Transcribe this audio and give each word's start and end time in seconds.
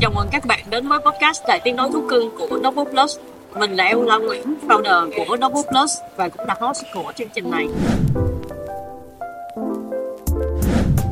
Chào 0.00 0.10
mừng 0.10 0.28
các 0.32 0.46
bạn 0.46 0.60
đến 0.70 0.88
với 0.88 0.98
podcast 0.98 1.42
Đại 1.48 1.60
tiếng 1.64 1.76
nói 1.76 1.88
thú 1.92 2.02
cưng 2.10 2.30
của 2.38 2.56
Novo 2.56 2.84
Plus. 2.84 3.16
Mình 3.54 3.76
là 3.76 3.84
Eo 3.84 4.02
Lan 4.02 4.26
Nguyễn, 4.26 4.54
founder 4.68 5.10
của 5.16 5.36
Novo 5.36 5.62
Plus 5.70 5.98
và 6.16 6.28
cũng 6.28 6.46
là 6.46 6.54
host 6.60 6.84
của 6.94 7.12
chương 7.16 7.28
trình 7.34 7.50
này. 7.50 7.66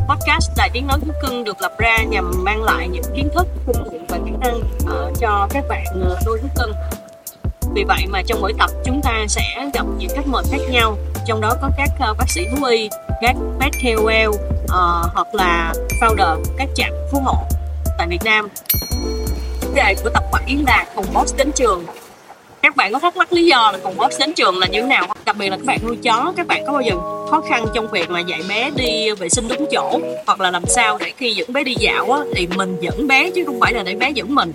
Podcast 0.09 0.51
Đại 0.57 0.71
tiếng 0.73 0.87
nói 0.87 0.99
thú 1.01 1.13
cưng 1.23 1.45
được 1.45 1.63
lập 1.63 1.73
ra 1.79 1.99
nhằm 2.09 2.45
mang 2.45 2.63
lại 2.63 2.89
những 2.89 3.03
kiến 3.17 3.29
thức, 3.35 3.47
kinh 3.67 3.85
nghiệm 3.93 4.07
và 4.09 4.19
kỹ 4.25 4.33
năng 4.41 4.57
uh, 4.57 5.19
cho 5.21 5.49
các 5.51 5.65
bạn 5.69 5.85
ờ, 6.03 6.19
nuôi 6.27 6.39
thú 6.43 6.49
cưng. 6.57 6.73
Vì 7.75 7.85
vậy 7.85 8.05
mà 8.09 8.23
trong 8.27 8.41
mỗi 8.41 8.53
tập 8.59 8.71
chúng 8.85 9.01
ta 9.03 9.25
sẽ 9.29 9.71
gặp 9.75 9.87
những 9.99 10.11
khách 10.17 10.27
mời 10.27 10.43
khác 10.51 10.61
nhau, 10.71 10.97
trong 11.27 11.41
đó 11.41 11.55
có 11.63 11.71
các 11.77 12.11
uh, 12.11 12.19
bác 12.19 12.29
sĩ 12.29 12.41
thú 12.51 12.65
y, 12.65 12.89
các 13.21 13.37
pet 13.61 13.73
KOL 13.83 14.29
uh, 14.29 14.37
hoặc 15.15 15.35
là 15.35 15.75
founder 16.01 16.37
các 16.59 16.69
trạm 16.75 16.91
phú 17.13 17.21
hộ 17.25 17.37
tại 17.99 18.07
Việt 18.11 18.25
Nam. 18.25 18.49
Đề 19.75 19.95
của 20.05 20.11
tập 20.15 20.23
7 20.33 20.59
là 20.67 20.87
cùng 20.95 21.07
boss 21.15 21.37
đến 21.37 21.53
trường. 21.53 21.85
Các 22.63 22.77
bạn 22.77 22.93
có 22.93 22.99
thắc 22.99 23.17
mắc 23.17 23.33
lý 23.33 23.47
do 23.47 23.71
là 23.73 23.79
cùng 23.83 23.97
boss 23.97 24.21
đến 24.21 24.33
trường 24.33 24.59
là 24.59 24.67
như 24.67 24.81
thế 24.81 24.87
nào? 24.87 25.07
Đặc 25.25 25.37
biệt 25.37 25.49
là 25.49 25.57
các 25.57 25.67
bạn 25.67 25.79
nuôi 25.87 25.97
chó, 26.03 26.33
các 26.37 26.47
bạn 26.47 26.67
có 26.67 26.73
bao 26.73 26.81
giờ 26.81 26.95
khó 27.31 27.43
khăn 27.49 27.67
trong 27.75 27.91
việc 27.91 28.11
mà 28.11 28.21
dạy 28.21 28.41
bé 28.49 28.71
đi 28.77 29.11
vệ 29.11 29.29
sinh 29.29 29.49
đúng 29.49 29.67
chỗ 29.73 30.01
hoặc 30.27 30.41
là 30.41 30.51
làm 30.51 30.67
sao 30.67 30.99
để 30.99 31.13
khi 31.17 31.33
dẫn 31.35 31.53
bé 31.53 31.65
đi 31.65 31.75
dạo 31.79 32.13
á, 32.13 32.21
thì 32.35 32.47
mình 32.57 32.77
dẫn 32.81 33.07
bé 33.09 33.31
chứ 33.31 33.45
không 33.47 33.61
phải 33.61 33.73
là 33.73 33.83
để 33.83 33.95
bé 33.95 34.11
dẫn 34.11 34.35
mình. 34.35 34.53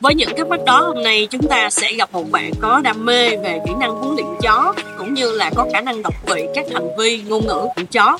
Với 0.00 0.14
những 0.14 0.36
thắc 0.36 0.48
mắc 0.48 0.60
đó 0.64 0.80
hôm 0.80 1.02
nay 1.02 1.28
chúng 1.30 1.48
ta 1.48 1.70
sẽ 1.70 1.92
gặp 1.92 2.12
một 2.12 2.30
bạn 2.30 2.50
có 2.60 2.80
đam 2.84 3.04
mê 3.04 3.36
về 3.36 3.60
kỹ 3.66 3.72
năng 3.80 3.90
huấn 3.90 4.16
luyện 4.16 4.26
chó 4.42 4.74
cũng 4.98 5.14
như 5.14 5.32
là 5.32 5.50
có 5.54 5.66
khả 5.72 5.80
năng 5.80 6.02
đọc 6.02 6.14
vị 6.26 6.46
các 6.54 6.66
hành 6.72 6.88
vi 6.98 7.22
ngôn 7.22 7.46
ngữ 7.46 7.66
của 7.76 7.82
chó. 7.92 8.18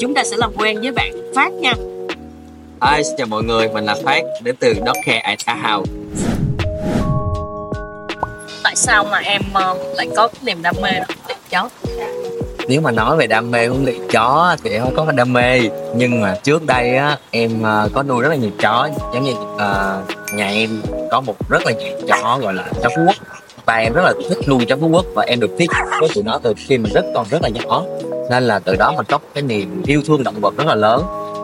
Chúng 0.00 0.14
ta 0.14 0.24
sẽ 0.24 0.36
làm 0.36 0.52
quen 0.56 0.80
với 0.80 0.92
bạn 0.92 1.12
Phát 1.34 1.52
nha. 1.52 1.72
Hi, 2.90 3.02
xin 3.02 3.14
chào 3.18 3.26
mọi 3.26 3.42
người, 3.42 3.68
mình 3.68 3.84
là 3.84 3.96
Phát 4.04 4.22
đến 4.42 4.56
từ 4.56 4.74
Dog 4.74 4.96
Care 5.06 5.18
at 5.18 5.38
House. 5.46 5.92
Tại 8.64 8.76
sao 8.76 9.04
mà 9.04 9.18
em 9.18 9.42
uh, 9.50 9.78
lại 9.96 10.08
có 10.16 10.28
niềm 10.42 10.62
đam 10.62 10.74
mê 10.82 10.90
luyện 10.92 11.38
chó? 11.50 11.68
Nếu 12.68 12.80
mà 12.80 12.90
nói 12.90 13.16
về 13.16 13.26
đam 13.26 13.50
mê 13.50 13.66
huấn 13.66 13.84
luyện 13.84 14.08
chó 14.10 14.56
thì 14.64 14.70
em 14.70 14.82
không 14.82 15.06
có 15.06 15.12
đam 15.12 15.32
mê. 15.32 15.60
Nhưng 15.96 16.20
mà 16.20 16.36
trước 16.42 16.66
đây 16.66 16.96
á 16.96 17.18
em 17.30 17.62
uh, 17.62 17.92
có 17.92 18.02
nuôi 18.02 18.22
rất 18.22 18.28
là 18.28 18.36
nhiều 18.36 18.50
chó. 18.58 18.88
Giống 19.14 19.24
như 19.24 19.32
uh, 19.32 20.34
nhà 20.34 20.48
em 20.48 20.82
có 21.10 21.20
một 21.20 21.48
rất 21.48 21.62
là 21.66 21.72
nhiều 21.72 21.98
chó 22.08 22.38
gọi 22.42 22.54
là 22.54 22.64
chó 22.82 22.88
phú 22.96 23.02
quốc. 23.06 23.16
Và 23.66 23.74
em 23.74 23.92
rất 23.92 24.02
là 24.04 24.12
thích 24.28 24.48
nuôi 24.48 24.64
chó 24.68 24.76
phú 24.80 24.88
quốc 24.88 25.04
và 25.14 25.22
em 25.22 25.40
được 25.40 25.50
tiếp 25.58 25.66
với 26.00 26.08
tụi 26.14 26.24
nó 26.24 26.38
từ 26.42 26.54
khi 26.56 26.78
mình 26.78 26.92
rất 26.92 27.04
còn 27.14 27.26
rất 27.30 27.42
là 27.42 27.48
nhỏ. 27.48 27.82
Nên 28.30 28.42
là 28.42 28.58
từ 28.58 28.76
đó 28.76 28.92
mình 28.96 29.06
có 29.08 29.18
cái 29.34 29.42
niềm 29.42 29.82
yêu 29.86 30.02
thương 30.06 30.24
động 30.24 30.40
vật 30.40 30.56
rất 30.56 30.66
là 30.66 30.74
lớn 30.74 31.02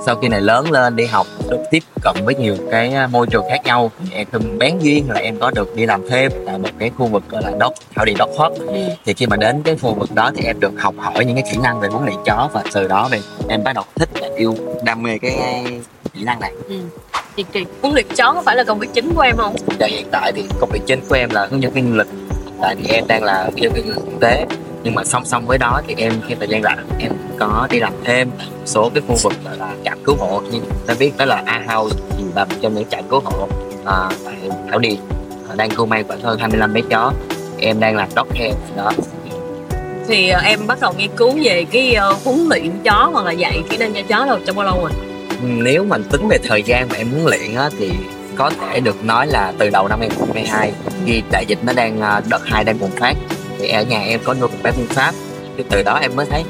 sau 0.09 0.17
khi 0.17 0.28
này 0.28 0.41
lớn 0.41 0.70
lên 0.70 0.97
đi 0.97 1.06
học 1.06 1.27
được 1.51 1.61
tiếp 1.70 1.83
cận 2.03 2.17
với 2.25 2.34
nhiều 2.34 2.56
cái 2.70 2.95
à, 2.95 3.06
môi 3.06 3.27
trường 3.27 3.45
khác 3.48 3.61
nhau. 3.64 3.91
Em 4.12 4.27
thường 4.33 4.59
bén 4.59 4.78
duyên 4.78 5.11
là 5.11 5.20
em 5.20 5.39
có 5.39 5.50
được 5.50 5.77
đi 5.77 5.87
làm 5.87 6.09
thêm 6.09 6.33
tại 6.47 6.59
một 6.59 6.69
cái 6.78 6.91
khu 6.98 7.06
vực 7.06 7.23
gọi 7.28 7.42
là 7.42 7.50
dog 7.50 7.73
thảo 7.95 8.05
đi 8.05 8.15
dog 8.19 8.31
hub 8.39 8.53
thì 9.05 9.15
khi 9.15 9.27
mà 9.27 9.37
đến 9.37 9.62
cái 9.62 9.77
khu 9.77 9.95
vực 9.95 10.15
đó 10.15 10.31
thì 10.37 10.45
em 10.45 10.61
được 10.61 10.73
học 10.78 10.95
hỏi 10.98 11.25
những 11.25 11.37
cái 11.37 11.45
kỹ 11.53 11.59
năng 11.62 11.81
về 11.81 11.89
huấn 11.89 12.05
luyện 12.05 12.17
chó 12.25 12.48
và 12.53 12.62
từ 12.75 12.89
đó 12.89 13.09
thì 13.11 13.19
em 13.48 13.65
bắt 13.65 13.73
đầu 13.73 13.84
thích 13.95 14.09
và 14.12 14.28
yêu 14.37 14.56
đam 14.83 15.03
mê 15.03 15.19
cái 15.19 15.37
kỹ 16.15 16.25
năng 16.25 16.41
này. 16.41 16.53
Ừ. 16.69 16.77
Thì, 17.37 17.45
thì 17.53 17.65
huấn 17.83 17.95
luyện 17.95 18.06
chó 18.17 18.33
có 18.33 18.43
phải 18.43 18.56
là 18.56 18.65
công 18.65 18.78
việc 18.78 18.89
chính 18.95 19.15
của 19.15 19.22
em 19.22 19.37
không? 19.37 19.56
và 19.81 19.87
hiện 19.87 20.06
tại 20.11 20.33
thì 20.33 20.45
công 20.61 20.70
việc 20.72 20.83
chính 20.87 21.00
của 21.09 21.15
em 21.15 21.31
là 21.31 21.47
hướng 21.50 21.62
dẫn 21.62 21.72
viên 21.72 21.91
du 21.91 21.97
lịch. 21.97 22.09
Tại 22.61 22.75
vì 22.75 22.89
em 22.89 23.05
đang 23.09 23.25
là 23.25 23.45
hướng 23.45 23.62
dẫn 23.62 23.72
viên 23.72 23.87
du 23.87 23.93
lịch 23.95 24.05
quốc 24.05 24.20
tế 24.20 24.47
nhưng 24.89 24.94
mà 24.94 25.05
song 25.05 25.25
song 25.25 25.47
với 25.47 25.58
đó 25.58 25.81
thì 25.86 25.94
em 25.98 26.12
khi 26.27 26.34
thời 26.34 26.48
gian 26.48 26.62
rảnh 26.62 26.86
em 26.98 27.12
có 27.39 27.67
đi 27.70 27.81
làm 27.81 27.92
thêm 28.05 28.31
số 28.64 28.91
cái 28.94 29.03
khu 29.08 29.17
vực 29.22 29.33
gọi 29.44 29.56
là 29.56 29.75
trạm 29.84 29.98
cứu 30.05 30.17
hộ. 30.19 30.42
Như 30.50 30.61
ta 30.86 30.94
biết 30.98 31.12
đó 31.17 31.25
là 31.25 31.42
A 31.47 31.64
House 31.69 31.97
là 32.34 32.44
một 32.44 32.55
trong 32.62 32.75
những 32.75 32.89
trạm 32.91 33.05
cứu 33.11 33.20
hộ 33.25 33.48
à, 33.84 34.09
tại 34.25 34.34
Thảo 34.70 34.78
Điền 34.78 34.97
à, 35.48 35.55
đang 35.56 35.70
cưu 35.70 35.86
mang 35.86 36.05
khoảng 36.09 36.20
hơn 36.20 36.39
25 36.39 36.72
bé 36.72 36.81
chó 36.91 37.12
em 37.59 37.81
đang 37.81 37.97
làm 37.97 38.09
dog 38.16 38.28
care 38.34 38.55
đó. 38.77 38.92
Thì 40.09 40.33
uh, 40.36 40.43
em 40.44 40.66
bắt 40.66 40.78
đầu 40.81 40.93
nghiên 40.99 41.10
cứu 41.16 41.38
về 41.43 41.65
cái 41.70 41.97
uh, 42.10 42.25
huấn 42.25 42.49
luyện 42.49 42.70
chó 42.84 43.10
hoặc 43.12 43.25
là 43.25 43.32
dạy 43.32 43.62
kỹ 43.70 43.76
năng 43.76 43.94
cho 43.94 44.00
chó 44.09 44.26
đâu 44.26 44.38
trong 44.47 44.56
bao 44.56 44.66
lâu 44.66 44.81
rồi? 44.81 44.91
nếu 45.43 45.84
mình 45.84 46.05
tính 46.10 46.28
về 46.28 46.38
thời 46.44 46.62
gian 46.62 46.88
mà 46.88 46.97
em 46.97 47.10
huấn 47.10 47.25
luyện 47.25 47.55
á, 47.55 47.70
thì 47.78 47.91
có 48.37 48.50
thể 48.50 48.81
được 48.81 49.05
nói 49.05 49.26
là 49.26 49.53
từ 49.59 49.70
đầu 49.70 49.88
năm 49.88 49.99
2022 50.00 50.72
khi 51.06 51.22
đại 51.32 51.44
dịch 51.49 51.59
nó 51.62 51.72
đang 51.72 52.00
à, 52.00 52.20
đợt 52.31 52.41
hai 52.44 52.65
đang 52.65 52.78
bùng 52.78 52.91
phát 52.91 53.15
thì 53.58 53.69
ở 53.69 53.82
nhà 53.82 54.00
em 54.00 54.20
có 54.24 54.34
nuôi 54.34 54.48
một 54.48 54.56
bé 54.62 54.72
phương 54.72 54.86
pháp. 54.86 55.14
Thì 55.56 55.64
từ 55.70 55.82
đó 55.82 55.98
em 56.02 56.16
mới 56.16 56.26
thấy, 56.26 56.44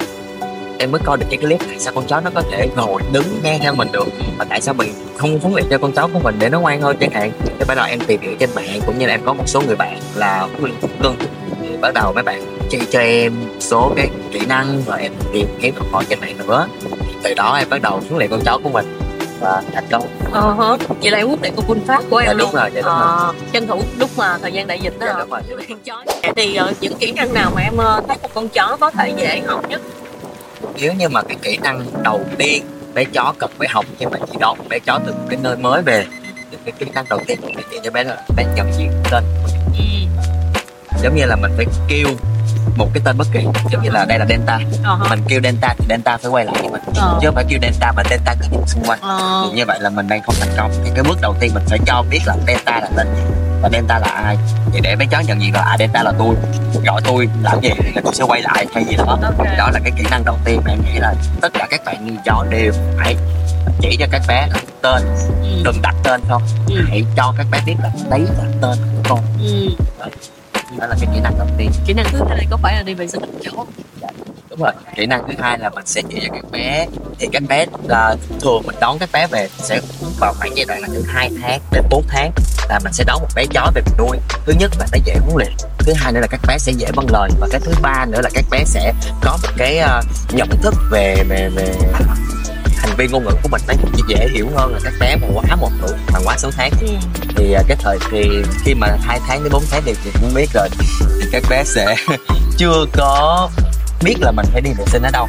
em 0.79 0.93
mới 0.93 1.01
coi 1.05 1.17
được 1.17 1.27
cái 1.31 1.39
clip 1.39 1.61
tại 1.69 1.79
sao 1.79 1.93
con 1.95 2.07
chó 2.07 2.21
nó 2.21 2.31
có 2.35 2.43
thể 2.53 2.69
ngồi 2.77 3.03
đứng 3.13 3.41
nghe 3.43 3.59
theo 3.63 3.75
mình 3.75 3.89
được. 3.93 4.09
Và 4.39 4.45
tại 4.49 4.61
sao 4.61 4.75
mình 4.75 4.93
không 5.17 5.41
huấn 5.41 5.55
luyện 5.55 5.67
cho 5.71 5.79
con 5.79 5.93
chó 5.93 6.09
của 6.13 6.19
mình 6.19 6.37
để 6.39 6.49
nó 6.49 6.61
ngoan 6.61 6.81
hơn 6.81 6.97
chẳng 7.01 7.11
hạn. 7.11 7.31
Thì 7.59 7.65
bắt 7.69 7.75
đầu 7.75 7.87
em 7.87 8.01
tìm 8.01 8.21
hiểu 8.21 8.35
trên 8.39 8.51
mạng, 8.55 8.81
cũng 8.87 8.99
như 8.99 9.07
là 9.07 9.15
em 9.15 9.21
có 9.25 9.33
một 9.33 9.45
số 9.47 9.63
người 9.67 9.77
bạn 9.77 9.99
là 10.15 10.41
huấn 10.41 10.63
luyện 10.63 10.81
thú 10.81 10.89
cưng 11.03 11.17
thì 11.61 11.77
bắt 11.81 11.95
đầu 11.95 12.13
mấy 12.13 12.25
bạn 12.25 12.59
chỉ 12.71 12.79
cho 12.91 13.01
em 13.01 13.33
số 13.61 13.93
cái 13.97 14.09
kỹ 14.33 14.41
năng 14.49 14.83
và 14.87 14.97
em 14.97 15.13
tìm 15.33 15.47
kiếm 15.61 15.75
học 15.77 15.87
hỏi 15.93 16.05
trên 16.09 16.21
mạng 16.21 16.37
nữa. 16.47 16.69
Thì 16.81 17.15
từ 17.23 17.35
đó 17.35 17.57
em 17.59 17.69
bắt 17.71 17.83
đầu 17.83 18.01
huấn 18.09 18.19
luyện 18.19 18.31
con 18.31 18.41
chó 18.45 18.59
của 18.63 18.71
mình 18.71 18.98
và 19.41 19.63
thành 19.73 19.85
công 19.91 20.07
Ờ 20.33 20.53
hả. 20.53 20.77
Vậy 21.03 21.11
là 21.11 21.19
em 21.19 21.27
huấn 21.27 21.41
luyện 21.43 21.53
con 21.57 21.65
quân 21.69 21.81
pháp 21.87 22.03
của 22.11 22.17
em 22.17 22.27
Dạ, 22.27 22.33
luôn. 22.33 22.49
đúng 22.53 22.61
rồi, 22.61 22.71
dạ, 22.75 22.81
đúng 22.83 22.91
Ờ, 22.93 23.35
tranh 23.53 23.67
thủ 23.67 23.81
lúc 23.99 24.11
mà 24.17 24.39
thời 24.43 24.53
gian 24.53 24.67
đại 24.67 24.79
dịch 24.81 24.99
đó 24.99 25.07
Dạ, 25.07 25.15
đúng 25.19 25.31
rồi. 25.31 25.41
Chó. 25.85 26.05
Thì 26.37 26.59
uh, 26.71 26.77
những 26.81 26.97
kỹ 26.99 27.13
năng 27.13 27.35
nào 27.35 27.51
mà 27.55 27.63
em 27.63 27.75
uh, 27.75 28.09
thấy 28.09 28.17
một 28.23 28.29
con 28.35 28.49
chó 28.49 28.77
có 28.81 28.91
thể 28.91 29.13
dễ 29.17 29.41
học 29.47 29.69
nhất? 29.69 29.81
nếu 30.81 30.93
như 30.93 31.09
mà 31.09 31.23
cái 31.23 31.37
kỹ 31.43 31.59
năng 31.63 31.85
đầu 32.03 32.21
tiên 32.39 32.65
bé 32.95 33.05
chó 33.05 33.35
cần 33.39 33.51
phải 33.59 33.69
học 33.69 33.85
khi 33.99 34.07
mà 34.07 34.19
chỉ 34.33 34.39
đón 34.41 34.59
bé 34.69 34.79
chó 34.79 34.99
từ 35.07 35.13
một 35.13 35.27
cái 35.29 35.39
nơi 35.43 35.57
mới 35.57 35.83
về 35.83 36.07
cái 36.65 36.73
kỹ 36.79 36.87
năng 36.95 37.05
đầu 37.11 37.21
tiên 37.27 37.41
dạy 37.71 37.81
cho 37.85 37.91
bé 37.91 38.05
là 38.05 38.17
bé 38.37 38.45
nhận 38.57 38.73
diện 38.79 38.93
tên 39.11 39.25
Ừ. 39.79 39.85
giống 41.03 41.15
như 41.17 41.25
là 41.25 41.37
mình 41.37 41.53
phải 41.57 41.67
kêu 41.89 42.09
một 42.77 42.89
cái 42.95 43.03
tên 43.05 43.17
bất 43.19 43.27
kỳ 43.33 43.41
giống 43.71 43.83
như 43.83 43.91
là 43.91 44.05
đây 44.05 44.19
là 44.19 44.27
delta 44.29 44.59
hả. 44.85 44.97
mình 45.11 45.21
kêu 45.29 45.41
delta 45.45 45.75
thì 45.79 45.85
delta 45.89 46.17
phải 46.17 46.31
quay 46.31 46.45
lại 46.45 46.55
với 46.61 46.71
mình 46.71 46.81
Ờ. 46.97 47.19
chứ 47.23 47.27
không 47.29 47.35
phải 47.35 47.45
kêu 47.49 47.59
delta 47.63 47.93
mà 47.93 48.03
delta 48.11 48.35
cứ 48.41 48.47
nhìn 48.51 48.67
xung 48.67 48.85
quanh 48.87 48.99
thì 49.45 49.57
như 49.57 49.65
vậy 49.67 49.79
là 49.81 49.91
mình 49.91 50.09
đang 50.09 50.23
không 50.23 50.35
thành 50.41 50.49
công 50.57 50.71
thì 50.85 50.91
cái 50.95 51.03
bước 51.09 51.19
đầu 51.21 51.35
tiên 51.41 51.55
mình 51.55 51.63
phải 51.67 51.79
cho 51.87 52.05
biết 52.11 52.21
là 52.27 52.37
delta 52.47 52.81
là 52.81 52.89
tên 52.97 53.07
gì 53.17 53.23
và 53.63 53.69
delta 53.73 53.99
là 53.99 54.07
ai 54.09 54.37
thì 54.73 54.81
để 54.83 54.97
bé 54.97 55.07
chó 55.11 55.21
nhận 55.21 55.43
diện 55.43 55.55
là 55.55 55.61
à 55.61 55.77
delta 55.79 56.03
là 56.03 56.13
tôi 56.19 56.35
gọi 56.87 57.01
tôi 57.05 57.29
làm 57.43 57.61
gì 57.63 57.71
thì 57.95 58.01
tôi 58.05 58.15
sẽ 58.15 58.25
quay 58.25 58.43
lại 58.43 58.67
hay 58.75 58.85
gì 58.85 58.97
đó 58.97 59.05
Ok. 59.23 59.47
đó 59.59 59.71
là 59.71 59.81
cái 59.85 59.93
kỹ 59.97 60.05
năng 60.11 60.25
đầu 60.25 60.39
tiên 60.45 60.61
mà 60.65 60.71
em 60.71 60.79
nghĩ 60.85 60.99
là 60.99 61.15
tất 61.41 61.49
cả 61.55 61.67
các 61.71 61.81
bạn 61.85 62.17
chó 62.25 62.45
đều 62.51 62.73
phải 62.99 63.17
chỉ 63.81 63.97
cho 64.01 64.07
các 64.13 64.23
bé 64.29 64.47
là 64.47 64.57
tên 64.83 65.03
Ừ. 65.43 65.63
đừng 65.65 65.83
đặt 65.83 65.95
tên 66.03 66.21
không 66.29 66.43
Ừ. 66.69 66.75
hãy 66.89 67.05
cho 67.17 67.35
các 67.39 67.47
bé 67.51 67.61
biết 67.67 67.75
là 67.83 67.91
đấy 68.11 68.21
là 68.21 68.45
tên 68.63 68.79
của 68.97 69.03
con 69.09 69.21
Ừ. 69.43 69.69
đó 70.77 70.87
là 70.87 70.97
cái 71.01 71.09
kỹ 71.15 71.21
năng 71.21 71.39
đầu 71.39 71.49
tiên. 71.59 71.71
Kỹ 71.87 71.93
năng 71.93 72.07
thứ 72.13 72.19
hai 72.29 72.47
có 72.51 72.57
phải 72.57 72.75
là 72.77 72.83
đi 72.83 72.95
vệ 72.95 73.09
sinh 73.09 73.21
chó? 73.43 73.65
đúng 74.51 74.61
rồi. 74.61 74.73
Kỹ 74.97 75.07
năng 75.07 75.23
thứ 75.29 75.35
hai 75.39 75.59
là 75.59 75.71
mình 75.71 75.87
sẽ 75.87 76.03
chỉ 76.09 76.21
cho 76.27 76.35
các 76.35 76.51
bé 76.51 76.87
thì 77.19 77.29
các 77.33 77.43
bé 77.49 77.67
là 77.89 78.17
thường 78.41 78.63
mình 78.67 78.77
đón 78.81 78.99
các 78.99 79.09
bé 79.13 79.27
về 79.27 79.49
sẽ 79.59 79.81
vào 80.21 80.35
khoảng 80.39 80.57
giai 80.57 80.65
đoạn 80.69 80.81
là 80.81 80.89
từ 80.95 81.05
2 81.09 81.31
tháng 81.43 81.61
đến 81.73 81.85
4 81.91 82.05
tháng 82.09 82.33
là 82.69 82.79
mình 82.85 82.93
sẽ 82.93 83.05
đón 83.05 83.21
một 83.21 83.29
bé 83.35 83.45
chó 83.51 83.71
về 83.75 83.83
mình 83.87 83.95
nuôi. 83.99 84.19
Thứ 84.47 84.53
nhất 84.59 84.73
là 84.79 84.87
nó 84.93 84.99
dễ 85.05 85.17
huấn 85.21 85.37
luyện 85.37 85.53
thứ 85.79 85.95
hai 85.97 86.13
nữa 86.13 86.21
là 86.21 86.27
các 86.27 86.41
bé 86.49 86.59
sẽ 86.59 86.73
dễ 86.73 86.87
vâng 86.95 87.07
lời 87.13 87.31
và 87.41 87.49
cái 87.51 87.61
thứ 87.65 87.73
ba 87.83 88.07
nữa 88.09 88.21
là 88.23 88.31
các 88.35 88.45
bé 88.51 88.65
sẽ 88.65 88.93
có 89.23 89.39
một 89.43 89.49
cái 89.57 89.79
ờ, 89.79 90.03
nhận 90.33 90.49
thức 90.63 90.75
về 90.91 91.25
về 91.29 91.51
về 91.55 91.75
hành 92.79 92.97
vi 92.97 93.07
ngôn 93.07 93.25
ngữ 93.25 93.31
của 93.43 93.49
mình 93.49 93.63
nó 93.69 93.75
dễ 94.09 94.29
hiểu 94.35 94.49
hơn 94.57 94.75
là 94.75 94.81
các 94.85 94.93
bé 95.01 95.17
mà 95.17 95.27
quá 95.35 95.57
một 95.57 95.71
tuổi 95.81 95.97
mà 96.13 96.19
quá 96.25 96.37
6 96.39 96.51
tháng. 96.51 96.71
Ừ. 96.81 96.89
thì 97.37 97.53
à, 97.53 97.63
cái 97.69 97.77
thời 97.81 97.99
thì 98.11 98.43
khi 98.65 98.75
mà 98.75 98.87
hai 99.01 99.21
tháng 99.29 99.43
đến 99.45 99.53
4 99.53 99.63
tháng 99.71 99.83
thì 99.87 99.95
chị 100.05 100.11
cũng 100.21 100.35
biết 100.35 100.51
rồi 100.55 100.69
thì 101.21 101.29
các 101.33 101.43
bé 101.51 101.65
sẽ 101.65 101.97
chưa 102.57 102.85
có 102.93 103.49
biết 104.03 104.15
là 104.21 104.33
mình 104.33 104.47
phải 104.53 104.61
đi 104.61 104.71
vệ 104.79 104.85
sinh 104.87 105.03
ở 105.03 105.11
đâu. 105.13 105.29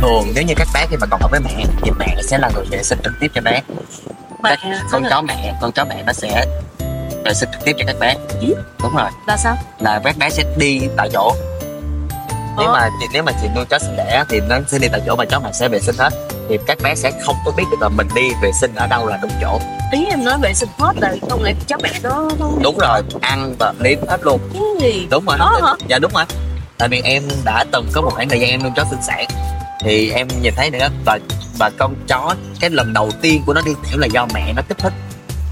Thường 0.00 0.32
nếu 0.34 0.44
như 0.44 0.54
các 0.56 0.68
bé 0.74 0.86
khi 0.90 0.96
mà 1.00 1.06
còn 1.10 1.20
ở 1.20 1.28
với 1.30 1.40
mẹ 1.40 1.64
thì 1.82 1.90
mẹ 1.98 2.16
sẽ 2.22 2.38
là 2.38 2.50
người 2.54 2.64
vệ 2.70 2.82
sinh 2.82 2.98
trực 3.04 3.12
tiếp 3.20 3.30
cho 3.34 3.40
bé. 3.40 3.62
Mẹ, 4.42 4.56
con 4.90 5.02
chó 5.10 5.22
mẹ 5.22 5.54
con 5.60 5.72
chó 5.72 5.84
mẹ 5.84 6.02
nó 6.06 6.12
sẽ 6.12 6.46
vệ 7.24 7.34
sinh 7.34 7.48
trực 7.52 7.64
tiếp 7.64 7.72
cho 7.78 7.84
các 7.86 7.96
bé. 8.00 8.14
Đúng 8.82 8.96
rồi. 8.96 9.10
Là 9.26 9.36
sao? 9.36 9.56
là 9.80 10.00
các 10.04 10.18
bé 10.18 10.30
sẽ 10.30 10.44
đi 10.56 10.80
tại 10.96 11.10
chỗ 11.12 11.34
nếu 12.58 12.68
Ờ. 12.68 12.72
mà 12.72 12.90
nếu 13.12 13.22
mà 13.22 13.32
chị 13.42 13.48
nuôi 13.56 13.64
chó 13.70 13.78
sinh 13.78 13.96
đẻ 13.96 14.24
thì 14.28 14.40
nó 14.40 14.56
sẽ 14.68 14.78
đi 14.78 14.88
tại 14.92 15.00
chỗ 15.06 15.16
và 15.16 15.24
chó 15.24 15.40
mẹ 15.40 15.50
sẽ 15.52 15.68
vệ 15.68 15.80
sinh 15.80 15.94
hết. 15.98 16.10
Thì 16.48 16.58
các 16.66 16.78
bé 16.82 16.94
sẽ 16.94 17.10
không 17.24 17.36
có 17.44 17.50
biết 17.56 17.64
được 17.70 17.76
là 17.80 17.88
mình 17.88 18.08
đi 18.14 18.22
vệ 18.42 18.50
sinh 18.60 18.74
ở 18.74 18.86
đâu 18.86 19.06
là 19.06 19.18
đúng 19.22 19.30
chỗ. 19.40 19.60
Ý 19.92 20.04
em 20.10 20.24
nói 20.24 20.38
vệ 20.42 20.54
sinh 20.54 20.68
hết 20.78 20.92
là 20.96 21.14
không 21.30 21.42
lẽ 21.42 21.54
chó 21.66 21.76
mẹ 21.82 21.90
nó 22.02 22.28
đúng 22.62 22.78
rồi 22.78 23.02
ăn 23.20 23.54
và 23.58 23.72
liếm 23.80 23.98
hết 24.08 24.20
luôn. 24.22 24.40
Cái 24.52 24.62
gì? 24.92 25.06
đúng 25.10 25.24
rồi 25.24 25.38
Đó 25.38 25.60
hả? 25.66 25.72
dạ 25.88 25.98
đúng 25.98 26.12
rồi. 26.14 26.24
Tại 26.78 26.88
vì 26.88 27.00
em 27.04 27.22
đã 27.44 27.64
từng 27.72 27.86
có 27.92 28.00
một 28.00 28.10
khoảng 28.14 28.28
thời 28.28 28.40
gian 28.40 28.50
em 28.50 28.62
nuôi 28.62 28.72
chó 28.76 28.84
sinh 28.90 29.02
sản 29.02 29.26
thì 29.80 30.10
em 30.10 30.28
nhìn 30.42 30.54
thấy 30.56 30.70
nữa 30.70 30.88
và 31.06 31.18
và 31.58 31.70
con 31.78 31.94
chó 32.08 32.34
cái 32.60 32.70
lần 32.70 32.92
đầu 32.92 33.10
tiên 33.22 33.42
của 33.46 33.54
nó 33.54 33.60
đi 33.64 33.72
tiểu 33.90 33.98
là 33.98 34.06
do 34.06 34.26
mẹ 34.34 34.52
nó 34.56 34.62
kích 34.68 34.78
thích 34.78 34.92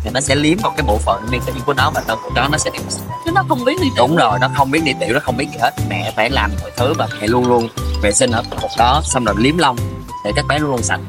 thì 0.07 0.13
nó 0.15 0.21
sẽ 0.21 0.35
liếm 0.35 0.59
vào 0.63 0.73
cái 0.77 0.87
bộ 0.87 0.99
phận 0.99 1.31
đi 1.31 1.39
tiểu 1.47 1.55
của 1.67 1.75
nó 1.75 1.91
và 1.91 2.03
con 2.09 2.19
chó 2.35 2.49
nó 2.49 2.59
sẽ 2.59 2.71
đi 2.71 2.79
Chứ 3.25 3.31
nó 3.35 3.45
không 3.49 3.65
biết 3.65 3.73
đi 3.83 3.89
tiểu. 3.97 4.07
đúng 4.07 4.17
rồi 4.17 4.39
nó 4.41 4.49
không 4.57 4.71
biết 4.71 4.81
đi 4.85 4.93
tiểu 5.01 5.15
nó 5.15 5.21
không 5.21 5.37
biết 5.37 5.47
gì 5.53 5.59
hết. 5.61 5.71
Mẹ 5.89 6.13
phải 6.17 6.31
làm 6.31 6.51
mọi 6.61 6.71
thứ 6.77 6.95
và 6.99 7.09
mẹ 7.21 7.27
luôn 7.27 7.47
luôn 7.47 7.69
vệ 8.03 8.13
sinh 8.13 8.31
ở 8.31 8.43
vực 8.51 8.71
đó 8.79 9.03
xong 9.05 9.25
rồi 9.25 9.35
liếm 9.39 9.59
lông 9.59 9.77
để 10.25 10.33
các 10.37 10.45
bé 10.49 10.59
luôn 10.59 10.71
luôn 10.71 10.83
sạch. 10.83 11.01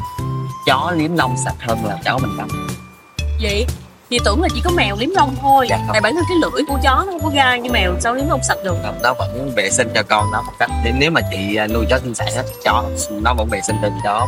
Chó 0.66 0.92
liếm 0.96 1.16
lông 1.16 1.38
sạch 1.46 1.56
hơn 1.60 1.86
là 1.86 1.98
chó 2.06 2.18
mình 2.18 2.32
cầm 2.38 2.68
Vậy 3.42 3.66
chị 4.10 4.20
tưởng 4.26 4.42
là 4.42 4.48
chỉ 4.54 4.62
có 4.64 4.72
mèo 4.72 4.96
liếm 5.00 5.10
lông 5.10 5.36
thôi. 5.42 5.68
Dạ 5.70 5.78
không. 5.78 5.90
tại 5.94 6.02
bản 6.02 6.16
thân 6.16 6.24
cái 6.30 6.38
lưỡi 6.42 6.66
của 6.68 6.80
chó 6.84 7.04
nó 7.06 7.12
không 7.12 7.24
có 7.24 7.30
gai 7.30 7.60
như 7.60 7.72
mèo 7.72 7.94
sao 8.00 8.14
liếm 8.14 8.30
lông 8.30 8.44
sạch 8.48 8.58
được? 8.64 8.76
Không, 8.84 9.00
nó 9.04 9.14
vẫn 9.14 9.52
vệ 9.56 9.70
sinh 9.70 9.88
cho 9.96 10.04
con 10.04 10.32
nó 10.32 10.42
một 10.42 10.54
cách 10.60 10.70
để 10.86 10.94
nếu 10.98 11.12
mà 11.12 11.22
chị 11.32 11.56
à, 11.56 11.68
nuôi 11.68 11.86
chó 11.90 12.00
sinh 12.00 12.16
sản 12.16 12.28
chó 12.64 12.84
nó 13.12 13.34
vẫn 13.34 13.48
vệ 13.50 13.62
sinh 13.62 13.76
cho 13.82 13.90
chó 14.04 14.28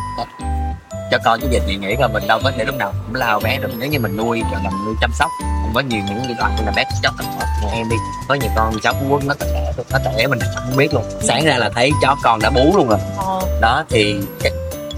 cho 1.11 1.17
con 1.25 1.39
chứ 1.41 1.47
giờ 1.51 1.59
chị 1.67 1.75
nghĩ 1.75 1.95
là 1.99 2.07
mình 2.07 2.27
đâu 2.27 2.39
có 2.43 2.51
thể 2.57 2.63
lúc 2.65 2.75
nào 2.75 2.93
cũng 3.07 3.15
lao 3.15 3.39
bé 3.39 3.57
được. 3.57 3.69
Nếu 3.77 3.89
như 3.89 3.99
mình 3.99 4.17
nuôi 4.17 4.41
gọi 4.51 4.61
là 4.63 4.69
nuôi 4.85 4.95
chăm 5.01 5.11
sóc 5.13 5.29
cũng 5.39 5.71
có 5.73 5.79
nhiều 5.81 6.01
những 6.07 6.23
cái 6.27 6.35
đoạn 6.39 6.55
như 6.57 6.63
là 6.65 6.71
bé 6.75 6.83
chó 7.03 7.09
thật 7.17 7.25
nhà 7.63 7.69
em 7.71 7.89
đi. 7.89 7.95
Có 8.27 8.35
nhiều 8.35 8.49
con 8.55 8.73
chó 8.83 8.93
quốc 9.09 9.23
nó 9.25 9.33
tẻ 9.33 9.73
nó 9.91 9.99
tẻ 10.05 10.27
mình 10.27 10.39
không 10.55 10.77
biết 10.77 10.93
luôn. 10.93 11.03
Sáng 11.21 11.45
ra 11.45 11.57
là 11.57 11.69
thấy 11.75 11.91
chó 12.01 12.15
con 12.23 12.39
đã 12.39 12.49
bú 12.49 12.73
luôn 12.77 12.87
rồi. 12.89 12.99
Ờ. 13.17 13.41
đó 13.61 13.83
thì 13.89 14.15
cái- 14.43 14.51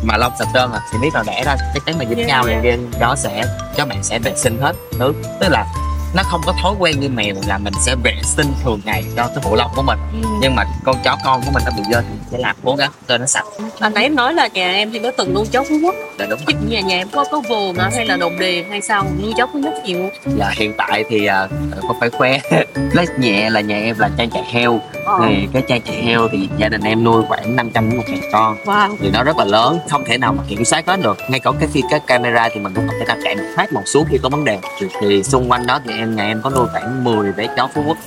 mà 0.03 0.17
lông 0.17 0.31
sạch 0.39 0.47
trơn 0.53 0.71
à 0.71 0.79
thì 0.91 0.99
biết 1.01 1.09
là 1.13 1.23
đẻ 1.27 1.43
ra. 1.45 1.55
Chắc 1.73 1.83
chắn 1.85 1.99
là 1.99 2.05
dính 2.09 2.17
Yeah, 2.17 2.27
nhau 2.29 2.43
yeah. 2.45 2.63
này 2.63 2.73
kia 2.77 2.83
chó 2.99 3.15
sẽ 3.15 3.43
chó 3.75 3.85
bạn 3.85 4.03
sẽ 4.03 4.19
vệ 4.19 4.33
sinh 4.35 4.61
hết 4.61 4.75
thứ. 4.99 5.13
Tức 5.39 5.47
là 5.49 5.65
nó 6.13 6.23
không 6.23 6.41
có 6.45 6.53
thói 6.61 6.73
quen 6.79 6.99
như 6.99 7.09
mèo 7.09 7.35
là 7.47 7.57
mình 7.57 7.73
sẽ 7.85 7.95
vệ 8.03 8.15
sinh 8.23 8.47
thường 8.63 8.81
ngày 8.85 9.03
cho 9.15 9.27
cái 9.27 9.43
bộ 9.43 9.55
lông 9.55 9.71
của 9.75 9.81
mình. 9.81 9.99
Ừ. 10.23 10.29
nhưng 10.41 10.55
mà 10.55 10.63
con 10.83 10.95
chó 11.03 11.17
con 11.25 11.41
của 11.45 11.51
mình 11.53 11.63
nó 11.65 11.71
bị 11.77 11.83
dơ 11.91 12.01
thì 12.01 12.15
sẽ 12.31 12.37
làm 12.37 12.55
cố 12.63 12.75
gắng 12.75 12.91
cho 13.07 13.17
nó 13.17 13.25
sạch. 13.25 13.45
Anh 13.79 13.93
nãy 13.93 14.03
em 14.03 14.15
nói 14.15 14.33
là 14.33 14.47
nhà 14.47 14.73
em 14.73 14.91
thì 14.91 14.99
có 14.99 15.11
từng 15.17 15.33
nuôi 15.33 15.45
chó 15.51 15.63
phú 15.63 15.75
quốc. 15.83 15.95
Là 16.17 16.25
đúng 16.25 16.39
chứ 16.47 16.53
nhà 16.67 16.79
nhà 16.79 16.97
em 16.97 17.07
có 17.09 17.25
có 17.31 17.41
vườn 17.49 17.75
hả? 17.75 17.89
Hay 17.95 18.05
là 18.05 18.17
đồn 18.17 18.39
điền 18.39 18.69
hay 18.69 18.81
sao? 18.81 19.05
Nuôi 19.21 19.33
chó 19.37 19.47
phú 19.53 19.61
quốc 19.63 19.73
nhiều 19.85 20.09
là 20.25 20.53
hiện 20.55 20.73
tại 20.77 21.03
thì 21.09 21.25
à, 21.25 21.47
không 21.81 21.97
phải 21.99 22.09
khoe. 22.09 22.39
Lấy 22.93 23.05
nhẹ 23.19 23.49
là 23.49 23.61
nhà 23.61 23.75
em 23.75 23.99
là 23.99 24.09
trang 24.17 24.29
trại 24.29 24.43
heo 24.43 24.79
ờ. 25.19 25.25
thì 25.27 25.47
cái 25.53 25.61
trang 25.67 25.81
trại 25.81 25.95
heo 25.95 26.27
thì 26.31 26.49
gia 26.57 26.69
đình 26.69 26.81
em 26.81 27.03
nuôi 27.03 27.23
khoảng 27.27 27.55
500 27.55 27.89
đến 27.89 27.97
1 27.97 28.03
ngàn 28.07 28.21
con. 28.31 28.57
Wow. 28.65 28.95
Thì 28.99 29.09
nó 29.13 29.23
rất 29.23 29.37
là 29.37 29.45
lớn 29.45 29.79
không 29.89 30.03
thể 30.05 30.17
nào 30.17 30.33
mà 30.33 30.43
kiểm 30.47 30.65
soát 30.65 30.87
hết 30.87 30.99
được. 31.03 31.17
Ngay 31.29 31.39
cả 31.39 31.51
cái 31.59 31.69
khi 31.73 31.81
cái 31.89 31.99
camera 31.99 32.49
thì 32.53 32.59
mình 32.59 32.73
cũng 32.73 32.87
không 32.87 32.99
thể 32.99 33.05
nào 33.05 33.17
chạy 33.23 33.35
một 33.35 33.43
phát 33.55 33.73
một 33.73 33.83
xuống 33.85 34.05
khi 34.09 34.17
có 34.23 34.29
vấn 34.29 34.45
đề. 34.45 34.59
Thì, 34.79 34.87
thì 35.01 35.23
xung 35.23 35.51
quanh 35.51 35.67
đó 35.67 35.79
thì 35.85 35.93
em 35.97 36.15
nhà 36.15 36.23
em 36.23 36.41
có 36.43 36.49
nuôi 36.49 36.67
khoảng 36.71 37.03
10 37.03 37.31
bé 37.31 37.47
chó 37.57 37.69
phú 37.73 37.83
quốc. 37.87 37.97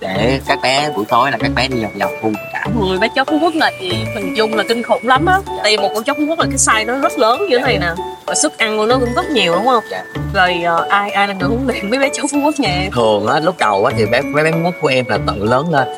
Để 0.00 0.40
các 0.46 0.58
bé 0.62 0.90
buổi 0.96 1.04
tối 1.08 1.30
là 1.30 1.38
các 1.40 1.50
bé 1.54 1.68
đi 1.68 1.82
vòng 1.82 1.98
vòng 1.98 2.12
khu 2.22 2.32
cả 2.52 2.66
người 2.80 2.98
bé 2.98 3.08
chó 3.14 3.24
phú 3.24 3.38
quốc 3.40 3.54
là 3.54 3.70
chị 3.80 3.92
hình 4.14 4.36
dung 4.36 4.54
là 4.54 4.64
kinh 4.68 4.82
khủng 4.82 5.08
lắm 5.08 5.26
á. 5.26 5.38
Tại 5.62 5.76
vì 5.76 5.82
một 5.82 5.90
con 5.94 6.04
chó 6.04 6.14
phú 6.14 6.22
quốc 6.28 6.38
là 6.38 6.46
cái 6.46 6.56
size 6.56 6.86
nó 6.86 6.98
rất 6.98 7.18
lớn 7.18 7.46
như 7.48 7.58
thế 7.58 7.64
này 7.64 7.78
nè. 7.78 7.90
Và 8.26 8.34
sức 8.34 8.58
ăn 8.58 8.78
của 8.78 8.86
nó 8.86 8.98
cũng 8.98 9.14
rất 9.14 9.30
nhiều 9.30 9.52
đúng 9.54 9.66
không? 9.66 9.84
Dạ. 9.90 10.04
rồi 10.34 10.62
ờ, 10.64 10.86
ai 10.90 11.10
ai 11.10 11.28
là 11.28 11.34
người 11.34 11.48
huấn 11.48 11.66
luyện 11.66 11.90
mấy 11.90 11.98
bé 11.98 12.08
chó 12.08 12.22
phú 12.32 12.38
quốc 12.44 12.54
nhà 12.58 12.68
em? 12.68 12.90
Thường 12.92 13.26
á 13.26 13.40
lúc 13.40 13.58
đầu 13.58 13.84
á 13.84 13.94
thì 13.96 14.06
bé 14.06 14.22
bé 14.34 14.42
bé 14.42 14.50
mút 14.50 14.74
của 14.80 14.88
em 14.88 15.04
là 15.08 15.18
tự 15.26 15.44
lớn 15.44 15.70
lên 15.70 15.88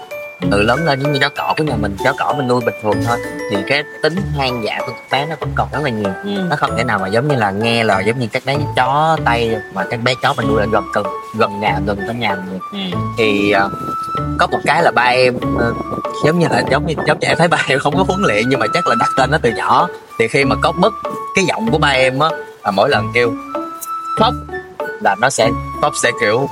tự 0.51 0.63
lớn 0.63 0.85
lên 0.87 1.01
giống 1.03 1.13
như 1.13 1.19
chó 1.21 1.29
cỏ 1.37 1.55
của 1.59 1.65
nhà 1.65 1.75
mình 1.77 1.97
chó 2.05 2.13
cỏ 2.19 2.35
mình 2.37 2.49
nuôi 2.49 2.61
bình 2.67 2.75
thường 2.83 2.95
thôi 3.07 3.19
thì 3.51 3.57
cái 3.69 3.83
tính 4.03 4.17
hoang 4.37 4.65
dã 4.65 4.79
của 4.87 4.93
các 4.93 5.03
bé 5.11 5.27
nó 5.27 5.35
vẫn 5.41 5.51
còn 5.55 5.69
rất 5.73 5.79
là 5.83 5.91
nhiều 5.91 6.11
ừ. 6.25 6.31
nó 6.51 6.57
không 6.57 6.77
thể 6.77 6.85
nào 6.85 6.99
mà 6.99 7.09
giống 7.09 7.29
như 7.29 7.35
là 7.37 7.51
nghe 7.51 7.85
lời 7.85 8.05
giống 8.07 8.19
như 8.19 8.27
các 8.33 8.43
bé 8.47 8.57
chó 8.77 9.17
tây 9.25 9.57
mà 9.75 9.85
các 9.91 10.01
bé 10.05 10.15
chó 10.23 10.35
mình 10.37 10.49
nuôi 10.49 10.61
ở 10.61 10.67
gần 10.73 10.85
gần 10.95 11.05
gần 11.39 11.61
nhà 11.61 11.79
gần 11.87 11.99
tới 12.07 12.15
nhà 12.15 12.35
mình 12.35 12.59
Ừ. 12.73 12.99
thì 13.19 13.51
ờ, 13.51 13.71
có 14.39 14.47
một 14.47 14.59
cái 14.65 14.83
là 14.83 14.91
ba 14.91 15.03
em 15.03 15.35
ờ, 15.59 15.73
giống 16.25 16.39
như 16.39 16.47
là 16.51 16.63
giống 16.71 16.87
như 16.87 16.95
giống 17.07 17.19
em 17.21 17.37
thấy 17.39 17.49
ba 17.49 17.65
em 17.69 17.79
không 17.83 17.97
có 17.97 18.05
huấn 18.09 18.21
luyện 18.23 18.49
nhưng 18.49 18.61
mà 18.61 18.67
chắc 18.75 18.87
là 18.87 18.95
đặt 19.01 19.09
tên 19.17 19.31
nó 19.31 19.39
từ 19.43 19.51
nhỏ 19.51 19.89
thì 20.19 20.29
khi 20.29 20.45
mà 20.45 20.57
có 20.63 20.73
bất 20.73 20.93
cái 21.35 21.45
giọng 21.45 21.71
của 21.73 21.79
ba 21.79 21.89
em 21.89 22.19
á 22.19 22.29
là 22.65 22.71
mỗi 22.71 22.89
lần 22.91 23.07
kêu 23.15 23.33
phóc 24.21 24.35
là 25.03 25.17
nó 25.21 25.31
sẽ 25.31 25.49
phóc 25.83 25.93
sẽ 26.03 26.11
kiểu 26.21 26.49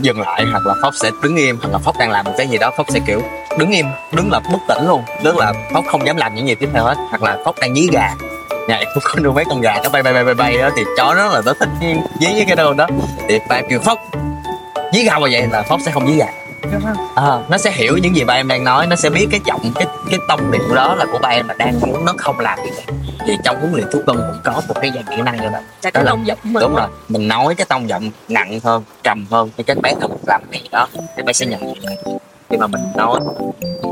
dừng 0.00 0.20
lại 0.20 0.44
hoặc 0.50 0.66
là 0.66 0.74
phóc 0.82 0.94
sẽ 1.02 1.10
đứng 1.22 1.36
im 1.36 1.58
hoặc 1.62 1.68
là 1.72 1.78
phóc 1.78 1.94
đang 1.98 2.10
làm 2.10 2.24
một 2.24 2.32
cái 2.38 2.46
gì 2.48 2.58
đó 2.58 2.70
phóc 2.76 2.86
sẽ 2.88 3.00
kiểu 3.06 3.22
đứng 3.58 3.70
im 3.70 3.86
đứng 4.12 4.30
là 4.30 4.40
bất 4.40 4.58
tỉnh 4.68 4.86
luôn. 4.86 5.02
Tức 5.24 5.36
là 5.36 5.52
phóc 5.72 5.84
không 5.88 6.06
dám 6.06 6.16
làm 6.16 6.34
những 6.34 6.48
gì 6.48 6.54
tiếp 6.54 6.68
theo 6.74 6.84
hết 6.84 6.94
hoặc 7.10 7.22
là 7.22 7.38
phóc 7.44 7.54
đang 7.60 7.74
dí 7.74 7.88
gà. 7.92 8.14
Dạ, 8.50 8.56
Nhà 8.68 8.76
em 8.76 8.88
có 9.02 9.20
nuôi 9.20 9.32
mấy 9.32 9.44
con 9.44 9.60
gà 9.60 9.74
nó 9.82 9.88
bay 9.88 10.02
bay 10.02 10.14
bay 10.14 10.24
bay 10.24 10.34
bay 10.34 10.58
đó 10.58 10.70
thì 10.76 10.82
chó 10.96 11.14
nó 11.14 11.26
là 11.26 11.42
nó 11.44 11.52
thích 11.60 11.68
dí 12.20 12.26
với 12.34 12.44
cái 12.46 12.56
đồ 12.56 12.74
đó. 12.74 12.86
Thì 13.28 13.38
ba 13.48 13.56
em 13.56 13.64
kêu 13.70 13.80
phóc 13.80 13.98
dí 14.92 15.04
gà 15.04 15.18
vào 15.18 15.28
vậy? 15.32 15.46
Là 15.52 15.62
phóc 15.62 15.80
sẽ 15.84 15.90
không 15.90 16.06
dí 16.06 16.16
gà. 16.16 16.26
À, 17.14 17.38
nó 17.48 17.58
sẽ 17.58 17.70
hiểu 17.70 17.96
những 17.96 18.16
gì 18.16 18.24
ba 18.24 18.34
em 18.34 18.48
đang 18.48 18.64
nói 18.64 18.86
nó 18.86 18.96
sẽ 18.96 19.10
biết 19.10 19.26
cái 19.30 19.40
giọng 19.44 19.72
cái 19.74 19.86
cái 20.10 20.18
tông 20.28 20.50
điệu 20.50 20.74
đó 20.74 20.94
là 20.94 21.04
của 21.12 21.18
ba 21.18 21.28
em 21.28 21.48
là 21.48 21.54
đang 21.58 21.80
muốn 21.80 22.04
nó 22.04 22.12
không 22.18 22.40
làm 22.40 22.58
gì. 22.64 22.70
vậy 22.76 23.03
thì 23.26 23.36
trong 23.44 23.56
huấn 23.60 23.72
luyện 23.72 23.86
thú 23.92 24.00
cưng 24.06 24.16
cũng 24.16 24.40
có 24.44 24.52
một 24.68 24.74
cái 24.80 24.90
dạng 24.94 25.04
kỹ 25.16 25.22
năng 25.22 25.34
như 25.36 25.42
vậy 25.42 25.50
là 25.52 25.60
Đó 25.84 25.90
cái 25.94 26.04
lông 26.04 26.26
giọng 26.26 26.38
mình 26.42 26.60
đúng 26.60 26.74
rồi 26.74 26.88
mình 27.08 27.28
nói 27.28 27.54
cái 27.54 27.66
tông 27.68 27.88
giọng 27.88 28.10
nặng 28.28 28.60
hơn 28.64 28.82
trầm 29.02 29.26
hơn 29.30 29.50
thì 29.56 29.64
các 29.64 29.76
bé 29.82 29.94
không 30.00 30.16
làm 30.26 30.42
gì 30.52 30.60
đó 30.72 30.86
các 31.16 31.24
bé 31.26 31.32
sẽ 31.32 31.46
nhận 31.46 31.60
đây 31.86 31.96
khi 32.50 32.56
mà 32.56 32.66
mình 32.66 32.80
nói 32.96 33.20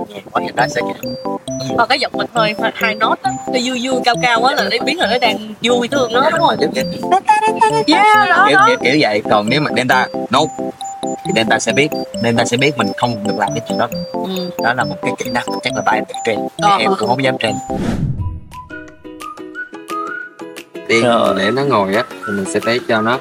nhẹ 0.09 0.21
quá 0.33 0.43
thì 0.47 0.53
nó 0.57 0.67
sẽ 0.69 0.81
kiểu 1.03 1.13
còn 1.79 1.89
cái 1.89 1.99
giọng 2.01 2.13
mình 2.15 2.27
hơi 2.35 2.55
hai- 2.75 2.95
nốt 2.95 3.15
á 3.23 3.33
nó 3.47 3.59
vui 3.65 3.81
vui 3.83 4.01
cao 4.05 4.15
cao 4.23 4.45
á 4.45 4.55
là 4.55 4.65
để 4.71 4.79
biết 4.85 4.95
là 4.99 5.07
nó 5.07 5.19
đang 5.19 5.55
vui 5.63 5.89
thương 5.89 6.13
nó 6.13 6.31
đúng 6.31 6.41
không 6.41 6.57
kiểu, 6.61 6.69
kiểu, 6.75 6.85
yeah 7.87 8.29
đó 8.29 8.45
kiểu, 8.49 8.57
đó. 8.59 8.65
Kiểu, 8.69 8.77
kiểu 8.83 8.97
vậy. 9.01 9.23
Còn 9.31 9.49
nếu 9.49 9.61
mà 9.61 9.71
Delta 9.77 10.07
no 10.31 10.41
thì 11.27 11.33
Delta 11.37 11.59
sẽ 11.59 11.73
biết. 11.73 11.89
Delta 12.23 12.45
sẽ 12.45 12.57
biết 12.57 12.77
mình 12.79 12.87
không 12.97 13.25
được 13.29 13.35
làm 13.39 13.51
cái 13.55 13.61
chuyện 13.69 13.79
đó. 13.79 13.89
Ừ. 14.13 14.51
đó 14.65 14.73
là 14.75 14.85
một 14.85 14.97
cái 15.03 15.13
kỹ 15.19 15.31
năng 15.31 15.45
chắc 15.63 15.73
là 15.77 15.83
ba 15.87 15.93
em 15.93 16.05
train 16.25 16.39
Ờ. 16.59 16.77
em 16.79 16.91
cũng 16.99 17.09
không 17.09 17.25
dám 17.25 17.39
train 17.39 17.55
đi 20.89 21.03
Rồi. 21.03 21.35
để 21.39 21.51
nó 21.51 21.63
ngồi 21.63 21.95
á 21.95 22.05
thì 22.11 22.33
mình 22.33 22.45
sẽ 22.53 22.61
phải 22.61 22.81
cho 22.89 23.01
nó 23.01 23.19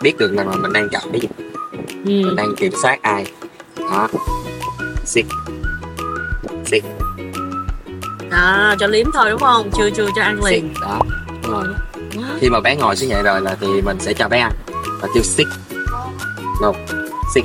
biết 0.00 0.18
được 0.18 0.32
rằng 0.36 0.48
là 0.48 0.56
mình 0.56 0.72
đang 0.72 0.88
chọn 0.88 1.02
cái 1.12 1.20
gì. 1.20 1.28
Ừ. 2.04 2.26
mình 2.26 2.36
đang 2.36 2.54
kiểm 2.56 2.72
soát 2.82 3.02
ai. 3.02 3.26
Đó. 3.78 4.08
Xịt. 5.04 5.26
Xịt. 6.66 6.84
À 8.30 8.76
cho 8.80 8.86
liếm 8.86 9.06
thôi 9.14 9.30
đúng 9.30 9.40
không? 9.40 9.70
Chưa 9.78 9.90
chưa 9.90 10.06
cho 10.16 10.22
ăn 10.22 10.36
xịt 10.42 10.52
liền 10.52 10.74
đó. 10.80 10.98
Đúng 11.42 11.52
rồi 11.52 11.64
khi 12.40 12.50
mà 12.50 12.60
bé 12.60 12.76
ngồi 12.76 12.96
xuống 12.96 13.10
vậy 13.10 13.22
rồi 13.22 13.40
là 13.40 13.56
thì 13.60 13.66
mình 13.84 13.96
sẽ 14.00 14.12
cho 14.12 14.28
bé 14.28 14.38
ăn 14.38 14.52
và 15.00 15.08
kêu 15.14 15.22
xịt. 15.22 15.46
Một 16.60 16.76
xịt. 17.34 17.44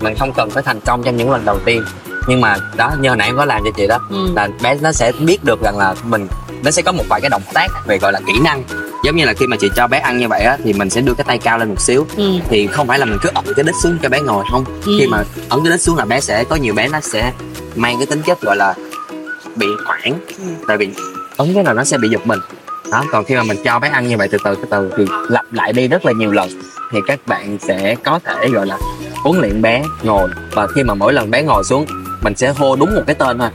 Mình 0.00 0.14
không 0.18 0.32
cần 0.36 0.50
phải 0.50 0.62
thành 0.62 0.80
công 0.80 1.02
trong 1.02 1.16
những 1.16 1.30
lần 1.30 1.44
đầu 1.44 1.58
tiên 1.64 1.84
nhưng 2.26 2.40
mà 2.40 2.56
đó 2.76 2.92
như 3.00 3.08
hồi 3.08 3.16
nãy 3.16 3.28
em 3.28 3.36
có 3.36 3.44
làm 3.44 3.62
cho 3.64 3.70
chị 3.76 3.86
đó 3.86 3.98
ừ. 4.10 4.32
là 4.36 4.48
bé 4.62 4.78
nó 4.80 4.92
sẽ 4.92 5.12
biết 5.20 5.44
được 5.44 5.60
rằng 5.62 5.78
là 5.78 5.94
mình 6.04 6.26
nó 6.64 6.70
sẽ 6.70 6.82
có 6.82 6.92
một 6.92 7.04
vài 7.08 7.20
cái 7.20 7.30
động 7.30 7.42
tác 7.54 7.66
về 7.86 7.98
gọi 7.98 8.12
là 8.12 8.20
kỹ 8.26 8.32
năng. 8.44 8.62
Giống 9.04 9.16
như 9.16 9.24
là 9.24 9.32
khi 9.34 9.46
mà 9.46 9.56
chị 9.60 9.68
cho 9.76 9.86
bé 9.86 9.98
ăn 9.98 10.18
như 10.18 10.28
vậy 10.28 10.42
á 10.42 10.56
thì 10.64 10.72
mình 10.72 10.90
sẽ 10.90 11.00
đưa 11.00 11.14
cái 11.14 11.24
tay 11.28 11.38
cao 11.38 11.58
lên 11.58 11.68
một 11.68 11.80
xíu. 11.80 12.06
Ừ. 12.16 12.32
thì 12.48 12.66
không 12.66 12.86
phải 12.86 12.98
là 12.98 13.04
mình 13.04 13.18
cứ 13.22 13.28
ấn 13.34 13.44
cái 13.56 13.64
đít 13.64 13.74
xuống 13.82 13.98
cho 14.02 14.08
bé 14.08 14.20
ngồi 14.20 14.44
không. 14.50 14.64
Ừ. 14.86 14.92
khi 14.98 15.06
mà 15.06 15.24
ấn 15.48 15.60
cái 15.64 15.72
đít 15.72 15.80
xuống 15.82 15.96
là 15.96 16.04
bé 16.04 16.20
sẽ 16.20 16.44
có 16.44 16.56
nhiều 16.56 16.74
bé 16.74 16.88
nó 16.88 17.00
sẽ 17.00 17.32
mang 17.76 17.96
cái 17.98 18.06
tính 18.06 18.22
chất 18.22 18.40
gọi 18.40 18.56
là 18.56 18.74
bị 19.56 19.66
hoảng 19.86 20.14
Ừ. 20.38 20.44
tại 20.68 20.76
vì 20.76 20.88
ấn 21.36 21.54
cái 21.54 21.64
là 21.64 21.72
nó 21.72 21.84
sẽ 21.84 21.98
bị 21.98 22.08
giật 22.08 22.26
mình. 22.26 22.38
Đó 22.92 23.04
còn 23.12 23.24
khi 23.24 23.34
mà 23.34 23.42
mình 23.42 23.56
cho 23.64 23.78
bé 23.78 23.88
ăn 23.88 24.08
như 24.08 24.16
vậy 24.16 24.28
từ 24.30 24.38
từ 24.44 24.54
từ 24.54 24.64
từ 24.70 24.90
thì 24.98 25.04
lặp 25.28 25.44
lại 25.52 25.72
đi 25.72 25.88
rất 25.88 26.04
là 26.04 26.12
nhiều 26.12 26.32
lần 26.32 26.48
thì 26.92 26.98
các 27.06 27.18
bạn 27.26 27.58
sẽ 27.68 27.94
có 28.04 28.18
thể 28.24 28.48
gọi 28.48 28.66
là 28.66 28.78
huấn 29.24 29.40
luyện 29.40 29.62
bé 29.62 29.82
ngồi. 30.02 30.28
Và 30.52 30.66
khi 30.66 30.82
mà 30.82 30.94
mỗi 30.94 31.12
lần 31.12 31.30
bé 31.30 31.42
ngồi 31.42 31.64
xuống 31.64 31.86
mình 32.22 32.34
sẽ 32.36 32.48
hô 32.56 32.76
đúng 32.76 32.94
một 32.94 33.02
cái 33.06 33.14
tên 33.14 33.38
thôi 33.38 33.48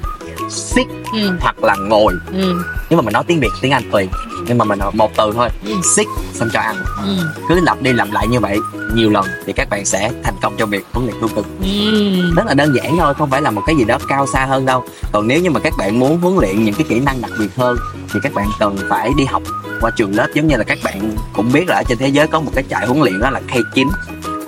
sit 0.50 0.88
Ừ. 1.14 1.32
hoặc 1.42 1.64
là 1.64 1.76
ngồi 1.76 2.14
Ừ. 2.34 2.62
nhưng 2.90 2.98
mà 2.98 3.02
mình 3.02 3.14
nói 3.14 3.24
tiếng 3.28 3.40
việt 3.40 3.50
tiếng 3.62 3.72
anh 3.72 3.84
tùy 3.92 4.08
nhưng 4.48 4.58
mà 4.58 4.66
mình 4.66 4.80
nói 4.80 4.92
một 4.94 5.12
từ 5.18 5.32
thôi 5.36 5.50
Ừ. 5.66 5.74
sit 5.96 6.08
xong 6.34 6.50
cho 6.54 6.60
ăn 6.60 6.76
Ừ. 7.06 7.16
cứ 7.50 7.60
lặp 7.64 7.82
đi 7.82 7.94
lặp 7.94 8.08
lại 8.12 8.28
như 8.28 8.40
vậy 8.40 8.58
nhiều 8.96 9.10
lần 9.10 9.26
thì 9.46 9.54
các 9.54 9.70
bạn 9.70 9.86
sẽ 9.86 10.12
thành 10.24 10.34
công 10.42 10.56
trong 10.58 10.70
việc 10.70 10.86
huấn 10.94 11.06
luyện 11.08 11.22
thú 11.22 11.28
cưng 11.36 11.46
Ừ. 11.62 12.34
rất 12.36 12.46
là 12.46 12.54
đơn 12.54 12.76
giản 12.76 12.98
thôi 12.98 13.14
không 13.14 13.30
phải 13.30 13.42
là 13.42 13.52
một 13.52 13.62
cái 13.66 13.76
gì 13.76 13.84
đó 13.86 13.98
cao 14.08 14.28
xa 14.34 14.46
hơn 14.46 14.66
đâu 14.66 14.84
còn 15.12 15.28
nếu 15.28 15.40
như 15.42 15.50
mà 15.52 15.60
các 15.60 15.74
bạn 15.78 16.00
muốn 16.00 16.18
huấn 16.22 16.36
luyện 16.38 16.64
những 16.64 16.74
cái 16.76 16.86
kỹ 16.90 17.00
năng 17.00 17.22
đặc 17.22 17.32
biệt 17.40 17.56
hơn 17.56 17.78
thì 18.14 18.20
các 18.24 18.34
bạn 18.34 18.48
cần 18.60 18.78
phải 18.90 19.12
đi 19.18 19.26
học 19.26 19.44
qua 19.82 19.92
trường 19.98 20.16
lớp 20.16 20.28
giống 20.34 20.48
như 20.48 20.56
là 20.58 20.64
các 20.64 20.78
bạn 20.84 21.16
cũng 21.34 21.52
biết 21.52 21.64
là 21.68 21.76
ở 21.76 21.84
trên 21.84 21.98
thế 21.98 22.08
giới 22.08 22.28
có 22.28 22.40
một 22.40 22.52
cái 22.56 22.64
trại 22.70 22.88
huấn 22.88 23.02
luyện 23.02 23.20
đó 23.20 23.30
là 23.30 23.42
K9 23.52 23.88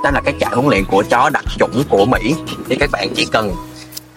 đó 0.04 0.12
là 0.12 0.22
cái 0.26 0.34
trại 0.40 0.50
huấn 0.54 0.68
luyện 0.70 0.86
của 0.86 1.04
chó 1.10 1.30
đặc 1.30 1.44
chủng 1.60 1.84
của 1.90 2.06
Mỹ 2.06 2.36
thì 2.70 2.76
các 2.80 2.90
bạn 2.92 3.10
chỉ 3.16 3.26
cần 3.32 3.52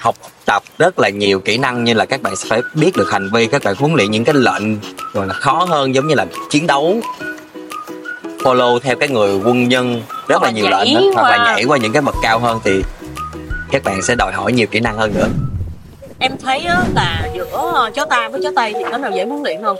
học 0.00 0.16
tập 0.44 0.62
rất 0.78 0.98
là 0.98 1.08
nhiều 1.08 1.40
kỹ 1.40 1.58
năng 1.58 1.84
như 1.84 1.94
là 1.94 2.04
các 2.04 2.22
bạn 2.22 2.36
sẽ 2.36 2.46
phải 2.48 2.62
biết 2.74 2.96
được 2.96 3.10
hành 3.10 3.30
vi 3.32 3.46
các 3.46 3.62
bạn 3.64 3.74
huấn 3.78 3.94
luyện 3.94 4.10
những 4.10 4.24
cái 4.24 4.34
lệnh 4.34 4.62
gọi 5.12 5.26
là 5.26 5.34
khó 5.34 5.64
hơn 5.68 5.94
giống 5.94 6.06
như 6.06 6.14
là 6.14 6.26
chiến 6.50 6.66
đấu. 6.66 7.00
Follow 8.38 8.78
theo 8.78 8.96
cái 8.96 9.08
người 9.08 9.40
quân 9.44 9.68
nhân 9.68 10.02
rất 10.28 10.36
Hoặc 10.40 10.42
là 10.42 10.50
nhiều 10.50 10.66
lệnh 10.70 10.94
đó. 10.94 11.00
hoặc 11.14 11.30
là 11.30 11.44
nhảy 11.44 11.64
qua 11.64 11.78
những 11.78 11.92
cái 11.92 12.02
bậc 12.02 12.14
cao 12.22 12.38
hơn 12.38 12.60
thì 12.64 12.82
các 13.70 13.84
bạn 13.84 14.02
sẽ 14.02 14.14
đòi 14.14 14.32
hỏi 14.32 14.52
nhiều 14.52 14.66
kỹ 14.70 14.80
năng 14.80 14.96
hơn 14.96 15.12
nữa. 15.14 15.28
Em 16.18 16.32
thấy 16.42 16.58
á, 16.58 16.84
là 16.94 17.28
giữa 17.34 17.90
chó 17.94 18.04
ta 18.04 18.28
với 18.28 18.40
chó 18.44 18.50
tây 18.56 18.72
thì 18.78 18.84
có 18.90 18.98
nào 18.98 19.10
dễ 19.14 19.24
huấn 19.24 19.42
luyện 19.42 19.62
không? 19.62 19.76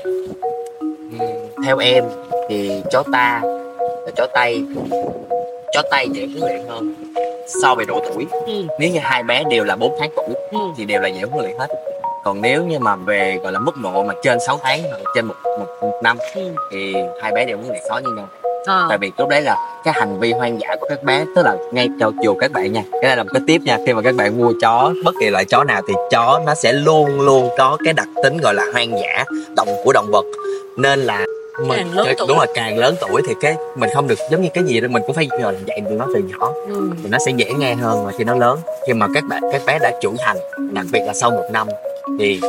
Theo 1.65 1.79
em 1.79 2.05
thì 2.49 2.71
chó 2.93 3.03
ta 3.13 3.41
và 4.05 4.11
chó 4.17 4.27
tây 4.35 4.65
chó 5.75 5.83
tây 5.91 6.09
dễ 6.13 6.27
huấn 6.27 6.41
luyện 6.41 6.67
hơn 6.69 6.95
so 7.63 7.75
về 7.75 7.85
độ 7.85 8.01
tuổi 8.15 8.27
ừ. 8.47 8.53
nếu 8.79 8.91
như 8.91 8.99
hai 9.03 9.23
bé 9.23 9.43
đều 9.51 9.65
là 9.65 9.77
4 9.77 9.97
tháng 10.01 10.11
tuổi 10.17 10.35
Ừ. 10.51 10.59
thì 10.77 10.85
đều 10.85 11.01
là 11.01 11.09
dễ 11.09 11.23
huấn 11.31 11.45
luyện 11.45 11.57
hết 11.59 11.67
còn 12.25 12.43
nếu 12.43 12.65
như 12.65 12.79
mà 12.79 12.97
về 12.97 13.39
gọi 13.43 13.53
là 13.53 13.59
mức 13.59 13.77
độ 13.83 14.03
mà 14.03 14.15
trên 14.23 14.39
6 14.47 14.59
tháng 14.63 14.83
hoặc 14.83 15.01
trên 15.15 15.27
một, 15.27 15.35
một, 15.59 15.67
một 15.81 16.01
năm 16.03 16.17
Ừ. 16.35 16.43
thì 16.73 16.95
hai 17.23 17.33
bé 17.33 17.45
đều 17.45 17.57
huấn 17.57 17.69
luyện 17.71 17.83
khó 17.89 17.99
như 18.05 18.11
nhau 18.17 18.29
Ờ. 18.67 18.87
tại 18.89 18.99
vì 18.99 19.13
lúc 19.19 19.29
đấy 19.29 19.41
là 19.43 19.57
cái 19.85 19.95
hành 19.97 20.19
vi 20.21 20.33
hoang 20.33 20.61
dã 20.61 20.77
của 20.81 20.87
các 20.89 21.03
bé 21.03 21.25
tức 21.37 21.43
là 21.43 21.57
ngay 21.73 21.89
cho 22.01 22.13
dù 22.23 22.35
các 22.41 22.53
bạn 22.53 22.73
nha 22.73 22.83
cái 22.93 23.03
này 23.03 23.17
là 23.17 23.23
một 23.23 23.29
cái 23.33 23.43
tiếp 23.47 23.59
nha 23.65 23.79
khi 23.87 23.93
mà 23.93 24.03
các 24.03 24.15
bạn 24.15 24.39
mua 24.39 24.53
chó 24.61 24.93
bất 25.05 25.15
kỳ 25.21 25.31
loại 25.31 25.45
chó 25.45 25.65
nào 25.65 25.83
thì 25.89 25.95
chó 26.11 26.41
nó 26.47 26.55
sẽ 26.55 26.73
luôn 26.73 27.21
luôn 27.21 27.49
có 27.59 27.77
cái 27.85 27.93
đặc 27.93 28.09
tính 28.23 28.37
gọi 28.43 28.55
là 28.55 28.65
hoang 28.73 28.91
dã 28.99 29.25
động 29.57 29.69
của 29.85 29.93
động 29.93 30.07
vật 30.13 30.25
nên 30.77 31.01
là 31.01 31.25
mình 31.67 31.79
Càng 31.79 31.93
lớn 31.97 32.07
tuổi. 32.19 32.27
đúng 32.29 32.39
là 32.39 32.47
càng 32.55 32.79
lớn 32.79 32.95
tuổi 33.01 33.23
thì 33.29 33.35
cái 33.41 33.57
mình 33.77 33.91
không 33.95 34.09
được 34.09 34.19
giống 34.31 34.43
như 34.43 34.49
cái 34.55 34.65
gì 34.65 34.81
đó 34.81 34.89
mình 34.91 35.03
cũng 35.07 35.17
phải 35.17 35.29
rồi 35.43 35.57
dạy 35.67 35.81
tụi 35.89 35.99
nó 35.99 36.07
từ 36.15 36.21
nhỏ 36.21 36.53
ừ. 36.69 36.91
thì 37.03 37.09
nó 37.11 37.19
sẽ 37.27 37.33
dễ 37.37 37.53
nghe 37.59 37.75
hơn 37.75 38.05
mà 38.07 38.13
khi 38.19 38.25
nó 38.25 38.35
lớn 38.35 38.59
khi 38.87 38.93
mà 38.93 39.07
các 39.15 39.25
bạn 39.29 39.43
các 39.53 39.63
bé 39.67 39.79
đã 39.79 39.93
trưởng 40.01 40.17
thành 40.19 40.37
đặc 40.73 40.87
biệt 40.93 41.01
là 41.07 41.13
sau 41.13 41.31
một 41.31 41.45
năm 41.53 41.69
thì 42.19 42.41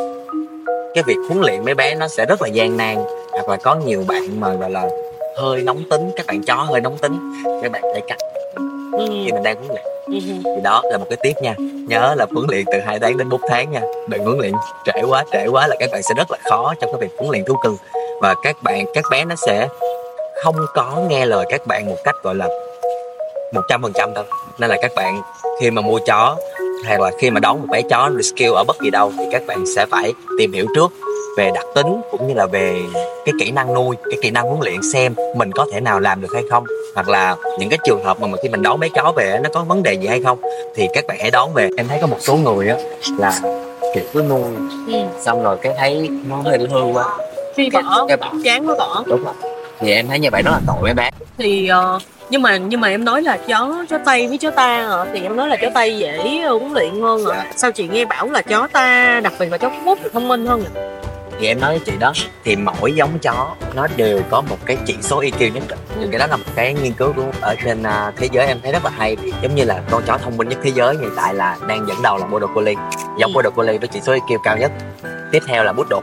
cái 0.95 1.03
việc 1.07 1.17
huấn 1.29 1.41
luyện 1.41 1.65
mấy 1.65 1.73
bé 1.73 1.95
nó 1.95 2.07
sẽ 2.07 2.25
rất 2.25 2.41
là 2.41 2.47
gian 2.47 2.77
nan 2.77 2.95
hoặc 3.31 3.49
là 3.49 3.57
có 3.57 3.75
nhiều 3.75 4.03
bạn 4.07 4.39
mà 4.39 4.53
gọi 4.53 4.69
là 4.71 4.89
hơi 5.37 5.61
nóng 5.61 5.83
tính 5.89 6.11
các 6.15 6.25
bạn 6.27 6.43
chó 6.43 6.55
hơi 6.55 6.81
nóng 6.81 6.97
tính 6.97 7.33
các 7.63 7.71
bạn 7.71 7.81
phải 7.93 8.01
cắt 8.07 8.17
Ừ. 8.91 9.05
khi 9.25 9.31
mình 9.31 9.43
đang 9.43 9.55
huấn 9.57 9.67
luyện 9.69 9.85
Ừ. 10.05 10.19
thì 10.55 10.61
đó 10.63 10.81
là 10.91 10.97
một 10.97 11.05
cái 11.09 11.17
tiếp 11.23 11.33
nha 11.41 11.55
nhớ 11.87 12.15
là 12.17 12.25
huấn 12.33 12.45
luyện 12.49 12.65
từ 12.71 12.79
2 12.85 12.99
tháng 12.99 13.17
đến 13.17 13.29
4 13.29 13.41
tháng 13.49 13.71
nha 13.71 13.81
đừng 14.09 14.23
huấn 14.25 14.37
luyện 14.39 14.51
trễ 14.85 15.01
quá 15.09 15.23
trễ 15.31 15.47
quá 15.47 15.67
là 15.67 15.75
các 15.79 15.89
bạn 15.91 16.03
sẽ 16.03 16.13
rất 16.17 16.31
là 16.31 16.37
khó 16.49 16.73
trong 16.81 16.91
cái 16.93 17.01
việc 17.01 17.15
huấn 17.19 17.31
luyện 17.31 17.45
thú 17.45 17.55
cưng 17.63 17.77
và 18.21 18.35
các 18.43 18.63
bạn 18.63 18.85
các 18.93 19.03
bé 19.11 19.25
nó 19.25 19.35
sẽ 19.35 19.67
không 20.43 20.55
có 20.73 21.01
nghe 21.09 21.25
lời 21.25 21.45
các 21.49 21.67
bạn 21.67 21.85
một 21.85 21.97
cách 22.03 22.15
gọi 22.23 22.35
là 22.35 22.47
một 23.53 23.61
trăm 23.69 23.81
phần 23.81 23.91
trăm 23.95 24.13
đâu 24.13 24.23
nên 24.59 24.69
là 24.69 24.77
các 24.81 24.91
bạn 24.95 25.21
khi 25.61 25.71
mà 25.71 25.81
mua 25.81 25.99
chó 26.05 26.35
hay 26.85 26.99
là 26.99 27.11
khi 27.19 27.29
mà 27.29 27.39
đón 27.39 27.59
một 27.59 27.67
bé 27.69 27.81
chó 27.89 28.09
rescue 28.17 28.55
ở 28.55 28.63
bất 28.63 28.75
kỳ 28.83 28.89
đâu 28.89 29.11
thì 29.17 29.23
các 29.31 29.41
bạn 29.47 29.63
sẽ 29.75 29.85
phải 29.85 30.13
tìm 30.37 30.53
hiểu 30.53 30.65
trước 30.75 30.91
về 31.37 31.51
đặc 31.55 31.65
tính 31.75 32.01
cũng 32.11 32.27
như 32.27 32.33
là 32.33 32.45
về 32.45 32.81
cái 33.25 33.33
kỹ 33.39 33.51
năng 33.51 33.73
nuôi 33.73 33.95
cái 34.09 34.19
kỹ 34.21 34.31
năng 34.31 34.43
huấn 34.47 34.59
luyện 34.61 34.79
xem 34.93 35.15
mình 35.35 35.51
có 35.51 35.65
thể 35.73 35.79
nào 35.79 35.99
làm 35.99 36.21
được 36.21 36.27
hay 36.33 36.43
không. 36.49 36.63
Hoặc 36.95 37.09
là 37.09 37.35
những 37.59 37.69
cái 37.69 37.79
trường 37.85 38.03
hợp 38.03 38.19
mà 38.19 38.27
mà 38.27 38.37
khi 38.43 38.49
mình 38.49 38.61
đón 38.61 38.79
bé 38.79 38.87
chó 38.95 39.13
về 39.15 39.39
nó 39.43 39.49
có 39.53 39.63
vấn 39.63 39.83
đề 39.83 39.93
gì 39.93 40.07
hay 40.07 40.21
không 40.23 40.39
thì 40.75 40.87
các 40.93 41.07
bạn 41.07 41.17
hãy 41.21 41.31
đón 41.31 41.53
về. 41.53 41.69
Em 41.77 41.87
thấy 41.87 41.97
có 42.01 42.07
một 42.07 42.17
số 42.19 42.35
người 42.35 42.67
á 42.67 42.77
là 43.17 43.39
kiểu 43.95 44.03
cứ 44.13 44.21
nuôi 44.29 44.41
Ừ. 44.87 44.93
xong 45.21 45.43
rồi 45.43 45.57
cái 45.61 45.73
thấy 45.77 46.09
nó 46.27 46.35
hơi 46.45 46.57
hư 46.71 46.81
quá 46.93 47.17
khi 47.55 47.69
cái, 47.69 47.81
bỏ 47.81 48.05
cái 48.07 48.17
bỏ 48.17 48.33
chán 48.43 48.69
quá 48.69 48.75
bỏ 48.79 49.03
đúng 49.07 49.23
rồi. 49.23 49.33
Thì 49.79 49.91
em 49.91 50.07
thấy 50.07 50.19
như 50.19 50.29
vậy 50.31 50.41
rất 50.45 50.51
là 50.51 50.59
tội 50.67 50.75
mấy 50.81 50.93
bé. 50.93 51.09
Thì 51.37 51.67
ờ, 51.67 51.99
nhưng 52.29 52.41
mà 52.41 52.57
nhưng 52.57 52.81
mà 52.81 52.87
em 52.87 53.05
nói 53.05 53.21
là 53.21 53.37
chó 53.47 53.85
chó 53.89 53.97
tây 54.05 54.27
với 54.27 54.37
chó 54.37 54.51
ta 54.51 54.87
hả? 54.87 55.05
thì 55.13 55.21
em 55.23 55.35
nói 55.35 55.47
là 55.47 55.55
chó 55.61 55.67
tây 55.73 55.97
dễ 55.97 56.41
huấn 56.47 56.73
luyện 56.73 57.01
hơn 57.01 57.25
hả? 57.25 57.45
sao 57.55 57.71
chị 57.71 57.87
nghe 57.87 58.05
bảo 58.05 58.27
là 58.29 58.41
chó 58.41 58.67
ta 58.73 59.19
đặc 59.23 59.33
biệt 59.39 59.51
là 59.51 59.57
chó 59.57 59.69
Phú 59.69 59.75
Quốc 59.85 59.99
thì 60.03 60.09
thông 60.13 60.27
minh 60.27 60.45
hơn 60.45 60.59
nhỉ? 60.59 60.81
thì 61.39 61.47
em 61.47 61.59
nói 61.59 61.69
với 61.71 61.79
chị 61.85 61.91
đó 61.99 62.13
thì 62.43 62.55
mỗi 62.55 62.93
giống 62.93 63.19
chó 63.19 63.55
nó 63.75 63.87
đều 63.97 64.21
có 64.29 64.41
một 64.41 64.57
cái 64.65 64.77
chỉ 64.85 64.95
số 65.01 65.21
EQ 65.21 65.51
nhất 65.53 65.63
định. 65.69 65.79
Thì 65.99 66.07
cái 66.11 66.19
đó 66.19 66.27
là 66.27 66.37
một 66.37 66.43
cái 66.55 66.73
nghiên 66.73 66.93
cứu 66.93 67.13
của 67.15 67.23
ở 67.41 67.55
trên 67.65 67.83
à, 67.83 68.11
thế 68.17 68.29
giới 68.31 68.47
em 68.47 68.59
thấy 68.63 68.71
rất 68.71 68.83
là 68.85 68.91
hay. 68.97 69.17
Giống 69.41 69.55
như 69.55 69.63
là 69.63 69.81
con 69.91 70.03
chó 70.07 70.17
thông 70.17 70.37
minh 70.37 70.49
nhất 70.49 70.59
thế 70.63 70.71
giới 70.75 70.95
hiện 71.01 71.09
tại 71.15 71.33
là 71.33 71.57
đang 71.67 71.87
dẫn 71.87 71.97
đầu 72.03 72.17
là 72.17 72.25
Border 72.25 72.49
Collie. 72.55 72.75
Giống 73.19 73.31
Ừ. 73.31 73.33
Border 73.35 73.53
Collie 73.53 73.77
với 73.77 73.87
chỉ 73.87 74.01
số 74.01 74.13
EQ 74.13 74.37
cao 74.43 74.57
nhất. 74.57 74.71
Tiếp 75.31 75.39
theo 75.47 75.63
là 75.63 75.73
Poodle 75.73 75.99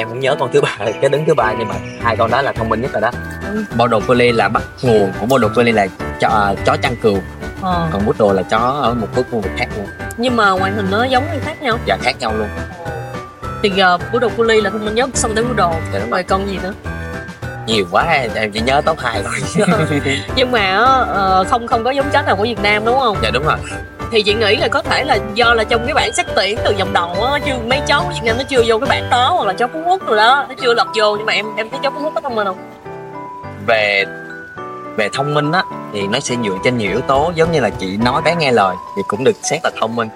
em 0.00 0.08
không 0.08 0.20
nhớ 0.20 0.36
con 0.40 0.50
thứ 0.52 0.60
ba 0.60 0.76
cái 1.00 1.10
đứng 1.10 1.24
thứ 1.26 1.34
ba 1.34 1.54
nhưng 1.58 1.68
mà 1.68 1.74
hai 2.02 2.16
con 2.16 2.30
đó 2.30 2.42
là 2.42 2.52
thông 2.52 2.68
minh 2.68 2.80
nhất 2.80 2.92
rồi 2.92 3.00
đó. 3.00 3.10
Ừ. 3.52 3.64
Border 3.78 4.02
Collie 4.08 4.32
là 4.32 4.48
bắt 4.48 4.62
nguồn 4.82 5.12
của 5.20 5.26
Border 5.26 5.50
Collie 5.56 5.72
là 5.72 5.86
chó, 6.20 6.28
à, 6.28 6.54
chó 6.66 6.76
chăn 6.82 6.96
cừu. 6.96 7.18
Ờ. 7.62 7.88
còn 7.92 8.02
Poodle 8.06 8.42
là 8.42 8.48
chó 8.50 8.58
ở 8.58 8.94
một 8.94 9.06
khu 9.14 9.40
vực 9.40 9.52
khác 9.56 9.68
luôn. 9.76 9.86
Nhưng 10.16 10.36
mà 10.36 10.50
ngoại 10.50 10.72
hình 10.72 10.86
nó 10.90 11.04
giống 11.04 11.24
hay 11.28 11.38
khác 11.38 11.62
nhau. 11.62 11.78
Và 11.86 11.98
khác 12.02 12.16
nhau 12.20 12.32
luôn. 12.36 12.48
Thì 13.62 13.70
uh, 13.94 14.00
Poodle 14.12 14.28
Collie 14.36 14.60
là 14.60 14.70
thông 14.70 14.84
minh 14.84 14.94
nhất 14.94 15.10
xong 15.14 15.34
tới 15.34 15.44
Poodle 15.44 15.80
Dạ, 15.92 15.98
đúng 15.98 16.10
rồi. 16.10 16.22
con 16.22 16.48
gì 16.48 16.58
nữa? 16.62 16.72
Nhiều 17.66 17.86
quá 17.90 18.02
em 18.34 18.52
chỉ 18.52 18.60
nhớ 18.60 18.80
top 18.86 18.98
hai 18.98 19.22
thôi. 19.22 19.66
Nhưng 20.36 20.52
mà 20.52 20.76
ờ, 21.08 21.44
không 21.48 21.66
không 21.66 21.84
có 21.84 21.90
giống 21.90 22.10
chó 22.12 22.22
nào 22.22 22.36
của 22.36 22.42
Việt 22.42 22.62
Nam 22.62 22.84
đúng 22.84 22.98
không? 22.98 23.16
Dạ 23.22 23.30
đúng 23.30 23.44
rồi 23.44 23.56
thì 24.10 24.22
chị 24.22 24.34
nghĩ 24.34 24.56
là 24.56 24.68
có 24.68 24.82
thể 24.82 25.04
là 25.04 25.18
do 25.34 25.54
là 25.54 25.64
trong 25.64 25.84
cái 25.84 25.94
bảng 25.94 26.12
xét 26.12 26.26
tuyển 26.36 26.58
từ 26.64 26.74
vòng 26.78 26.92
đầu 26.92 27.24
á 27.24 27.38
chứ 27.46 27.52
mấy 27.66 27.80
cháu 27.86 28.02
của 28.02 28.10
Việt 28.10 28.20
Nam 28.24 28.36
nó 28.38 28.44
chưa 28.48 28.62
vô 28.66 28.78
cái 28.78 28.88
bảng 28.88 29.10
đó 29.10 29.32
hoặc 29.36 29.46
là 29.46 29.52
cháu 29.52 29.68
Phú 29.72 29.82
Quốc 29.86 30.06
rồi 30.06 30.16
đó 30.16 30.46
nó 30.48 30.54
chưa 30.62 30.74
lọt 30.74 30.86
vô 30.96 31.16
nhưng 31.16 31.26
mà 31.26 31.32
em 31.32 31.46
em 31.56 31.70
thấy 31.70 31.80
cháu 31.82 31.92
Phú 31.92 32.00
Quốc 32.02 32.12
có 32.14 32.20
thông 32.20 32.34
minh 32.34 32.46
không? 32.46 32.58
Về 33.66 34.04
về 34.96 35.08
thông 35.12 35.34
minh 35.34 35.52
á 35.52 35.62
thì 35.92 36.06
nó 36.06 36.20
sẽ 36.20 36.36
dựa 36.44 36.56
trên 36.64 36.78
nhiều 36.78 36.90
yếu 36.90 37.00
tố 37.00 37.32
giống 37.34 37.52
như 37.52 37.60
là 37.60 37.70
chị 37.70 37.96
nói 37.96 38.22
bé 38.22 38.34
nghe 38.36 38.52
lời 38.52 38.76
thì 38.96 39.02
cũng 39.08 39.24
được 39.24 39.36
xét 39.42 39.60
là 39.64 39.70
thông 39.80 39.96
minh. 39.96 40.08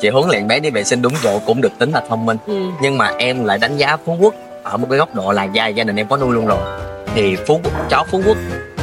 Chị 0.00 0.08
huấn 0.08 0.28
luyện 0.28 0.48
bé 0.48 0.60
đi 0.60 0.70
vệ 0.70 0.84
sinh 0.84 1.02
đúng 1.02 1.12
chỗ 1.22 1.38
cũng 1.46 1.60
được 1.60 1.72
tính 1.78 1.90
là 1.90 2.02
thông 2.08 2.26
minh. 2.26 2.36
Ừ. 2.46 2.60
nhưng 2.80 2.98
mà 2.98 3.12
em 3.18 3.44
lại 3.44 3.58
đánh 3.58 3.76
giá 3.76 3.96
phú 3.96 4.16
quốc 4.20 4.34
ở 4.62 4.76
một 4.76 4.86
cái 4.90 4.98
góc 4.98 5.14
độ 5.14 5.32
là 5.32 5.44
gia 5.44 5.66
gia 5.66 5.84
đình 5.84 5.96
em 5.96 6.08
có 6.08 6.16
nuôi 6.16 6.34
luôn 6.34 6.46
rồi. 6.46 6.80
Thì 7.14 7.36
phú 7.46 7.60
quốc 7.64 7.72
chó 7.90 8.04
phú 8.10 8.22
quốc 8.26 8.36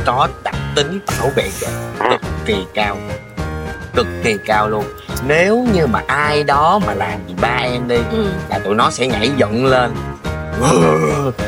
có 0.05 0.27
đặc 0.43 0.55
tính 0.75 0.99
bảo 1.19 1.29
vệ 1.35 1.49
trẻ 1.59 1.67
cực 2.11 2.21
kỳ 2.45 2.55
cao 2.73 2.97
cực 3.93 4.07
kỳ 4.23 4.37
cao 4.45 4.69
luôn 4.69 4.83
nếu 5.27 5.67
như 5.73 5.87
mà 5.87 6.01
ai 6.07 6.43
đó 6.43 6.79
mà 6.87 6.93
làm 6.93 7.19
gì 7.27 7.33
ba 7.41 7.57
em 7.63 7.87
đi 7.87 7.97
Ừ. 8.11 8.25
là 8.49 8.59
tụi 8.59 8.75
nó 8.75 8.89
sẽ 8.91 9.07
nhảy 9.07 9.31
dựng 9.37 9.65
lên 9.65 9.91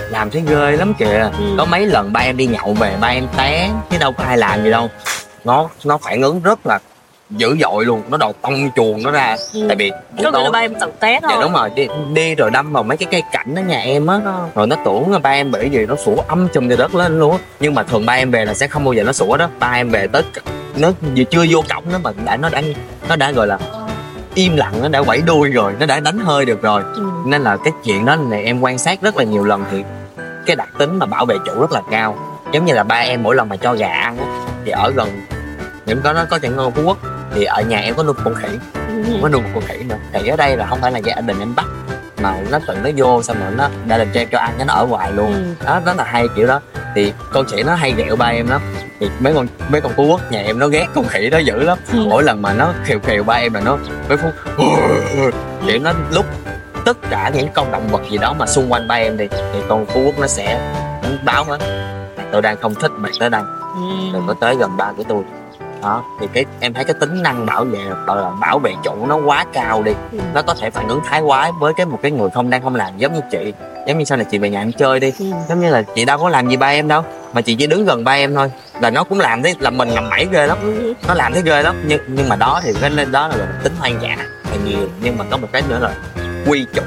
làm 0.10 0.30
thấy 0.32 0.44
ghê 0.48 0.72
lắm 0.72 0.94
kìa 0.94 1.30
Ừ. 1.40 1.56
có 1.58 1.66
mấy 1.66 1.86
lần 1.86 2.14
ba 2.14 2.20
em 2.22 2.38
đi 2.38 2.46
nhậu 2.46 2.74
về 2.74 2.96
ba 3.02 3.08
em 3.08 3.28
té 3.38 3.70
chứ 3.92 3.98
đâu 3.98 4.12
có 4.12 4.24
ai 4.24 4.38
làm 4.38 4.64
gì 4.64 4.70
đâu 4.72 4.90
nó 5.44 5.70
nó 5.84 5.98
phản 5.98 6.22
ứng 6.22 6.42
rất 6.42 6.66
là 6.66 6.80
dữ 7.30 7.58
dội 7.62 7.86
luôn 7.86 8.02
nó 8.10 8.18
đầu 8.18 8.34
tông 8.42 8.70
chuồng 8.76 9.04
nó 9.04 9.12
ra. 9.12 9.36
Ừ. 9.54 9.66
tại 9.68 9.76
vì 9.76 9.92
là 10.18 10.32
tối- 10.32 10.52
ba 10.52 10.60
em 10.60 10.74
tự 10.80 10.92
té 11.00 11.20
thôi 11.22 11.32
dạ 11.34 11.42
đúng 11.42 11.54
rồi 11.54 11.70
đi, 11.76 11.88
đi 12.14 12.36
rồi 12.36 12.52
đâm 12.52 12.74
vào 12.74 12.84
mấy 12.84 12.98
cái 12.98 13.08
cây 13.12 13.24
cảnh 13.32 13.56
ở 13.56 13.62
nhà 13.62 13.80
em 13.80 14.08
á. 14.08 14.20
Rồi 14.56 14.68
nó 14.68 14.76
tưởng 14.86 15.12
là 15.12 15.20
ba 15.20 15.30
em 15.30 15.52
bị 15.52 15.70
gì 15.70 15.86
nó 15.86 15.96
sủa 15.96 16.16
âm 16.28 16.48
chùm 16.48 16.70
từ 16.70 16.76
đất 16.76 16.96
lên 16.96 17.20
luôn 17.20 17.38
nhưng 17.60 17.76
mà 17.76 17.84
thường 17.84 18.06
ba 18.06 18.14
em 18.14 18.32
về 18.32 18.46
là 18.46 18.54
sẽ 18.54 18.68
không 18.68 18.84
bao 18.84 18.94
giờ 18.94 19.04
nó 19.04 19.12
sủa 19.14 19.38
đó. 19.38 19.50
Ba 19.60 19.72
em 19.72 19.90
về 19.90 20.08
tới 20.08 20.24
nó 20.76 20.92
vừa 21.16 21.24
chưa 21.24 21.46
vô 21.50 21.64
cổng 21.76 21.84
nó 21.92 21.98
mà 22.04 22.12
đã 22.26 22.38
nó 22.38 22.50
đã 22.50 22.62
nó 23.10 23.16
đã 23.16 23.32
gọi 23.32 23.48
là 23.48 23.58
im 24.34 24.58
lặng 24.58 24.74
nó 24.82 24.88
đã 24.88 25.04
quẩy 25.04 25.22
đuôi 25.22 25.50
rồi 25.50 25.74
nó 25.80 25.86
đã 25.86 26.00
đánh 26.00 26.18
hơi 26.20 26.46
được 26.46 26.62
rồi. 26.62 26.82
Ừ. 26.96 27.04
nên 27.26 27.42
là 27.42 27.58
cái 27.64 27.74
chuyện 27.84 28.06
đó 28.06 28.16
này 28.16 28.44
em 28.44 28.62
quan 28.62 28.78
sát 28.78 29.02
rất 29.02 29.18
là 29.18 29.24
nhiều 29.24 29.44
lần 29.44 29.64
thì 29.72 29.84
cái 30.46 30.56
đặc 30.56 30.70
tính 30.78 31.00
mà 31.00 31.06
bảo 31.06 31.26
vệ 31.26 31.36
chủ 31.46 31.62
rất 31.62 31.72
là 31.72 31.82
cao. 31.92 32.18
Giống 32.52 32.66
như 32.66 32.74
là 32.74 32.84
ba 32.84 32.96
em 32.96 33.24
mỗi 33.24 33.36
lần 33.36 33.50
mà 33.50 33.56
cho 33.56 33.74
gà 33.74 33.88
ăn 33.88 34.18
á, 34.18 34.26
thì 34.66 34.72
ở 34.72 34.92
gần 34.96 35.10
những 35.86 36.02
có 36.04 36.14
nó 36.14 36.26
có 36.30 36.40
chẳng 36.40 36.56
ngon 36.56 36.72
phú 36.72 36.82
quốc 36.86 36.98
thì 37.36 37.44
ở 37.44 37.62
nhà 37.62 37.80
em 37.80 37.96
có 37.96 38.04
nuôi 38.04 38.14
con 38.24 38.36
khỉ. 38.36 38.48
Ừ. 38.88 39.20
có 39.22 39.30
nuôi 39.30 39.42
một 39.42 39.50
con 39.54 39.64
khỉ 39.68 39.78
nữa. 39.90 39.96
Khỉ 40.14 40.28
ở 40.28 40.36
đây 40.38 40.58
là 40.58 40.66
không 40.66 40.82
phải 40.82 40.92
là 40.92 41.00
gia 41.00 41.16
đình 41.16 41.40
em 41.40 41.56
bắt 41.56 41.66
mà 42.22 42.38
nó 42.52 42.60
tự 42.68 42.76
nó 42.84 42.90
vô 42.96 43.24
xong 43.24 43.38
rồi 43.40 43.52
nó 43.58 43.70
đã 43.88 43.98
làm 43.98 44.08
cho 44.14 44.20
em 44.20 44.28
cho 44.32 44.40
ăn 44.40 44.54
nó 44.68 44.74
ở 44.74 44.86
ngoài 44.86 45.12
luôn. 45.12 45.34
Ừ. 45.34 45.66
đó 45.66 45.80
rất 45.86 45.98
là 45.98 46.04
hay 46.04 46.28
kiểu 46.36 46.48
đó. 46.48 46.60
Thì 46.96 47.14
con 47.34 47.46
khỉ 47.46 47.64
nó 47.64 47.76
hay 47.76 47.94
ghẹo 47.98 48.16
ba 48.16 48.26
em 48.26 48.48
lắm. 48.50 48.62
Thì 49.00 49.10
mấy 49.20 49.34
con 49.34 49.48
mấy 49.70 49.82
con 49.82 49.92
phú 49.96 50.06
quốc 50.06 50.32
nhà 50.32 50.42
em 50.42 50.60
nó 50.60 50.68
ghét 50.68 50.86
con 50.96 51.08
khỉ 51.08 51.30
đó 51.30 51.38
dữ 51.38 51.64
lắm. 51.64 51.78
Ừ. 51.92 52.06
mỗi 52.10 52.24
lần 52.24 52.42
mà 52.42 52.54
nó 52.54 52.74
khều 52.86 53.00
khều 53.00 53.24
ba 53.24 53.34
em 53.36 53.54
là 53.54 53.62
nó 53.62 53.78
mấy 54.10 54.18
phút 54.18 54.32
kiểu 55.68 55.80
nó 55.80 55.94
lúc 56.12 56.26
tất 56.86 56.98
cả 57.10 57.32
những 57.34 57.48
con 57.54 57.72
động 57.72 57.88
vật 57.88 58.02
gì 58.12 58.18
đó 58.18 58.34
mà 58.40 58.46
xung 58.46 58.72
quanh 58.72 58.88
ba 58.88 58.96
em 58.96 59.18
đi 59.18 59.28
thì 59.54 59.60
con 59.70 59.86
phú 59.86 60.02
quốc 60.06 60.20
nó 60.20 60.28
sẽ 60.28 60.72
báo 61.26 61.44
hết. 61.44 61.58
Tôi 62.32 62.42
đang 62.42 62.58
không 62.62 62.76
thích 62.76 62.92
bạn 62.98 63.12
tới 63.20 63.30
đây. 63.30 63.42
Đừng 64.14 64.24
có 64.28 64.34
tới 64.40 64.56
gần 64.56 64.78
ba 64.78 64.92
của 64.98 65.04
tôi 65.10 65.24
đó. 65.86 66.04
Thì 66.20 66.28
cái 66.34 66.46
em 66.60 66.74
thấy 66.74 66.84
cái 66.84 66.94
tính 67.00 67.24
năng 67.24 67.46
bảo 67.46 67.64
vệ 67.66 67.80
gọi 68.08 68.18
là 68.22 68.30
bảo 68.42 68.60
vệ 68.60 68.74
chủ 68.84 69.06
nó 69.08 69.16
quá 69.26 69.46
cao 69.54 69.84
đi 69.84 69.92
Ừ. 70.12 70.20
nó 70.34 70.42
có 70.42 70.54
thể 70.62 70.70
phản 70.70 70.88
ứng 70.88 71.00
thái 71.06 71.22
quá 71.22 71.52
với 71.60 71.74
cái 71.78 71.86
một 71.86 72.00
cái 72.02 72.12
người 72.12 72.30
không 72.30 72.50
đang 72.50 72.62
không 72.64 72.76
làm 72.76 72.98
giống 72.98 73.14
như 73.14 73.20
chị. 73.32 73.54
Giống 73.88 73.98
như 73.98 74.04
sau 74.06 74.18
này 74.18 74.26
chị 74.32 74.38
về 74.38 74.50
nhà 74.50 74.62
em 74.62 74.72
chơi 74.72 75.00
đi. 75.00 75.14
Ừ. 75.20 75.26
giống 75.50 75.60
như 75.60 75.70
là 75.70 75.82
chị 75.96 76.06
đâu 76.06 76.18
có 76.18 76.30
làm 76.30 76.48
gì 76.50 76.58
ba 76.58 76.68
em 76.68 76.88
đâu 76.88 77.04
mà 77.34 77.42
chị 77.42 77.56
chỉ 77.56 77.68
đứng 77.68 77.86
gần 77.86 78.04
ba 78.04 78.12
em 78.12 78.36
thôi. 78.36 78.52
Là 78.82 78.90
nó 78.90 79.04
cũng 79.04 79.20
làm 79.20 79.44
thế 79.44 79.54
là 79.60 79.70
mình 79.70 79.90
làm 79.90 80.10
mẩy 80.10 80.28
ghê 80.32 80.48
lắm. 80.48 80.58
Ừ. 80.62 80.94
nó 81.08 81.14
làm 81.14 81.34
thế 81.34 81.42
ghê 81.46 81.62
lắm. 81.64 81.76
Nhưng 81.88 82.00
nhưng 82.08 82.30
mà 82.30 82.36
đó 82.36 82.62
thì 82.64 82.74
cái 82.82 82.90
lên 82.90 83.12
đó 83.12 83.28
là 83.28 83.36
tính 83.64 83.74
hoang 83.80 84.02
dã 84.02 84.16
là 84.52 84.58
nhiều. 84.66 84.88
Nhưng 85.02 85.18
mà 85.18 85.26
có 85.32 85.38
một 85.38 85.48
cái 85.52 85.62
nữa 85.70 85.80
là 85.82 85.96
quy 86.48 86.66
chủ 86.76 86.82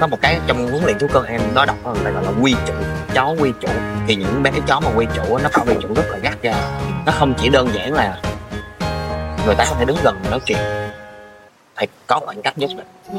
có 0.00 0.06
một 0.06 0.18
cái 0.20 0.40
trong 0.46 0.70
huấn 0.70 0.84
luyện 0.84 0.98
thú 0.98 1.06
cưng 1.12 1.24
em 1.24 1.40
đó 1.54 1.64
đọc 1.64 1.76
là 2.04 2.10
gọi 2.10 2.24
là 2.24 2.30
quy 2.42 2.54
chủ, 2.66 2.72
chó 3.14 3.34
quy 3.38 3.52
chủ. 3.60 3.68
Thì 4.06 4.14
những 4.14 4.42
bé 4.42 4.50
chó 4.66 4.80
mà 4.80 4.90
quy 4.96 5.06
chủ 5.14 5.38
nó 5.38 5.48
có 5.52 5.64
quy 5.66 5.74
chủ 5.82 5.94
rất 5.94 6.10
là 6.10 6.18
gắt 6.18 6.42
ra 6.42 6.54
nó 7.06 7.12
không 7.12 7.34
chỉ 7.38 7.48
đơn 7.48 7.68
giản 7.74 7.94
là 7.94 8.18
người 9.46 9.54
ta 9.54 9.64
có 9.70 9.76
thể 9.78 9.84
đứng 9.84 9.96
gần 10.04 10.16
nói 10.30 10.40
chuyện 10.46 10.58
phải 11.80 11.88
có 12.06 12.20
khoảng 12.24 12.42
cách 12.42 12.58
nhất 12.58 12.70
định. 12.76 12.86
Ừ. 13.12 13.18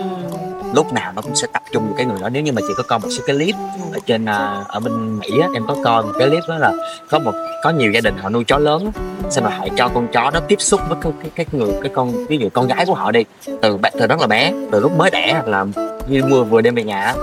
lúc 0.73 0.93
nào 0.93 1.11
nó 1.15 1.21
cũng 1.21 1.35
sẽ 1.35 1.47
tập 1.53 1.61
trung 1.71 1.85
vào 1.85 1.93
cái 1.97 2.05
người 2.05 2.21
đó. 2.21 2.29
Nếu 2.29 2.43
như 2.43 2.51
mà 2.51 2.61
chị 2.67 2.73
có 2.77 2.83
coi 2.87 2.99
một 2.99 3.07
số 3.11 3.23
cái 3.27 3.35
clip 3.35 3.55
ở 3.93 3.99
trên 4.05 4.25
à, 4.25 4.63
ở 4.67 4.79
bên 4.79 5.19
mỹ 5.19 5.29
á, 5.41 5.47
em 5.53 5.65
có 5.67 5.75
coi 5.83 6.03
một 6.03 6.11
cái 6.19 6.29
clip 6.29 6.43
đó 6.47 6.57
là 6.57 6.73
có 7.09 7.19
một 7.19 7.33
có 7.63 7.69
nhiều 7.69 7.91
gia 7.91 8.01
đình 8.01 8.17
họ 8.17 8.29
nuôi 8.29 8.43
chó 8.43 8.57
lớn 8.57 8.91
xem 9.21 9.29
xong 9.29 9.43
rồi 9.43 9.53
họ 9.53 9.65
cho 9.77 9.89
con 9.93 10.07
chó 10.07 10.31
đó 10.33 10.39
tiếp 10.47 10.61
xúc 10.61 10.81
với 10.89 10.97
cái, 11.01 11.11
cái, 11.21 11.29
cái 11.35 11.45
người 11.51 11.69
cái 11.81 11.91
con 11.95 12.25
ví 12.25 12.37
dụ 12.37 12.49
con 12.53 12.67
gái 12.67 12.85
của 12.85 12.93
họ 12.93 13.11
đi 13.11 13.25
từ 13.61 13.77
từ 13.99 14.07
rất 14.07 14.19
là 14.19 14.27
bé 14.27 14.53
từ 14.71 14.79
lúc 14.79 14.97
mới 14.97 15.11
đẻ 15.11 15.31
hoặc 15.33 15.47
là 15.47 15.65
như 16.07 16.23
mưa 16.23 16.43
vừa 16.43 16.61
đem 16.61 16.75
về 16.75 16.83
nhà 16.83 17.13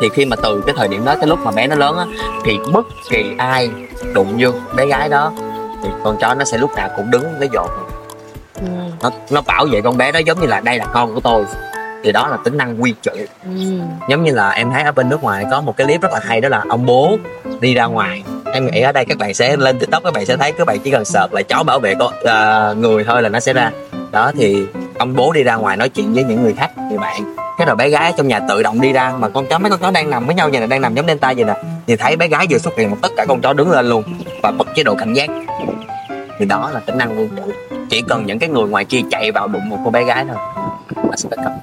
thì 0.00 0.08
khi 0.08 0.24
mà 0.24 0.36
từ 0.42 0.62
cái 0.66 0.74
thời 0.78 0.88
điểm 0.88 1.04
đó 1.04 1.14
tới 1.14 1.26
lúc 1.26 1.38
mà 1.44 1.50
bé 1.50 1.66
nó 1.66 1.76
lớn 1.76 1.96
á 1.96 2.06
thì 2.44 2.58
bất 2.72 2.86
kỳ 3.10 3.24
ai 3.38 3.70
đụng 4.14 4.36
vô 4.38 4.50
bé 4.76 4.86
gái 4.86 5.08
đó 5.08 5.32
thì 5.82 5.90
con 6.04 6.16
chó 6.20 6.34
nó 6.34 6.44
sẽ 6.44 6.58
lúc 6.58 6.70
nào 6.76 6.88
cũng 6.96 7.10
đứng 7.10 7.24
lấy 7.38 7.48
dột. 7.52 7.70
Ừ. 8.54 8.62
nó 9.02 9.10
nó 9.30 9.40
bảo 9.40 9.66
vệ 9.72 9.80
con 9.80 9.96
bé 9.96 10.12
đó 10.12 10.18
giống 10.18 10.40
như 10.40 10.46
là 10.46 10.60
đây 10.60 10.78
là 10.78 10.84
con 10.92 11.14
của 11.14 11.20
tôi. 11.20 11.44
Thì 12.04 12.12
đó 12.12 12.28
là 12.28 12.36
tính 12.44 12.56
năng 12.56 12.82
quy 12.82 12.94
chủ 13.02 13.12
Ừ. 13.44 13.50
giống 14.08 14.22
như 14.22 14.32
là 14.34 14.50
em 14.50 14.70
thấy 14.72 14.82
ở 14.82 14.92
bên 14.92 15.08
nước 15.08 15.22
ngoài 15.22 15.44
có 15.50 15.60
một 15.60 15.76
cái 15.76 15.86
clip 15.86 16.00
rất 16.02 16.12
là 16.12 16.20
hay 16.22 16.40
đó 16.40 16.48
là 16.48 16.64
ông 16.68 16.86
bố 16.86 17.16
đi 17.60 17.74
ra 17.74 17.84
ngoài. 17.84 18.22
Em 18.52 18.66
nghĩ 18.70 18.80
ở 18.80 18.92
đây 18.92 19.04
các 19.04 19.18
bạn 19.18 19.34
sẽ 19.34 19.56
lên 19.56 19.78
tiktok 19.78 20.04
các 20.04 20.12
bạn 20.12 20.26
sẽ 20.26 20.36
thấy 20.36 20.52
các 20.52 20.66
bạn 20.66 20.78
chỉ 20.84 20.90
cần 20.90 21.04
search 21.04 21.32
lại 21.34 21.42
chó 21.44 21.62
bảo 21.62 21.78
vệ 21.80 21.94
con 21.98 22.12
à, 22.24 22.72
người 22.72 23.04
thôi 23.04 23.22
là 23.22 23.28
nó 23.28 23.40
sẽ 23.40 23.52
ra. 23.52 23.70
Đó 24.10 24.32
thì 24.38 24.66
ông 24.98 25.14
bố 25.16 25.32
đi 25.32 25.42
ra 25.42 25.54
ngoài 25.54 25.76
nói 25.76 25.88
chuyện 25.88 26.14
với 26.14 26.24
những 26.24 26.42
người 26.42 26.52
khách 26.58 26.78
người 26.78 26.98
bạn. 26.98 27.36
Cái 27.58 27.66
rồi 27.66 27.76
bé 27.76 27.88
gái 27.88 28.12
trong 28.16 28.28
nhà 28.28 28.40
tự 28.48 28.62
động 28.62 28.80
đi 28.80 28.92
ra 28.92 29.12
mà 29.18 29.28
con 29.28 29.46
chó 29.46 29.58
mấy 29.58 29.70
con 29.70 29.80
chó 29.80 29.90
đang 29.90 30.10
nằm 30.10 30.26
với 30.26 30.34
nhau 30.34 30.48
vậy 30.52 30.60
nè 30.60 30.66
đang 30.66 30.80
nằm 30.80 30.94
giống 30.94 31.06
delta 31.06 31.32
vậy 31.36 31.44
nè. 31.44 31.54
Thì 31.86 31.96
thấy 31.96 32.16
bé 32.16 32.28
gái 32.28 32.46
vừa 32.50 32.58
xuất 32.58 32.76
hiện 32.78 32.90
một 32.90 32.96
tất 33.02 33.12
cả 33.16 33.24
con 33.28 33.40
chó 33.40 33.52
đứng 33.52 33.70
lên 33.70 33.88
luôn 33.88 34.02
và 34.42 34.50
bật 34.50 34.68
chế 34.74 34.82
độ 34.82 34.94
cảnh 34.94 35.12
giác. 35.14 35.30
Thì 36.38 36.44
đó 36.46 36.70
là 36.74 36.80
tính 36.80 36.98
năng 36.98 37.16
vương 37.16 37.28
trụ 37.36 37.52
chỉ 37.90 38.02
cần 38.08 38.26
những 38.26 38.38
cái 38.38 38.48
người 38.48 38.64
ngoài 38.64 38.84
kia 38.84 39.00
chạy 39.10 39.32
vào 39.32 39.48
đụng 39.48 39.68
một 39.68 39.78
cô 39.84 39.90
bé 39.90 40.04
gái 40.04 40.24
thôi. 40.28 40.36
Là 40.96 41.16
sẽ 41.16 41.28
tấn 41.28 41.38
công 41.44 41.58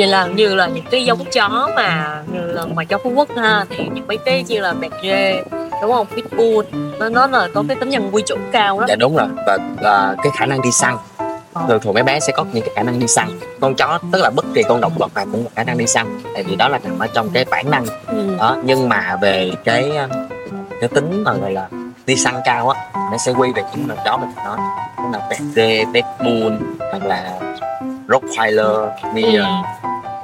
vậy 0.00 0.06
là 0.06 0.26
như 0.26 0.54
là 0.54 0.66
những 0.66 0.84
cái 0.90 1.04
giống 1.04 1.24
chó 1.32 1.70
mà 1.76 2.22
như 2.32 2.40
là 2.40 2.64
ngoài 2.64 2.86
chó 2.86 2.98
phú 3.04 3.10
quốc 3.10 3.28
ha 3.36 3.64
thì 3.70 3.84
những 3.94 4.06
mấy 4.06 4.16
cái 4.16 4.44
như 4.48 4.60
là 4.60 4.72
bẹt 4.72 4.92
rê 5.02 5.42
đúng 5.82 5.92
không? 5.92 6.06
Pitbull 6.06 6.66
nó 6.98 7.08
nó 7.08 7.26
là 7.26 7.48
có 7.54 7.64
cái 7.68 7.76
tính 7.76 7.88
nhân 7.88 8.08
quy 8.12 8.22
chủ 8.26 8.36
cao 8.52 8.80
đó 8.80 8.86
dạ 8.88 8.96
đúng 8.96 9.16
rồi. 9.16 9.28
Và 9.46 9.58
và 9.82 10.16
cái 10.22 10.32
khả 10.36 10.46
năng 10.46 10.62
đi 10.62 10.72
săn. 10.72 10.96
Ờ. 11.52 11.64
thường 11.68 11.80
thường 11.80 11.94
mấy 11.94 12.02
bé 12.02 12.20
sẽ 12.20 12.32
có 12.36 12.44
những 12.52 12.64
cái 12.64 12.74
khả 12.76 12.82
năng 12.82 13.00
đi 13.00 13.06
săn. 13.06 13.28
Con 13.60 13.74
chó 13.74 13.98
tức 14.12 14.22
là 14.22 14.30
bất 14.30 14.44
kỳ 14.54 14.62
con 14.62 14.80
động 14.80 14.92
vật 14.98 15.14
nào 15.14 15.26
cũng 15.32 15.44
có 15.44 15.50
khả 15.56 15.64
năng 15.64 15.78
đi 15.78 15.86
săn. 15.86 16.06
Tại 16.34 16.42
vì 16.42 16.56
đó 16.56 16.68
là 16.68 16.78
nằm 16.84 16.98
ở 16.98 17.06
trong 17.06 17.30
cái 17.30 17.44
bản 17.50 17.70
năng. 17.70 17.86
Ừ. 18.06 18.36
đó 18.38 18.56
nhưng 18.64 18.88
mà 18.88 19.16
về 19.22 19.52
cái 19.64 19.92
cái 20.80 20.88
tính 20.88 21.24
mà 21.24 21.32
gọi 21.32 21.52
là 21.52 21.68
đi 22.10 22.16
săn 22.16 22.34
cao 22.44 22.68
á 22.68 22.80
nó 23.10 23.16
sẽ 23.18 23.32
quy 23.32 23.52
về 23.52 23.62
những 23.74 23.88
con 23.88 23.98
chó 24.04 24.16
mình 24.16 24.30
nói. 24.36 24.58
Đó 24.96 25.04
là 25.12 25.28
rê 25.54 25.84
pet 25.94 26.04
bull 26.24 26.54
hoặc 26.90 27.04
là 27.04 27.38
rottweiler 28.08 28.90
như 29.14 29.42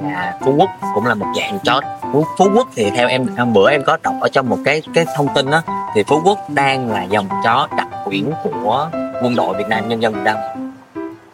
Ừ. 0.01 0.07
là 0.07 0.35
phú 0.45 0.55
quốc 0.59 0.71
cũng 0.95 1.07
là 1.07 1.15
một 1.15 1.27
dạng 1.37 1.59
chó. 1.65 1.81
Phú, 2.13 2.25
phú 2.39 2.51
quốc 2.55 2.69
thì 2.75 2.91
theo 2.91 3.09
em 3.09 3.27
hôm 3.39 3.53
bữa 3.53 3.71
em 3.71 3.83
có 3.87 3.99
đọc 4.03 4.15
ở 4.21 4.29
trong 4.29 4.49
một 4.49 4.59
cái 4.65 4.83
cái 4.95 5.07
thông 5.17 5.29
tin 5.35 5.51
đó 5.51 5.63
thì 5.95 6.03
phú 6.03 6.21
quốc 6.25 6.51
đang 6.51 6.91
là 6.93 7.03
dòng 7.03 7.29
chó 7.45 7.69
đặc 7.77 7.89
quyển 8.05 8.31
của 8.43 8.89
quân 9.23 9.37
đội 9.37 9.57
việt 9.57 9.69
nam 9.69 9.89
nhân 9.89 10.03
dân 10.03 10.15
việt 10.15 10.23
nam. 10.25 10.37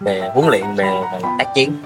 Về 0.00 0.30
huấn 0.34 0.48
luyện 0.48 0.74
về, 0.74 0.90
về 1.12 1.18
tác 1.38 1.54
chiến. 1.54 1.82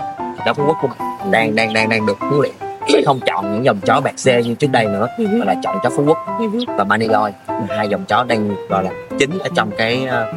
Chó 0.47 0.55
phú 0.55 0.65
quốc 0.67 0.77
cũng 0.83 0.91
đang 1.31 1.55
đang 1.55 1.73
đang 1.73 1.89
đang 1.89 2.07
được 2.07 2.19
huấn 2.21 2.41
luyện 2.41 2.55
sẽ 2.93 3.03
không 3.07 3.21
chọn 3.27 3.53
những 3.55 3.65
dòng 3.65 3.81
chó 3.81 4.01
bạc 4.01 4.19
xê 4.19 4.43
như 4.43 4.55
trước 4.55 4.71
đây 4.73 4.85
nữa 4.87 5.07
Ừ. 5.19 5.27
mà 5.33 5.45
là 5.45 5.55
chọn 5.63 5.77
chó 5.83 5.91
phú 5.91 6.05
quốc 6.07 6.19
Ừ. 6.39 6.47
và 6.79 6.85
Maniloi 6.85 7.33
hai 7.69 7.89
dòng 7.89 8.05
chó 8.05 8.25
đang 8.25 8.51
gọi 8.69 8.85
là 8.85 8.91
chính 9.19 9.39
ở 9.39 9.49
trong 9.57 9.71
cái 9.79 10.07
uh, 10.07 10.35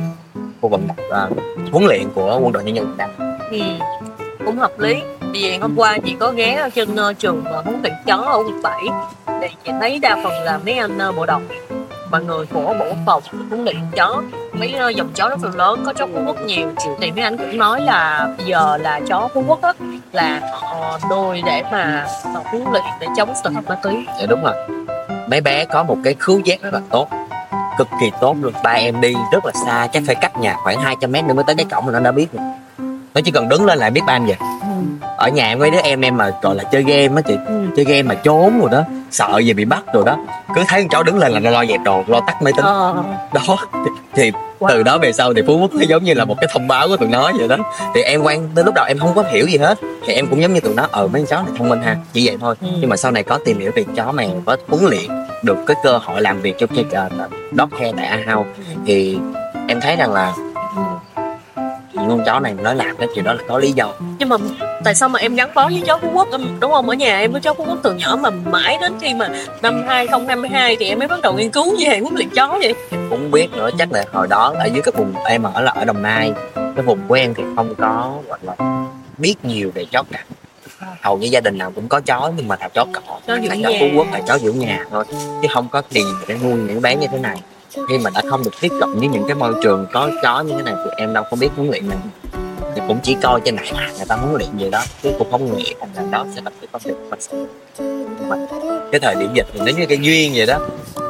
khu 0.61 0.69
vực 0.69 0.81
uh, 1.09 1.37
huấn 1.71 1.85
luyện 1.85 2.03
của 2.15 2.39
quân 2.43 2.51
đội 2.53 2.63
nhân 2.63 2.75
dân 2.75 2.85
Việt 2.87 2.95
Nam 2.97 3.09
Ừ. 3.51 3.59
cũng 4.45 4.57
hợp 4.57 4.79
lý 4.79 4.95
vì 5.31 5.57
hôm 5.57 5.73
qua 5.75 5.97
chị 6.05 6.15
có 6.19 6.31
ghé 6.31 6.55
ở 6.55 6.69
trên 6.69 6.95
ờ, 6.95 7.13
trường 7.13 7.43
ờ, 7.45 7.61
huấn 7.65 7.79
luyện 7.83 7.93
chó 8.05 8.15
ở 8.15 8.37
quận 8.37 8.61
7 8.63 8.81
thì 9.41 9.47
chị 9.65 9.71
thấy 9.81 9.99
đa 9.99 10.15
phần 10.23 10.33
là 10.43 10.59
mấy 10.65 10.73
anh 10.73 10.97
ờ, 10.97 11.11
bộ 11.11 11.25
đội 11.25 11.41
và 12.11 12.19
người 12.19 12.45
của 12.45 12.59
bộ 12.79 12.85
quốc 12.89 12.97
phòng 13.05 13.23
huấn 13.49 13.63
luyện 13.65 13.75
chó 13.95 14.21
mấy 14.59 14.73
ờ, 14.73 14.89
dòng 14.89 15.09
chó 15.15 15.29
rất 15.29 15.43
là 15.43 15.49
lớn, 15.55 15.83
có 15.85 15.93
chó 15.93 16.07
phú 16.07 16.19
quốc 16.27 16.37
nhiều. 16.45 16.67
Thì 17.01 17.11
mấy 17.11 17.23
anh 17.23 17.37
cũng 17.37 17.57
nói 17.57 17.81
là 17.81 18.29
bây 18.37 18.45
giờ 18.45 18.77
là 18.77 18.99
chó 19.07 19.29
phú 19.33 19.43
quốc 19.47 19.61
á, 19.61 19.73
là 20.11 20.41
họ 20.61 20.99
nuôi 21.09 21.41
để 21.45 21.63
mà 21.71 22.07
huấn 22.23 22.63
luyện 22.71 22.83
để 22.99 23.07
chống 23.17 23.33
tội 23.43 23.53
phạm 23.53 23.63
ma 23.67 23.75
túy. 23.75 24.05
Dạ 24.19 24.25
đúng 24.29 24.43
rồi. 24.43 24.53
Mấy 25.29 25.41
bé 25.41 25.65
có 25.65 25.83
một 25.83 25.97
cái 26.03 26.15
khứu 26.19 26.41
giác 26.45 26.61
rất 26.61 26.73
là 26.73 26.81
tốt, 26.89 27.07
cực 27.77 27.87
kỳ 28.01 28.11
tốt 28.21 28.35
luôn. 28.41 28.53
Ba 28.63 28.71
em 28.71 29.01
đi 29.01 29.13
rất 29.31 29.45
là 29.45 29.51
xa, 29.65 29.87
chắc 29.87 30.03
phải 30.07 30.15
cách 30.15 30.37
nhà 30.37 30.55
khoảng 30.63 30.81
200 30.81 31.11
mét 31.11 31.23
nữa 31.23 31.33
mới 31.33 31.43
tới 31.47 31.55
cái 31.55 31.65
cổng 31.71 31.87
là 31.87 31.99
nó 31.99 32.05
đã 32.05 32.11
biết 32.11 32.27
rồi. 32.33 32.43
Nó 33.13 33.21
chỉ 33.25 33.31
cần 33.31 33.49
đứng 33.49 33.65
lên 33.65 33.77
lại 33.77 33.91
biết 33.91 34.01
ba 34.07 34.13
em 34.13 34.25
vậy 34.25 34.35
ở 35.19 35.29
nhà 35.29 35.55
mấy 35.59 35.71
đứa 35.71 35.79
em 35.83 36.01
em 36.01 36.17
mà 36.17 36.31
gọi 36.41 36.55
là 36.55 36.63
chơi 36.63 36.83
game 36.83 37.15
á 37.15 37.21
chị. 37.21 37.37
Ừ. 37.47 37.65
chơi 37.75 37.85
game 37.85 38.03
mà 38.03 38.15
trốn 38.15 38.59
rồi 38.59 38.69
đó 38.71 38.83
sợ 39.11 39.39
gì 39.39 39.53
bị 39.53 39.65
bắt 39.65 39.83
rồi 39.93 40.03
đó. 40.05 40.17
Cứ 40.55 40.63
thấy 40.67 40.81
con 40.81 40.89
chó 40.89 41.03
đứng 41.03 41.17
lên 41.17 41.31
là 41.31 41.39
nó 41.39 41.49
lo 41.49 41.65
dẹp 41.65 41.79
đồ 41.85 42.03
lo 42.07 42.19
tắt 42.27 42.41
máy 42.41 42.53
tính. 42.53 42.65
Ờ, 42.65 43.03
đó 43.33 43.57
thì 44.13 44.31
từ 44.69 44.83
đó 44.83 44.97
về 44.97 45.11
sau 45.11 45.33
thì 45.33 45.41
phú 45.47 45.57
quốc 45.57 45.71
nó 45.73 45.81
giống 45.87 46.03
như 46.03 46.13
là 46.13 46.25
một 46.25 46.35
cái 46.41 46.47
thông 46.53 46.67
báo 46.67 46.87
của 46.87 46.97
tụi 46.97 47.07
nó 47.07 47.31
vậy 47.37 47.47
đó. 47.47 47.57
Thì 47.95 48.01
em 48.01 48.21
quan 48.23 48.49
tới 48.55 48.63
lúc 48.63 48.73
đầu 48.75 48.85
em 48.85 48.99
không 48.99 49.13
có 49.15 49.23
hiểu 49.31 49.47
gì 49.47 49.57
hết. 49.57 49.79
Thì 50.05 50.13
em 50.13 50.27
cũng 50.27 50.41
giống 50.41 50.53
như 50.53 50.59
tụi 50.59 50.73
nó 50.73 50.87
ờ 50.91 51.07
mấy 51.07 51.21
con 51.21 51.27
chó 51.29 51.41
này 51.41 51.51
thông 51.57 51.69
minh 51.69 51.81
ha 51.81 51.97
chỉ 52.13 52.27
vậy 52.27 52.37
thôi. 52.41 52.55
Ừ. 52.61 52.67
nhưng 52.79 52.89
mà 52.89 52.97
sau 52.97 53.11
này 53.11 53.23
có 53.23 53.39
tìm 53.45 53.59
hiểu 53.59 53.71
về 53.75 53.85
chó 53.95 54.11
mèo 54.11 54.29
có 54.45 54.57
huấn 54.67 54.85
luyện 54.85 55.09
được 55.43 55.57
cái 55.67 55.77
cơ 55.83 55.97
hội 55.97 56.21
làm 56.21 56.41
việc 56.41 56.55
cho 56.59 56.67
cái 56.67 56.85
uh, 57.05 57.31
dog 57.51 57.69
care 57.69 57.91
tại 57.97 58.05
A 58.05 58.33
House 58.33 58.49
thì 58.85 59.17
em 59.67 59.81
thấy 59.81 59.95
rằng 59.95 60.13
là 60.13 60.33
ừ. 60.75 60.81
những 61.93 62.09
con 62.09 62.23
chó 62.25 62.39
này 62.39 62.53
nó 62.63 62.73
làm 62.73 62.97
cái 62.97 63.07
chuyện 63.15 63.25
đó 63.25 63.33
là 63.33 63.43
có 63.47 63.57
lý 63.57 63.71
do. 63.71 63.93
Nhưng 64.19 64.29
mà 64.29 64.37
tại 64.83 64.95
sao 64.95 65.09
mà 65.09 65.19
em 65.19 65.35
gắn 65.35 65.49
bó 65.55 65.69
với 65.69 65.83
chó 65.85 65.97
Phú 65.97 66.11
Quốc? 66.13 66.27
Đúng 66.59 66.71
không? 66.71 66.89
Ở 66.89 66.95
nhà 66.95 67.19
em 67.19 67.31
với 67.31 67.41
chó 67.41 67.53
Phú 67.53 67.65
Quốc 67.67 67.77
từ 67.83 67.93
nhỏ 67.93 68.17
mà 68.21 68.29
mãi 68.29 68.77
đến 68.81 68.93
khi 69.01 69.13
mà 69.13 69.29
năm 69.61 69.83
2022 69.87 70.75
thì 70.79 70.89
em 70.89 70.99
mới 70.99 71.07
bắt 71.07 71.21
đầu 71.21 71.33
nghiên 71.33 71.49
cứu 71.51 71.75
về 71.79 71.99
huấn 71.99 72.15
luyện 72.15 72.29
chó 72.29 72.47
vậy. 72.47 72.73
Cũng 73.09 73.31
biết 73.31 73.47
nữa 73.51 73.69
chắc 73.77 73.91
là 73.91 74.05
hồi 74.13 74.27
đó 74.27 74.53
ở 74.59 74.65
dưới 74.65 74.81
cái 74.81 74.91
vùng 74.95 75.13
em 75.25 75.43
ở 75.43 75.61
là 75.61 75.71
ở 75.71 75.85
Đồng 75.85 76.01
Nai 76.01 76.33
cái 76.55 76.85
vùng 76.85 76.99
của 77.07 77.15
em 77.15 77.33
thì 77.33 77.43
không 77.55 77.75
có 77.75 78.13
gọi 78.27 78.39
là 78.41 78.55
biết 79.17 79.35
nhiều 79.43 79.71
về 79.75 79.85
chó 79.91 80.03
cả. 80.11 80.23
Hầu 81.01 81.17
như 81.17 81.27
gia 81.27 81.39
đình 81.39 81.57
nào 81.57 81.71
cũng 81.75 81.87
có 81.87 81.99
chó 81.99 82.31
nhưng 82.37 82.47
mà 82.47 82.55
là 82.59 82.69
chó 82.69 82.85
cỏ 82.93 83.19
Chó 83.27 83.35
nhà. 83.35 83.49
chó 83.63 83.69
phú 83.79 83.85
quốc 83.95 84.07
là 84.11 84.21
chó 84.27 84.35
giữ 84.35 84.51
nhà 84.51 84.85
thôi 84.91 85.03
chứ 85.41 85.47
không 85.53 85.67
có 85.71 85.81
tiền 85.93 86.07
để 86.27 86.37
nuôi 86.43 86.53
những 86.53 86.81
bé 86.81 86.95
như 86.95 87.07
thế 87.11 87.19
này. 87.19 87.37
Khi 87.89 87.97
mà 87.97 88.09
đã 88.15 88.21
không 88.29 88.43
được 88.43 88.53
tiếp 88.61 88.71
cận 88.79 88.89
với 88.99 89.07
những 89.07 89.23
cái 89.27 89.35
môi 89.35 89.53
trường 89.63 89.85
có 89.93 90.09
chó 90.23 90.41
như 90.41 90.53
thế 90.57 90.63
này 90.63 90.73
thì 90.85 90.91
em 90.97 91.13
đâu 91.13 91.23
có 91.31 91.37
biết 91.39 91.49
huấn 91.55 91.69
luyện 91.69 91.89
này 91.89 91.97
thì 92.75 92.81
cũng 92.87 92.99
chỉ 93.03 93.17
coi 93.21 93.41
trên 93.45 93.55
này 93.55 93.71
à 93.75 93.89
người 93.97 94.05
ta 94.07 94.15
muốn 94.15 94.35
luyện 94.35 94.57
gì 94.57 94.69
đó 94.69 94.81
chứ 95.03 95.11
cũng 95.19 95.31
không 95.31 95.57
nghĩ 95.57 95.73
rằng 95.79 95.89
là 95.95 96.03
đó 96.11 96.25
sẽ 96.35 96.41
là 96.45 96.51
cái 96.61 96.67
công 96.71 96.81
việc 96.85 96.95
mình. 97.09 97.19
Sẽ 97.21 97.37
mà 98.29 98.35
cái 98.91 98.99
thời 98.99 99.15
điểm 99.15 99.29
dịch 99.33 99.47
thì 99.53 99.59
nó 99.59 99.71
như 99.77 99.85
cái 99.85 99.97
duyên 100.01 100.31
vậy 100.35 100.45
đó 100.45 100.59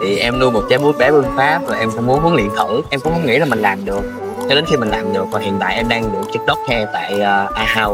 thì 0.01 0.17
em 0.17 0.39
nuôi 0.39 0.51
một 0.51 0.63
trái 0.69 0.79
bút 0.79 0.97
bé 0.97 1.11
phương 1.11 1.31
pháp 1.37 1.67
rồi 1.67 1.79
em 1.79 1.91
cũng 1.91 2.05
muốn 2.05 2.19
huấn 2.19 2.35
luyện 2.35 2.49
thử. 2.49 2.81
Em 2.89 2.99
cũng 2.99 3.13
không 3.13 3.25
nghĩ 3.25 3.39
là 3.39 3.45
mình 3.45 3.59
làm 3.59 3.85
được. 3.85 4.01
Cho 4.49 4.55
đến 4.55 4.65
khi 4.67 4.77
mình 4.77 4.89
làm 4.89 5.13
được 5.13 5.25
và 5.31 5.39
hiện 5.39 5.57
tại 5.59 5.75
em 5.75 5.89
đang 5.89 6.11
được 6.11 6.29
chức 6.33 6.41
đốc 6.47 6.57
care 6.67 6.87
tại 6.93 7.13
uh, 7.13 7.55
A 7.55 7.87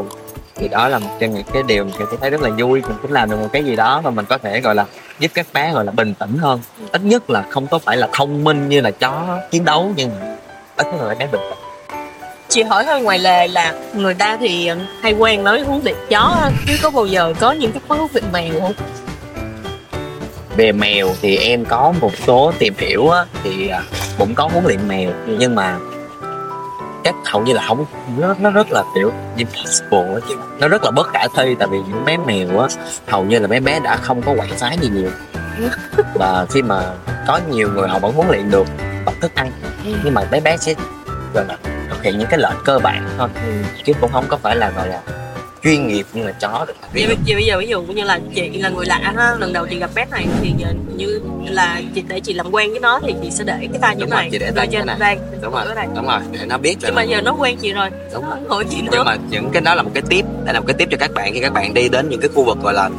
thì 0.55 0.67
đó 0.67 0.87
là 0.87 0.99
một 0.99 1.09
trong 1.19 1.33
những 1.33 1.43
cái 1.53 1.63
điều 1.63 1.83
mình 1.83 1.93
thấy 2.21 2.29
rất 2.29 2.41
là 2.41 2.49
vui. 2.49 2.81
Mình 2.81 2.97
cũng 3.01 3.11
làm 3.11 3.29
được 3.29 3.37
một 3.39 3.47
cái 3.53 3.63
gì 3.63 3.75
đó 3.75 4.01
mà 4.03 4.09
mình 4.09 4.25
có 4.25 4.37
thể 4.37 4.61
gọi 4.61 4.75
là 4.75 4.85
giúp 5.19 5.31
các 5.33 5.47
bé 5.53 5.73
gọi 5.73 5.85
là 5.85 5.91
bình 5.91 6.13
tĩnh 6.13 6.37
hơn. 6.37 6.59
Ít 6.91 7.01
nhất 7.03 7.29
là 7.29 7.45
không 7.49 7.67
có 7.67 7.79
phải 7.79 7.97
là 7.97 8.09
thông 8.13 8.43
minh 8.43 8.69
như 8.69 8.81
là 8.81 8.91
chó 8.91 9.39
chiến 9.51 9.65
đấu 9.65 9.91
nhưng 9.95 10.09
mà 10.19 10.35
ít 10.77 10.85
nhất 10.85 11.01
là 11.01 11.15
bé 11.15 11.27
bình 11.31 11.41
tĩnh 11.49 11.64
chị 12.55 12.63
hỏi 12.63 12.85
hơi 12.85 13.01
ngoài 13.01 13.19
lề 13.19 13.47
là 13.47 13.73
người 13.93 14.13
ta 14.13 14.37
thì 14.39 14.69
hay 15.01 15.13
quen 15.13 15.43
nói 15.43 15.61
huấn 15.61 15.81
luyện 15.83 15.95
chó 16.09 16.49
chứ 16.67 16.73
có 16.81 16.89
bao 16.89 17.05
giờ 17.05 17.33
có 17.39 17.51
những 17.51 17.71
cái 17.71 17.81
huấn 17.87 18.01
luyện 18.13 18.23
mèo 18.33 18.61
không? 18.61 18.73
Về 20.57 20.71
mèo 20.71 21.07
thì 21.21 21.37
em 21.37 21.65
có 21.65 21.93
một 22.01 22.11
số 22.27 22.51
tìm 22.59 22.73
hiểu 22.77 23.09
á, 23.09 23.25
thì 23.43 23.67
à, 23.67 23.83
cũng 24.17 24.35
có 24.35 24.49
huấn 24.51 24.65
luyện 24.65 24.87
mèo. 24.87 25.09
Nhưng 25.25 25.55
mà 25.55 25.77
các 27.03 27.15
hầu 27.25 27.41
như 27.43 27.53
là 27.53 27.63
không 27.67 27.85
nó, 28.17 28.35
nó 28.39 28.49
rất 28.49 28.67
là 28.71 28.83
kiểu 28.95 29.11
impossible 29.37 30.19
chị. 30.27 30.35
Nó 30.59 30.67
rất 30.67 30.83
là 30.83 30.91
bất 30.91 31.07
khả 31.07 31.27
thi 31.37 31.55
tại 31.59 31.67
vì 31.71 31.77
những 31.77 32.05
bé 32.05 32.17
mèo 32.17 32.59
á 32.59 32.67
hầu 33.07 33.23
như 33.23 33.39
là 33.39 33.47
mấy 33.47 33.59
bé 33.59 33.79
đã 33.79 33.97
không 33.97 34.21
có 34.21 34.33
quậy 34.37 34.49
phá 34.59 34.73
gì 34.73 34.89
nhiều. 34.93 35.09
Và 36.13 36.45
khi 36.49 36.61
mà 36.61 36.93
có 37.27 37.39
nhiều 37.49 37.69
người 37.73 37.87
họ 37.87 37.99
vẫn 37.99 38.13
huấn 38.13 38.27
luyện 38.27 38.51
được 38.51 38.67
bằng 39.05 39.15
thức 39.21 39.31
ăn. 39.35 39.51
Nhưng 40.03 40.13
mà 40.13 40.21
bé 40.31 40.39
bé 40.39 40.57
sẽ 40.57 40.73
gọi 41.33 41.45
là 41.47 41.74
hiện 42.05 42.17
những 42.19 42.27
cái 42.29 42.39
lệnh 42.39 42.57
cơ 42.65 42.79
bản 42.79 43.09
thôi. 43.17 43.29
Chứ 43.85 43.93
cũng 44.01 44.11
không 44.11 44.25
có 44.27 44.37
phải 44.37 44.55
là 44.55 44.69
gọi 44.69 44.87
là 44.87 45.01
chuyên 45.63 45.87
nghiệp 45.87 46.05
như 46.13 46.23
là 46.23 46.31
chó 46.31 46.65
được. 46.67 46.73
Vậy, 46.93 47.05
bây- 47.07 47.17
vậy 47.25 47.35
bây 47.35 47.45
giờ 47.45 47.57
ví 47.59 47.67
dụ 47.67 47.81
như 47.81 48.03
là 48.03 48.19
chị 48.35 48.49
là 48.61 48.69
người 48.69 48.85
lạ 48.85 49.13
ha 49.15 49.35
lần 49.39 49.53
đầu 49.53 49.67
chị 49.67 49.79
gặp 49.79 49.89
bé 49.95 50.05
này 50.11 50.27
thì 50.41 50.53
giờ 50.57 50.67
như 50.95 51.19
là 51.49 51.81
chị 51.95 52.03
để 52.07 52.19
chị 52.19 52.33
làm 52.33 52.51
quen 52.51 52.71
với 52.71 52.79
nó 52.79 52.99
thì 53.07 53.15
chị 53.23 53.31
sẽ 53.31 53.43
để 53.43 53.53
cái 53.71 53.79
tay 53.81 53.95
như 53.95 54.01
Đúng 54.01 54.09
thế 54.09 54.15
rồi, 54.15 54.21
này. 54.21 54.29
chị 54.31 54.37
để 54.39 54.51
tay 54.55 54.67
như 54.67 54.77
trên 54.77 54.87
thế 54.87 54.95
đây 54.99 55.17
đúng 55.41 55.53
rồi 55.53 55.63
đây 55.75 55.85
đúng 55.95 56.05
rồi 56.07 56.19
để 56.31 56.39
nó 56.45 56.57
biết 56.57 56.75
nhưng 56.81 56.95
mà 56.95 57.03
giờ 57.03 57.21
nó 57.21 57.35
quen 57.39 57.57
chị 57.61 57.73
rồi. 57.73 57.89
Đúng 58.13 58.25
rồi. 58.29 58.37
Hỏi 58.49 58.65
chị 58.69 58.77
nhưng 58.91 59.03
mà 59.05 59.15
những 59.29 59.49
cái 59.53 59.61
đó 59.61 59.75
là 59.75 59.81
một 59.83 59.91
cái 59.93 60.03
tip 60.09 60.25
đây 60.45 60.53
là 60.53 60.59
một 60.59 60.65
cái 60.67 60.73
tip 60.77 60.89
cho 60.91 60.97
các 60.99 61.11
bạn 61.13 61.33
khi 61.33 61.39
các 61.39 61.53
bạn 61.53 61.73
đi 61.73 61.89
đến 61.89 62.09
những 62.09 62.19
cái 62.21 62.29
khu 62.35 62.43
vực 62.43 62.57
gọi 62.63 62.73
là 62.73 62.89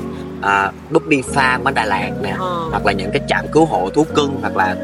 à, 0.42 0.70
Bobby 0.90 1.22
Farm 1.34 1.64
ở 1.64 1.70
Đà 1.70 1.84
Lạt 1.84 2.10
nè 2.22 2.34
Ờ. 2.38 2.68
hoặc 2.70 2.86
là 2.86 2.92
những 2.92 3.10
cái 3.12 3.20
trạm 3.28 3.46
cứu 3.52 3.64
hộ 3.64 3.90
thú 3.94 4.06
cưng 4.14 4.38
hoặc 4.40 4.56
là 4.56 4.76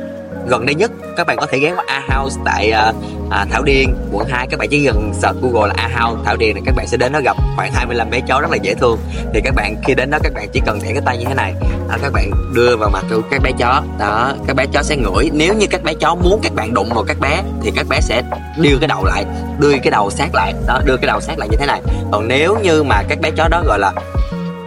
gần 0.47 0.67
đây 0.67 0.75
nhất 0.75 0.91
các 1.17 1.27
bạn 1.27 1.37
có 1.37 1.47
thể 1.47 1.59
ghé 1.59 1.75
qua 1.77 1.85
A 1.87 2.03
House 2.17 2.41
tại 2.45 2.73
uh, 2.89 2.95
à, 3.31 3.47
Thảo 3.51 3.63
Điền 3.63 3.95
quận 4.13 4.27
2 4.29 4.47
các 4.51 4.59
bạn 4.59 4.69
chỉ 4.69 4.87
cần 4.87 5.13
search 5.15 5.41
Google 5.43 5.69
là 5.69 5.75
A 5.77 6.01
House 6.01 6.23
Thảo 6.25 6.37
Điền 6.37 6.55
này 6.55 6.63
các 6.67 6.75
bạn 6.77 6.87
sẽ 6.87 6.97
đến 6.97 7.13
đó 7.13 7.21
gặp 7.25 7.37
khoảng 7.57 7.73
25 7.73 8.11
bé 8.11 8.21
chó 8.21 8.41
rất 8.41 8.51
là 8.51 8.57
dễ 8.57 8.75
thương. 8.75 8.99
Thì 9.35 9.41
các 9.45 9.55
bạn 9.55 9.77
khi 9.85 9.95
đến 9.95 10.11
đó 10.11 10.19
các 10.23 10.33
bạn 10.35 10.49
chỉ 10.53 10.61
cần 10.67 10.79
để 10.83 10.93
cái 10.93 11.03
tay 11.05 11.19
như 11.19 11.25
thế 11.25 11.35
này 11.35 11.55
đó, 11.89 11.97
các 12.03 12.13
bạn 12.13 12.31
đưa 12.55 12.77
vào 12.77 12.91
mặt 12.91 13.05
của 13.11 13.21
các 13.31 13.43
bé 13.43 13.51
chó. 13.59 13.83
Đó 13.99 14.33
các 14.47 14.57
bé 14.57 14.67
chó 14.73 14.83
sẽ 14.83 14.97
ngửi. 14.97 15.31
Nếu 15.33 15.55
như 15.55 15.67
các 15.71 15.83
bé 15.83 15.95
chó 15.95 16.15
muốn 16.15 16.41
các 16.43 16.55
bạn 16.55 16.75
đụng 16.75 16.89
vào 16.95 17.05
các 17.05 17.21
bé 17.21 17.43
thì 17.63 17.71
các 17.77 17.87
bé 17.89 18.01
sẽ 18.01 18.23
đưa 18.57 18.79
cái 18.81 18.89
đầu 18.89 19.05
lại 19.05 19.25
đưa 19.59 19.73
cái 19.83 19.91
đầu 19.91 20.11
sát 20.11 20.35
lại. 20.35 20.55
Đó 20.67 20.81
đưa 20.85 20.97
cái 20.97 21.07
đầu 21.07 21.21
sát 21.21 21.39
lại 21.39 21.49
như 21.49 21.57
thế 21.57 21.67
này. 21.67 21.81
Còn 22.13 22.29
nếu 22.29 22.57
như 22.63 22.83
mà 22.83 23.03
các 23.09 23.21
bé 23.21 23.31
chó 23.31 23.49
đó 23.49 23.63
gọi 23.67 23.79
là 23.79 23.93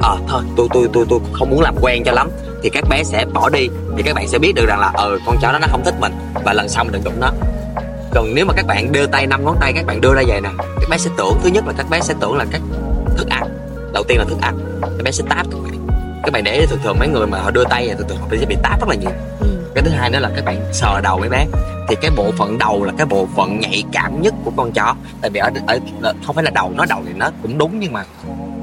ờ 0.01 0.17
thôi 0.27 0.43
tôi 0.57 0.67
tôi 0.73 0.87
tôi 0.93 1.05
tôi 1.09 1.19
không 1.33 1.49
muốn 1.49 1.61
làm 1.61 1.75
quen 1.81 2.03
cho 2.05 2.11
lắm 2.11 2.29
thì 2.65 2.71
các 2.71 2.89
bé 2.89 3.03
sẽ 3.03 3.25
bỏ 3.33 3.49
đi. 3.49 3.69
Thì 3.97 4.03
các 4.03 4.15
bạn 4.15 4.27
sẽ 4.27 4.39
biết 4.39 4.53
được 4.55 4.65
rằng 4.67 4.79
là 4.79 4.91
ờ 4.93 5.19
con 5.25 5.37
chó 5.41 5.51
đó 5.51 5.59
nó 5.59 5.67
không 5.71 5.83
thích 5.85 5.95
mình 5.99 6.13
và 6.45 6.53
lần 6.53 6.69
sau 6.69 6.83
mình 6.83 6.93
đừng 6.93 7.03
đụng 7.03 7.19
nó. 7.19 7.31
Còn 8.11 8.35
nếu 8.35 8.45
mà 8.45 8.53
các 8.53 8.65
bạn 8.67 8.91
đưa 8.91 9.05
tay 9.05 9.27
năm 9.27 9.45
ngón 9.45 9.57
tay 9.59 9.73
các 9.73 9.85
bạn 9.85 10.01
đưa 10.01 10.13
ra 10.13 10.21
vậy 10.27 10.41
nè 10.41 10.49
các 10.57 10.89
bé 10.89 10.97
sẽ 10.97 11.09
tưởng 11.17 11.39
thứ 11.43 11.49
nhất 11.49 11.67
là 11.67 11.73
các 11.77 11.89
bé 11.89 11.99
sẽ 12.01 12.13
tưởng 12.19 12.37
là 12.37 12.45
các 12.51 12.61
thức 13.17 13.27
ăn. 13.29 13.43
Đầu 13.93 14.03
tiên 14.07 14.17
là 14.17 14.25
thức 14.25 14.37
ăn 14.41 14.57
các 14.81 15.03
bé 15.03 15.11
sẽ 15.11 15.23
táp 15.29 15.45
các 15.51 15.57
bạn. 15.63 15.87
Các 16.23 16.33
bạn 16.33 16.43
để 16.43 16.65
thường 16.69 16.79
thường 16.83 16.99
mấy 16.99 17.07
người 17.07 17.27
mà 17.27 17.39
họ 17.39 17.51
đưa 17.51 17.63
tay 17.63 17.87
thì 17.87 17.93
thường 17.97 18.07
thường 18.07 18.17
họ 18.17 18.27
sẽ 18.39 18.45
bị 18.45 18.55
táp 18.63 18.79
rất 18.79 18.89
là 18.89 18.95
nhiều. 18.95 19.11
Ừ. 19.39 19.47
cái 19.75 19.83
thứ 19.83 19.91
hai 19.91 20.09
nữa 20.09 20.19
là 20.19 20.31
các 20.35 20.45
bạn 20.45 20.57
sờ 20.73 21.01
đầu 21.03 21.17
mấy 21.19 21.29
bé. 21.29 21.45
Thì 21.87 21.95
cái 22.01 22.11
bộ 22.17 22.31
phận 22.37 22.57
đầu 22.57 22.83
là 22.83 22.93
cái 22.97 23.05
bộ 23.05 23.27
phận 23.35 23.59
nhạy 23.59 23.83
cảm 23.91 24.21
nhất 24.21 24.33
của 24.45 24.51
con 24.57 24.71
chó. 24.71 24.95
Tại 25.21 25.31
vì 25.31 25.39
ở, 25.39 25.49
ở, 26.01 26.13
không 26.25 26.35
phải 26.35 26.43
là 26.43 26.51
đầu 26.51 26.71
nó 26.75 26.85
đầu 26.89 27.01
thì 27.07 27.13
nó 27.15 27.31
cũng 27.41 27.57
đúng 27.57 27.79
nhưng 27.79 27.93
mà 27.93 28.03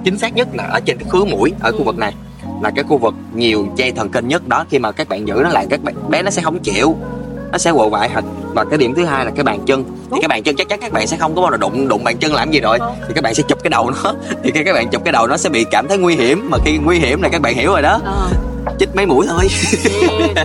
chính 0.04 0.18
xác 0.18 0.34
nhất 0.34 0.48
là 0.52 0.64
ở 0.64 0.80
trên 0.80 0.98
cái 0.98 1.08
khứa 1.10 1.24
mũi 1.24 1.52
ở 1.60 1.72
khu 1.72 1.84
vực 1.84 1.98
này 1.98 2.12
là 2.62 2.70
cái 2.70 2.84
khu 2.88 2.98
vực 2.98 3.14
nhiều 3.34 3.66
dây 3.76 3.92
thần 3.92 4.08
kinh 4.08 4.28
nhất 4.28 4.48
đó. 4.48 4.64
Khi 4.70 4.78
mà 4.78 4.92
các 4.92 5.08
bạn 5.08 5.28
giữ 5.28 5.34
nó 5.42 5.48
lại 5.48 5.66
các 5.70 5.82
bạn 5.82 5.94
bé 6.08 6.22
nó 6.22 6.30
sẽ 6.30 6.42
không 6.42 6.58
chịu. 6.58 6.96
Nó 7.52 7.58
sẽ 7.58 7.72
quậy 7.72 7.88
quại 7.88 8.08
hệt 8.08 8.24
và 8.54 8.64
cái 8.64 8.78
điểm 8.78 8.94
thứ 8.94 9.04
hai 9.04 9.24
là 9.24 9.30
cái 9.30 9.44
bàn 9.44 9.60
chân. 9.66 9.84
Thì 10.10 10.16
cái 10.20 10.28
bàn 10.28 10.42
chân 10.42 10.56
chắc 10.56 10.68
chắn 10.68 10.80
các 10.80 10.92
bạn 10.92 11.06
sẽ 11.06 11.16
không 11.16 11.34
có 11.34 11.42
bao 11.42 11.50
giờ 11.50 11.56
đụng 11.56 11.88
đụng 11.88 12.04
bàn 12.04 12.16
chân 12.18 12.34
làm 12.34 12.50
gì 12.50 12.60
rồi. 12.60 12.78
Thì 13.08 13.14
các 13.14 13.24
bạn 13.24 13.34
sẽ 13.34 13.42
chụp 13.48 13.58
cái 13.62 13.70
đầu 13.70 13.90
nó. 13.90 14.14
Thì 14.44 14.50
khi 14.50 14.64
các 14.64 14.72
bạn 14.72 14.88
chụp 14.88 15.04
cái 15.04 15.12
đầu 15.12 15.26
nó 15.26 15.36
sẽ 15.36 15.48
bị 15.48 15.64
cảm 15.70 15.88
thấy 15.88 15.98
nguy 15.98 16.16
hiểm. 16.16 16.50
Mà 16.50 16.58
khi 16.64 16.78
nguy 16.78 16.98
hiểm 16.98 17.22
là 17.22 17.28
các 17.28 17.42
bạn 17.42 17.54
hiểu 17.54 17.70
rồi 17.70 17.82
đó. 17.82 18.00
Ờ. 18.04 18.28
chích 18.78 18.96
mấy 18.96 19.06
mũi 19.06 19.26
thôi. 19.28 19.48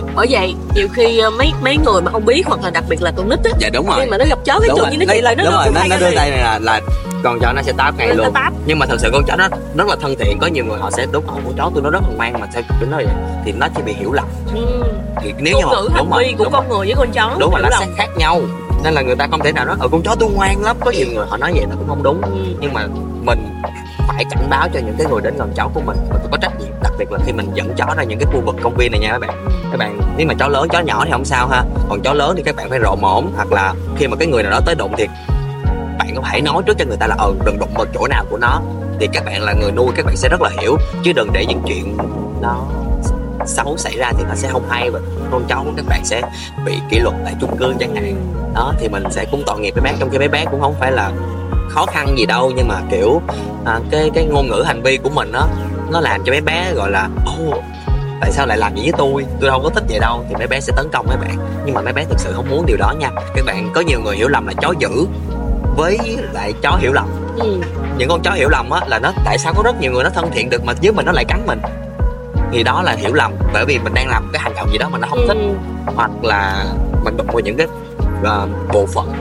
Bởi 0.16 0.26
vậy 0.30 0.54
nhiều 0.74 0.88
khi 0.92 1.18
ờ, 1.18 1.30
mấy 1.30 1.52
mấy 1.62 1.76
người 1.76 2.02
mà 2.02 2.10
không 2.10 2.24
biết 2.24 2.42
hoặc 2.46 2.60
là 2.64 2.70
đặc 2.70 2.84
biệt 2.88 3.02
là 3.02 3.12
con 3.16 3.28
nít 3.28 3.38
á 3.44 3.50
dạ 3.58 3.68
đúng 3.72 3.86
rồi. 3.86 3.96
khi 4.00 4.10
mà 4.10 4.18
nó 4.18 4.24
gặp 4.28 4.38
chó 4.44 4.60
cái 4.60 4.70
tự 4.76 4.86
nhiên 4.90 4.98
nó 5.08 5.14
lại 5.22 5.36
nó 5.36 5.44
đúng 5.44 5.52
đưa 5.52 5.56
rồi 5.56 5.66
nó, 5.74 5.80
nó 5.90 5.96
đưa 6.00 6.16
tay 6.16 6.30
này 6.30 6.38
là 6.38 6.58
là 6.62 6.80
con 7.22 7.38
chó 7.40 7.52
nó 7.52 7.62
sẽ 7.62 7.72
táp 7.72 7.96
ngay 7.96 8.14
luôn. 8.14 8.32
táp. 8.32 8.52
nhưng 8.66 8.78
mà 8.78 8.86
thật 8.86 8.96
sự 9.00 9.10
con 9.12 9.24
chó 9.24 9.36
nó 9.36 9.48
rất 9.76 9.86
là 9.88 9.96
thân 10.00 10.14
thiện. 10.18 10.38
Có 10.40 10.46
nhiều 10.46 10.64
người 10.64 10.78
họ 10.78 10.90
sẽ 10.90 11.06
đúng 11.12 11.26
họ 11.26 11.34
con 11.44 11.54
chó 11.56 11.70
tôi 11.74 11.82
nó 11.82 11.90
rất 11.90 12.02
là 12.02 12.08
ngoan 12.16 12.40
mà 12.40 12.46
sao 12.54 12.62
tính 12.80 12.90
nó 12.90 12.96
vậy? 12.96 13.06
Thì 13.44 13.52
nó 13.52 13.66
chỉ 13.76 13.82
bị 13.82 13.92
hiểu 13.92 14.12
lầm. 14.12 14.26
Ừ. 14.54 14.82
thì 15.20 15.32
nếu 15.38 15.54
như 15.58 15.64
ngôn 15.64 15.86
mà 15.90 15.98
đúng 15.98 16.10
rồi 16.10 16.34
của 16.38 16.44
đúng, 16.44 16.52
con 16.52 16.68
người 16.68 16.86
với 16.86 16.94
con 16.96 17.12
chó 17.12 17.36
đúng 17.40 17.52
rồi 17.52 17.62
nó 17.62 17.68
lầm. 17.68 17.80
sẽ 17.80 17.86
khác 17.96 18.08
nhau. 18.16 18.40
Nên 18.84 18.94
là 18.94 19.02
người 19.02 19.16
ta 19.16 19.26
không 19.30 19.40
thể 19.42 19.52
nào 19.52 19.64
nói 19.64 19.76
ở 19.80 19.88
con 19.88 20.02
chó 20.02 20.14
tôi 20.20 20.30
ngoan 20.30 20.62
lắm. 20.62 20.76
Có 20.80 20.90
nhiều 20.90 21.06
người 21.14 21.26
họ 21.28 21.36
nói 21.36 21.52
vậy 21.54 21.66
là 21.70 21.74
cũng 21.74 21.88
không 21.88 22.02
đúng. 22.02 22.22
Ừ. 22.22 22.30
nhưng 22.60 22.72
mà 22.74 22.86
mình 23.22 23.60
phải 24.08 24.24
cảnh 24.30 24.46
báo 24.50 24.68
cho 24.74 24.80
những 24.80 24.94
cái 24.98 25.06
người 25.10 25.20
đến 25.22 25.34
gần 25.38 25.52
chó 25.56 25.68
của 25.74 25.80
mình. 25.80 25.96
Mình 25.96 26.18
phải 26.18 26.28
có 26.30 26.36
trách 26.42 26.60
nhiệm. 26.60 26.72
Đặc 26.82 26.92
biệt 26.98 27.12
là 27.12 27.18
khi 27.26 27.32
mình 27.32 27.50
dẫn 27.54 27.74
chó 27.76 27.86
ra 27.96 28.02
những 28.02 28.18
cái 28.18 28.28
khu 28.32 28.40
vực 28.40 28.56
công 28.62 28.74
viên 28.74 28.92
này 28.92 29.00
nha 29.00 29.10
các 29.12 29.18
bạn. 29.18 29.48
Các 29.70 29.76
bạn 29.78 30.00
nếu 30.16 30.26
mà 30.26 30.34
chó 30.38 30.48
lớn 30.48 30.68
chó 30.68 30.80
nhỏ 30.80 31.04
thì 31.04 31.10
không 31.12 31.24
sao 31.24 31.48
ha. 31.48 31.64
Còn 31.88 32.00
chó 32.02 32.12
lớn 32.12 32.34
thì 32.36 32.42
các 32.42 32.56
bạn 32.56 32.70
phải 32.70 32.78
rộ 32.82 32.96
mõm 32.96 33.26
hoặc 33.36 33.52
là 33.52 33.74
khi 33.96 34.06
mà 34.06 34.16
cái 34.16 34.28
người 34.28 34.42
nào 34.42 34.52
đó 34.52 34.60
tới 34.66 34.74
đụng 34.74 34.92
thì 34.96 35.06
bạn 35.98 36.14
có 36.16 36.22
thể 36.32 36.40
nói 36.40 36.62
trước 36.66 36.78
cho 36.78 36.84
người 36.84 36.96
ta 36.96 37.06
là 37.06 37.16
ờ 37.18 37.34
đừng 37.44 37.58
đụng 37.58 37.74
vào 37.74 37.86
chỗ 37.94 38.06
nào 38.06 38.24
của 38.30 38.38
nó. 38.38 38.60
Thì 39.00 39.08
các 39.12 39.24
bạn 39.24 39.42
là 39.42 39.52
người 39.52 39.72
nuôi 39.72 39.88
các 39.96 40.06
bạn 40.06 40.16
sẽ 40.16 40.28
rất 40.28 40.42
là 40.42 40.50
hiểu. 40.60 40.76
Chứ 41.02 41.12
đừng 41.12 41.32
để 41.32 41.46
những 41.46 41.62
chuyện 41.66 41.96
nó 42.40 42.64
xấu 43.46 43.76
xảy 43.76 43.96
ra 43.96 44.12
thì 44.18 44.24
nó 44.28 44.34
sẽ 44.34 44.48
không 44.48 44.68
hay 44.68 44.90
và 44.90 45.00
con 45.30 45.44
cháu 45.48 45.64
của 45.64 45.72
các 45.76 45.84
bạn 45.88 46.04
sẽ 46.04 46.22
bị 46.64 46.78
kỷ 46.90 46.98
luật 46.98 47.14
tại 47.24 47.34
chung 47.40 47.56
cư 47.56 47.74
chẳng 47.80 47.94
hạn. 47.94 48.16
Đó 48.54 48.72
thì 48.78 48.88
mình 48.88 49.04
sẽ 49.10 49.24
cũng 49.30 49.42
tội 49.46 49.60
nghiệp 49.60 49.74
với 49.74 49.82
bé 49.82 49.94
trong 50.00 50.10
khi 50.10 50.18
bé 50.18 50.28
bé 50.28 50.44
cũng 50.50 50.60
không 50.60 50.74
phải 50.80 50.92
là 50.92 51.12
khó 51.68 51.86
khăn 51.86 52.18
gì 52.18 52.26
đâu. 52.26 52.52
Nhưng 52.56 52.68
mà 52.68 52.80
kiểu 52.90 53.20
à, 53.64 53.80
cái 53.90 54.10
cái 54.14 54.24
ngôn 54.24 54.48
ngữ 54.48 54.62
hành 54.66 54.82
vi 54.82 54.96
của 54.96 55.10
mình 55.10 55.32
đó 55.32 55.48
nó 55.90 56.00
làm 56.00 56.22
cho 56.24 56.32
bé 56.32 56.40
bé 56.40 56.72
gọi 56.74 56.90
là 56.90 57.08
oh, 57.48 57.54
tại 58.20 58.32
sao 58.32 58.46
lại 58.46 58.58
làm 58.58 58.74
vậy 58.74 58.82
với 58.82 58.92
tôi? 58.98 59.24
Tôi 59.40 59.50
đâu 59.50 59.60
có 59.62 59.70
thích 59.70 59.84
vậy 59.88 59.98
đâu. 59.98 60.24
Thì 60.28 60.34
mấy 60.34 60.46
bé 60.46 60.60
sẽ 60.60 60.72
tấn 60.76 60.88
công 60.92 61.06
mấy 61.06 61.16
bạn. 61.16 61.36
Nhưng 61.66 61.74
mà 61.74 61.82
mấy 61.82 61.92
bé 61.92 62.04
thực 62.04 62.20
sự 62.20 62.32
không 62.32 62.50
muốn 62.50 62.66
điều 62.66 62.76
đó 62.76 62.92
nha. 62.98 63.10
Các 63.34 63.44
bạn 63.46 63.70
có 63.74 63.80
nhiều 63.80 64.00
người 64.00 64.16
hiểu 64.16 64.28
lầm 64.28 64.46
là 64.46 64.52
chó 64.62 64.74
dữ 64.78 65.06
với 65.78 65.98
lại 66.32 66.52
chó 66.62 66.76
hiểu 66.80 66.92
lầm 66.92 67.06
Ừ. 67.38 67.60
những 67.98 68.08
con 68.08 68.20
chó 68.22 68.30
hiểu 68.30 68.48
lầm 68.48 68.70
á 68.70 68.80
là 68.86 68.98
nó 68.98 69.12
tại 69.24 69.38
sao 69.38 69.52
có 69.56 69.62
rất 69.62 69.80
nhiều 69.80 69.92
người 69.92 70.04
nó 70.04 70.10
thân 70.10 70.30
thiện 70.32 70.50
được 70.50 70.64
mà 70.64 70.72
với 70.82 70.92
mình 70.92 71.06
nó 71.06 71.12
lại 71.12 71.24
cắn 71.24 71.46
mình 71.46 71.60
thì 72.52 72.62
đó 72.62 72.82
là 72.82 72.92
hiểu 72.92 73.14
lầm 73.14 73.32
bởi 73.52 73.64
vì 73.64 73.78
mình 73.78 73.94
đang 73.94 74.08
làm 74.08 74.30
cái 74.32 74.42
hành 74.42 74.52
động 74.56 74.68
gì 74.72 74.78
đó 74.78 74.88
mà 74.92 74.98
nó 74.98 75.08
không 75.10 75.24
thích 75.28 75.36
Ừ. 75.36 75.52
hoặc 75.96 76.10
là 76.22 76.64
mình 77.04 77.16
đụng 77.16 77.26
vào 77.26 77.40
những 77.40 77.56
cái 77.56 77.66
ờ, 78.24 78.48
bộ 78.72 78.86
phận 78.86 79.12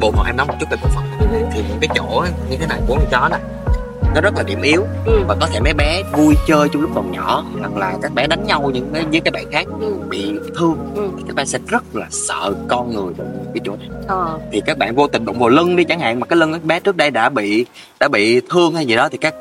bộ 0.00 0.10
phận 0.12 0.26
em 0.26 0.36
nói 0.36 0.46
một 0.46 0.54
chút 0.60 0.66
về 0.70 0.76
bộ 0.82 0.88
phận 0.94 1.04
Ừ. 1.20 1.26
thì 1.52 1.64
những 1.68 1.78
cái 1.80 1.88
chỗ 1.94 2.24
như 2.50 2.56
thế 2.56 2.66
này 2.66 2.80
của 2.86 2.94
con 2.94 3.06
chó 3.10 3.28
đó 3.30 3.36
nó 4.16 4.20
rất 4.22 4.34
là 4.36 4.42
điểm 4.42 4.62
yếu 4.62 4.84
Ừ. 5.06 5.24
và 5.28 5.36
có 5.40 5.46
thể 5.46 5.60
mấy 5.60 5.74
bé 5.74 6.02
vui 6.12 6.34
chơi 6.46 6.68
trong 6.72 6.82
lúc 6.82 6.90
còn 6.94 7.12
nhỏ 7.12 7.44
hoặc 7.60 7.76
là 7.76 7.94
các 8.02 8.14
bé 8.14 8.26
đánh 8.26 8.44
nhau 8.46 8.70
những 8.74 8.92
với 8.92 9.20
các 9.20 9.34
bạn 9.34 9.44
khác 9.52 9.66
Ừ. 9.80 9.94
bị 10.08 10.32
thương 10.58 10.76
Ừ. 10.94 11.02
thì 11.16 11.22
các 11.26 11.36
bạn 11.36 11.46
sẽ 11.46 11.58
rất 11.68 11.84
là 11.96 12.06
sợ 12.10 12.54
con 12.68 12.94
người 12.94 13.14
cái 13.54 13.60
chỗ 13.64 13.76
này 13.76 13.88
Ờ. 14.08 14.38
thì 14.52 14.62
các 14.66 14.78
bạn 14.78 14.94
vô 14.94 15.06
tình 15.06 15.24
đụng 15.24 15.38
vào 15.38 15.48
lưng 15.48 15.76
đi 15.76 15.84
chẳng 15.84 16.00
hạn 16.00 16.20
mà 16.20 16.26
cái 16.26 16.36
lưng 16.36 16.52
các 16.52 16.64
bé 16.64 16.80
trước 16.80 16.96
đây 16.96 17.10
đã 17.10 17.28
bị 17.28 17.66
đã 18.00 18.08
bị 18.08 18.40
thương 18.50 18.74
hay 18.74 18.86
gì 18.86 18.96
đó 18.96 19.08
thì 19.08 19.18
các 19.18 19.34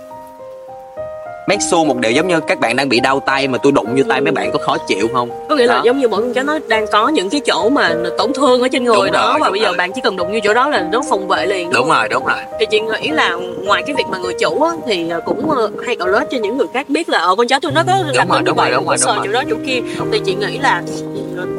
Make 1.48 1.60
sure 1.72 1.88
một 1.88 1.98
điều 1.98 2.12
giống 2.12 2.28
như 2.28 2.40
các 2.48 2.60
bạn 2.60 2.76
đang 2.76 2.90
bị 2.90 3.00
đau 3.00 3.20
tay 3.20 3.48
mà 3.48 3.58
tôi 3.58 3.72
đụng 3.72 3.96
vô 3.96 4.04
tay 4.10 4.22
mấy 4.22 4.32
bạn 4.32 4.52
có 4.52 4.60
khó 4.66 4.78
chịu 4.88 5.08
không? 5.14 5.30
có 5.50 5.56
nghĩa 5.56 5.66
là 5.66 5.74
Đó. 5.76 5.82
giống 5.86 6.00
như 6.00 6.08
mỗi 6.08 6.22
con 6.22 6.34
chó 6.34 6.44
nó 6.44 6.60
đang 6.68 6.86
có 6.92 7.08
những 7.08 7.30
cái 7.30 7.42
chỗ 7.46 7.70
mà 7.70 7.96
tổn 8.18 8.34
thương 8.34 8.62
ở 8.62 8.68
trên 8.68 8.84
người 8.84 8.96
Đúng 8.96 9.12
đó 9.12 9.22
rồi, 9.32 9.40
và 9.40 9.46
đúng 9.48 9.52
bây 9.52 9.60
giờ 9.62 9.68
rồi. 9.68 9.78
bạn 9.78 9.92
chỉ 9.96 10.02
cần 10.04 10.16
đụng 10.16 10.32
vô 10.34 10.40
chỗ 10.44 10.54
đó 10.54 10.70
là 10.70 10.88
nó 10.92 11.02
phòng 11.10 11.28
vệ 11.28 11.46
liền 11.46 11.70
Đúng 11.70 11.90
rồi, 11.90 12.10
đúng 12.10 12.26
rồi. 12.26 12.38
thì 12.60 12.66
chị 12.72 12.80
nghĩ 12.80 13.08
là 13.10 13.36
ngoài 13.64 13.84
cái 13.88 13.96
việc 13.96 14.04
mà 14.12 14.18
người 14.18 14.34
chủ 14.40 14.62
á, 14.64 14.72
thì 14.88 15.10
cũng 15.26 15.50
ờ, 15.52 15.70
hay 15.86 15.96
cậu 15.96 16.08
lết 16.08 16.28
cho 16.32 16.38
những 16.38 16.58
người 16.58 16.68
khác 16.74 16.90
biết 16.90 17.10
là 17.10 17.20
ờ 17.20 17.36
con 17.36 17.48
chó 17.48 17.60
tôi 17.60 17.72
nó 17.72 17.84
có 17.88 17.94
đặc 18.16 18.28
rồi, 18.30 18.38
tính 18.38 18.46
như 18.46 18.46
đúng 18.46 18.58
rồi, 18.58 18.72
đúng 18.72 18.86
rồi, 18.86 18.98
đúng 18.98 19.08
chỗ 19.08 19.16
rồi. 19.16 19.28
đó 19.34 19.44
chỗ 19.50 19.56
kia 19.66 19.80
thì 20.12 20.20
chị 20.26 20.34
nghĩ 20.36 20.58
là 20.58 20.82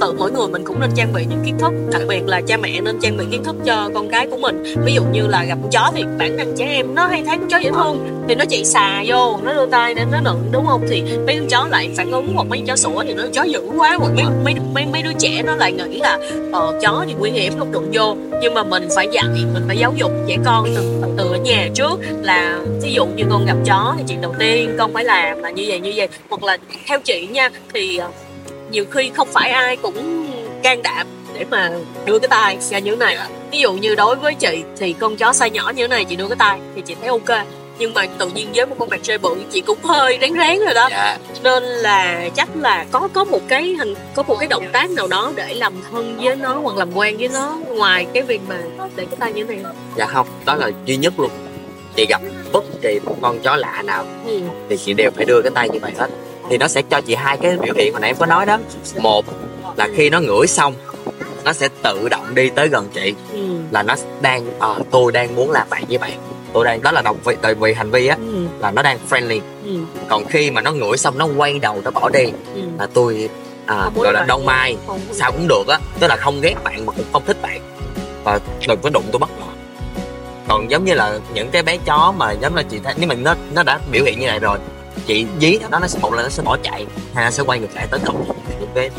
tự 0.01 0.13
mỗi 0.19 0.31
người 0.33 0.49
mình 0.49 0.65
cũng 0.65 0.81
nên 0.81 0.91
trang 0.95 1.13
bị 1.13 1.25
những 1.31 1.43
kiến 1.45 1.59
thức 1.59 1.73
đặc 1.93 2.03
biệt 2.09 2.23
là 2.27 2.41
cha 2.47 2.57
mẹ 2.57 2.81
nên 2.81 2.99
trang 3.03 3.17
bị 3.17 3.25
kiến 3.31 3.45
thức 3.45 3.57
cho 3.65 3.91
con 3.95 4.09
cái 4.09 4.27
của 4.27 4.37
mình 4.37 4.63
ví 4.85 4.93
dụ 4.95 5.03
như 5.13 5.27
là 5.27 5.45
gặp 5.45 5.59
con 5.63 5.71
chó 5.71 5.91
thì 5.95 6.05
bản 6.19 6.37
năng 6.37 6.53
trẻ 6.57 6.65
em 6.73 6.95
nó 6.95 7.07
hay 7.07 7.23
thấy 7.27 7.37
con 7.39 7.49
chó 7.49 7.59
dễ 7.59 7.71
thương 7.71 8.25
thì 8.29 8.35
nó 8.35 8.45
chạy 8.49 8.65
xà 8.65 9.03
vô 9.07 9.39
nó 9.45 9.53
đưa 9.55 9.67
tay 9.67 9.76
nên 9.95 10.11
nó 10.11 10.21
nựng 10.21 10.49
đúng 10.53 10.67
không? 10.67 10.87
Thì 10.89 11.03
mấy 11.27 11.37
con 11.39 11.49
chó 11.49 11.67
lại 11.71 11.91
phản 11.97 12.13
ứng, 12.13 12.33
hoặc 12.35 12.47
mấy 12.49 12.59
con 12.59 12.67
chó 12.67 12.77
sủa 12.77 13.03
thì 13.07 13.15
nó 13.15 13.23
chó 13.33 13.43
dữ 13.43 13.61
quá. 13.77 13.97
Hoặc 13.99 14.11
mấy 14.17 14.25
mấy 14.45 14.55
mấy 14.75 14.87
mấy 14.93 15.03
đứa 15.03 15.13
trẻ 15.19 15.43
nó 15.43 15.55
lại 15.57 15.73
nghĩ 15.73 15.99
là 15.99 16.19
ờ 16.53 16.79
chó 16.83 17.05
thì 17.07 17.15
nguy 17.19 17.31
hiểm, 17.31 17.53
không 17.59 17.73
đụng 17.73 17.91
vô. 17.93 18.17
Nhưng 18.43 18.55
mà 18.55 18.63
mình 18.63 18.89
phải 18.97 19.09
dạy, 19.13 19.25
mình 19.55 19.65
phải 19.67 19.77
giáo 19.79 19.93
dục 19.97 20.11
trẻ 20.29 20.37
con 20.45 20.69
từ 20.77 21.03
từ 21.19 21.33
ở 21.33 21.37
nhà 21.37 21.69
trước 21.75 22.01
là 22.23 22.59
ví 22.83 22.93
dụ 22.93 23.07
như 23.07 23.25
con 23.31 23.47
gặp 23.47 23.57
chó 23.65 23.95
thì 23.99 24.05
chuyện 24.09 24.21
đầu 24.21 24.35
tiên 24.39 24.77
con 24.79 24.95
phải 24.95 25.05
làm 25.05 25.43
là 25.43 25.51
như 25.51 25.65
vậy 25.69 25.81
như 25.81 25.93
vậy. 25.97 26.09
Hoặc 26.31 26.43
là 26.43 26.59
theo 26.87 26.99
chị 27.05 27.29
nha, 27.31 27.51
thì 27.75 27.97
ờ, 27.97 28.09
nhiều 28.71 28.85
khi 28.91 29.11
không 29.15 29.29
phải 29.33 29.51
ai 29.51 29.77
cũng 29.77 30.27
can 30.63 30.83
đảm 30.83 31.07
để 31.39 31.45
mà 31.51 31.71
đưa 32.05 32.19
cái 32.19 32.29
tay 32.29 32.57
ra 32.61 32.79
như 32.79 32.91
thế 32.91 32.97
này. 32.97 33.17
Ví 33.53 33.59
dụ 33.59 33.73
như 33.73 33.95
đối 33.95 34.17
với 34.17 34.35
chị 34.35 34.63
thì 34.79 34.93
con 34.93 35.17
chó 35.17 35.31
size 35.31 35.51
nhỏ 35.51 35.73
như 35.77 35.83
thế 35.85 35.89
này, 35.89 36.05
chị 36.05 36.17
đưa 36.17 36.29
cái 36.29 36.37
tay 36.39 36.59
thì 36.77 36.83
chị 36.87 36.95
thấy 37.01 37.09
ok 37.09 37.47
nhưng 37.79 37.95
mà 37.95 38.07
tự 38.19 38.29
nhiên 38.29 38.49
với 38.55 38.67
một 38.67 38.77
con 38.79 38.89
mặt 38.91 39.01
rơi 39.03 39.19
bự 39.19 39.37
chị 39.53 39.61
cũng 39.61 39.79
hơi 39.83 40.19
rén 40.21 40.33
rén 40.35 40.59
rồi 40.59 40.75
đó 40.75 40.89
Dạ. 40.91 41.19
nên 41.43 41.63
là 41.63 42.29
chắc 42.37 42.49
là 42.57 42.87
có 42.93 43.09
có 43.13 43.25
một 43.25 43.41
cái 43.49 43.75
hành 43.79 43.95
có 44.15 44.23
một 44.23 44.37
cái 44.41 44.49
động 44.49 44.65
tác 44.73 44.91
nào 44.91 45.07
đó 45.07 45.33
để 45.37 45.55
làm 45.55 45.73
thân 45.91 46.19
với 46.23 46.37
nó 46.37 46.55
hoặc 46.63 46.77
làm 46.77 46.93
quen 46.97 47.17
với 47.19 47.29
nó 47.29 47.59
ngoài 47.69 48.07
cái 48.15 48.23
việc 48.23 48.41
mà 48.49 48.57
để 48.97 49.05
cái 49.11 49.17
tay 49.21 49.33
như 49.33 49.45
thế 49.45 49.55
này 49.57 49.73
Dạ 49.97 50.07
không, 50.07 50.27
đó 50.45 50.55
là 50.55 50.71
duy 50.85 50.97
nhất 50.97 51.13
luôn. 51.21 51.31
Chị 51.97 52.07
gặp 52.07 52.21
bất 52.53 52.65
kỳ 52.83 53.01
một 53.05 53.17
con 53.23 53.39
chó 53.41 53.57
lạ 53.57 53.83
nào 53.87 54.05
ừ. 54.27 54.41
thì 54.69 54.77
chị 54.77 54.93
đều 54.95 55.11
phải 55.17 55.25
đưa 55.25 55.43
cái 55.43 55.53
tay 55.55 55.69
như 55.69 55.79
vậy 55.83 55.93
hết. 55.99 56.07
Thì 56.51 56.59
nó 56.59 56.69
sẽ 56.69 56.83
cho 56.91 57.01
chị 57.01 57.15
hai 57.15 57.37
cái 57.37 57.57
biểu 57.63 57.75
hiện 57.77 57.93
hồi 57.93 58.01
nãy 58.01 58.11
em 58.11 58.17
có 58.19 58.27
nói 58.27 58.47
đó. 58.47 58.59
Một 58.99 59.25
là 59.77 59.89
khi 59.95 60.11
nó 60.11 60.21
ngửi 60.21 60.47
xong 60.47 60.75
nó 61.45 61.53
sẽ 61.53 61.69
tự 61.83 62.09
động 62.09 62.35
đi 62.35 62.51
tới 62.51 62.69
gần 62.69 62.89
chị 62.95 63.15
Ừ. 63.33 63.39
là 63.71 63.83
nó 63.83 63.95
đang 64.21 64.47
ờ 64.59 64.79
tôi 64.91 65.13
đang 65.13 65.35
muốn 65.35 65.51
làm 65.51 65.67
bạn 65.71 65.85
với 65.89 65.99
bạn 65.99 66.13
tôi 66.57 66.65
đang 66.65 66.83
đó 66.83 66.93
là 66.93 67.03
đồng 67.03 67.17
vị 67.25 67.37
tại 67.43 67.55
vì 67.55 67.73
hành 67.75 67.91
vi 67.91 68.07
á 68.07 68.17
Ừ. 68.33 68.47
là 68.59 68.71
nó 68.71 68.83
đang 68.83 68.99
friendly 69.11 69.41
Ừ. 69.65 69.71
còn 70.09 70.25
khi 70.27 70.51
mà 70.51 70.61
nó 70.61 70.73
ngửi 70.73 70.97
xong 70.97 71.19
nó 71.19 71.27
quay 71.37 71.59
đầu 71.59 71.81
nó 71.85 71.91
bỏ 71.91 72.09
đi 72.09 72.25
Ừ. 72.55 72.61
là 72.79 72.87
tôi 72.95 73.29
à, 73.67 73.91
gọi 73.95 74.13
là 74.13 74.25
đông 74.29 74.47
mai 74.47 74.77
sao 75.13 75.33
cũng 75.33 75.49
được 75.49 75.69
á 75.69 75.79
tức 76.01 76.07
là 76.07 76.17
không 76.17 76.41
ghét 76.41 76.55
bạn 76.65 76.87
mà 76.87 76.93
cũng 76.97 77.05
không 77.13 77.23
thích 77.27 77.37
bạn 77.43 77.61
và 78.25 78.39
đừng 78.69 78.79
có 78.83 78.91
đụng 78.91 79.05
tôi 79.13 79.19
bất 79.19 79.31
ngờ 79.39 79.47
còn 80.49 80.71
giống 80.71 80.85
như 80.85 80.95
là 80.95 81.19
những 81.35 81.51
cái 81.51 81.63
bé 81.63 81.77
chó 81.77 82.15
mà 82.17 82.33
giống 82.33 82.55
là 82.55 82.63
chị 82.63 82.79
thấy 82.85 82.95
nếu 82.97 83.09
mình 83.09 83.23
nó 83.23 83.35
nó 83.55 83.63
đã 83.63 83.79
biểu 83.91 84.05
hiện 84.05 84.21
như 84.21 84.27
này 84.27 84.39
rồi 84.39 84.59
chị 85.07 85.27
dí 85.41 85.59
đó 85.71 85.79
nó 85.79 85.87
sẽ 85.87 85.99
một 86.03 86.13
là 86.15 86.23
nó 86.23 86.29
sẽ 86.29 86.43
bỏ 86.43 86.57
chạy 86.63 86.87
hay 87.15 87.25
nó 87.25 87.31
sẽ 87.31 87.43
quay 87.43 87.59
ngược 87.59 87.75
lại 87.75 87.87
tấn 87.91 88.01
công 88.07 88.25
cái 88.75 88.91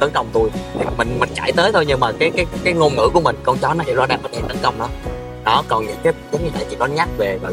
tấn 0.00 0.10
công 0.10 0.26
tôi 0.32 0.50
mình 0.96 1.16
mình 1.20 1.30
chạy 1.34 1.52
tới 1.52 1.72
thôi 1.72 1.84
nhưng 1.88 2.00
mà 2.00 2.12
cái 2.18 2.30
cái 2.36 2.46
cái 2.64 2.72
ngôn 2.72 2.96
ngữ 2.96 3.08
của 3.12 3.20
mình 3.20 3.36
con 3.42 3.58
chó 3.58 3.74
nó 3.74 3.84
hiểu 3.84 3.96
rõ 3.96 4.06
ràng 4.06 4.22
mình 4.22 4.32
đang 4.32 4.48
tấn 4.48 4.56
công 4.62 4.78
nó 4.78 4.88
đó 5.44 5.62
còn 5.68 5.86
những 5.86 5.96
cái 6.02 6.12
giống 6.32 6.44
như 6.44 6.50
nãy 6.54 6.64
chị 6.70 6.76
có 6.78 6.86
nhắc 6.86 7.08
về 7.18 7.38
là 7.42 7.50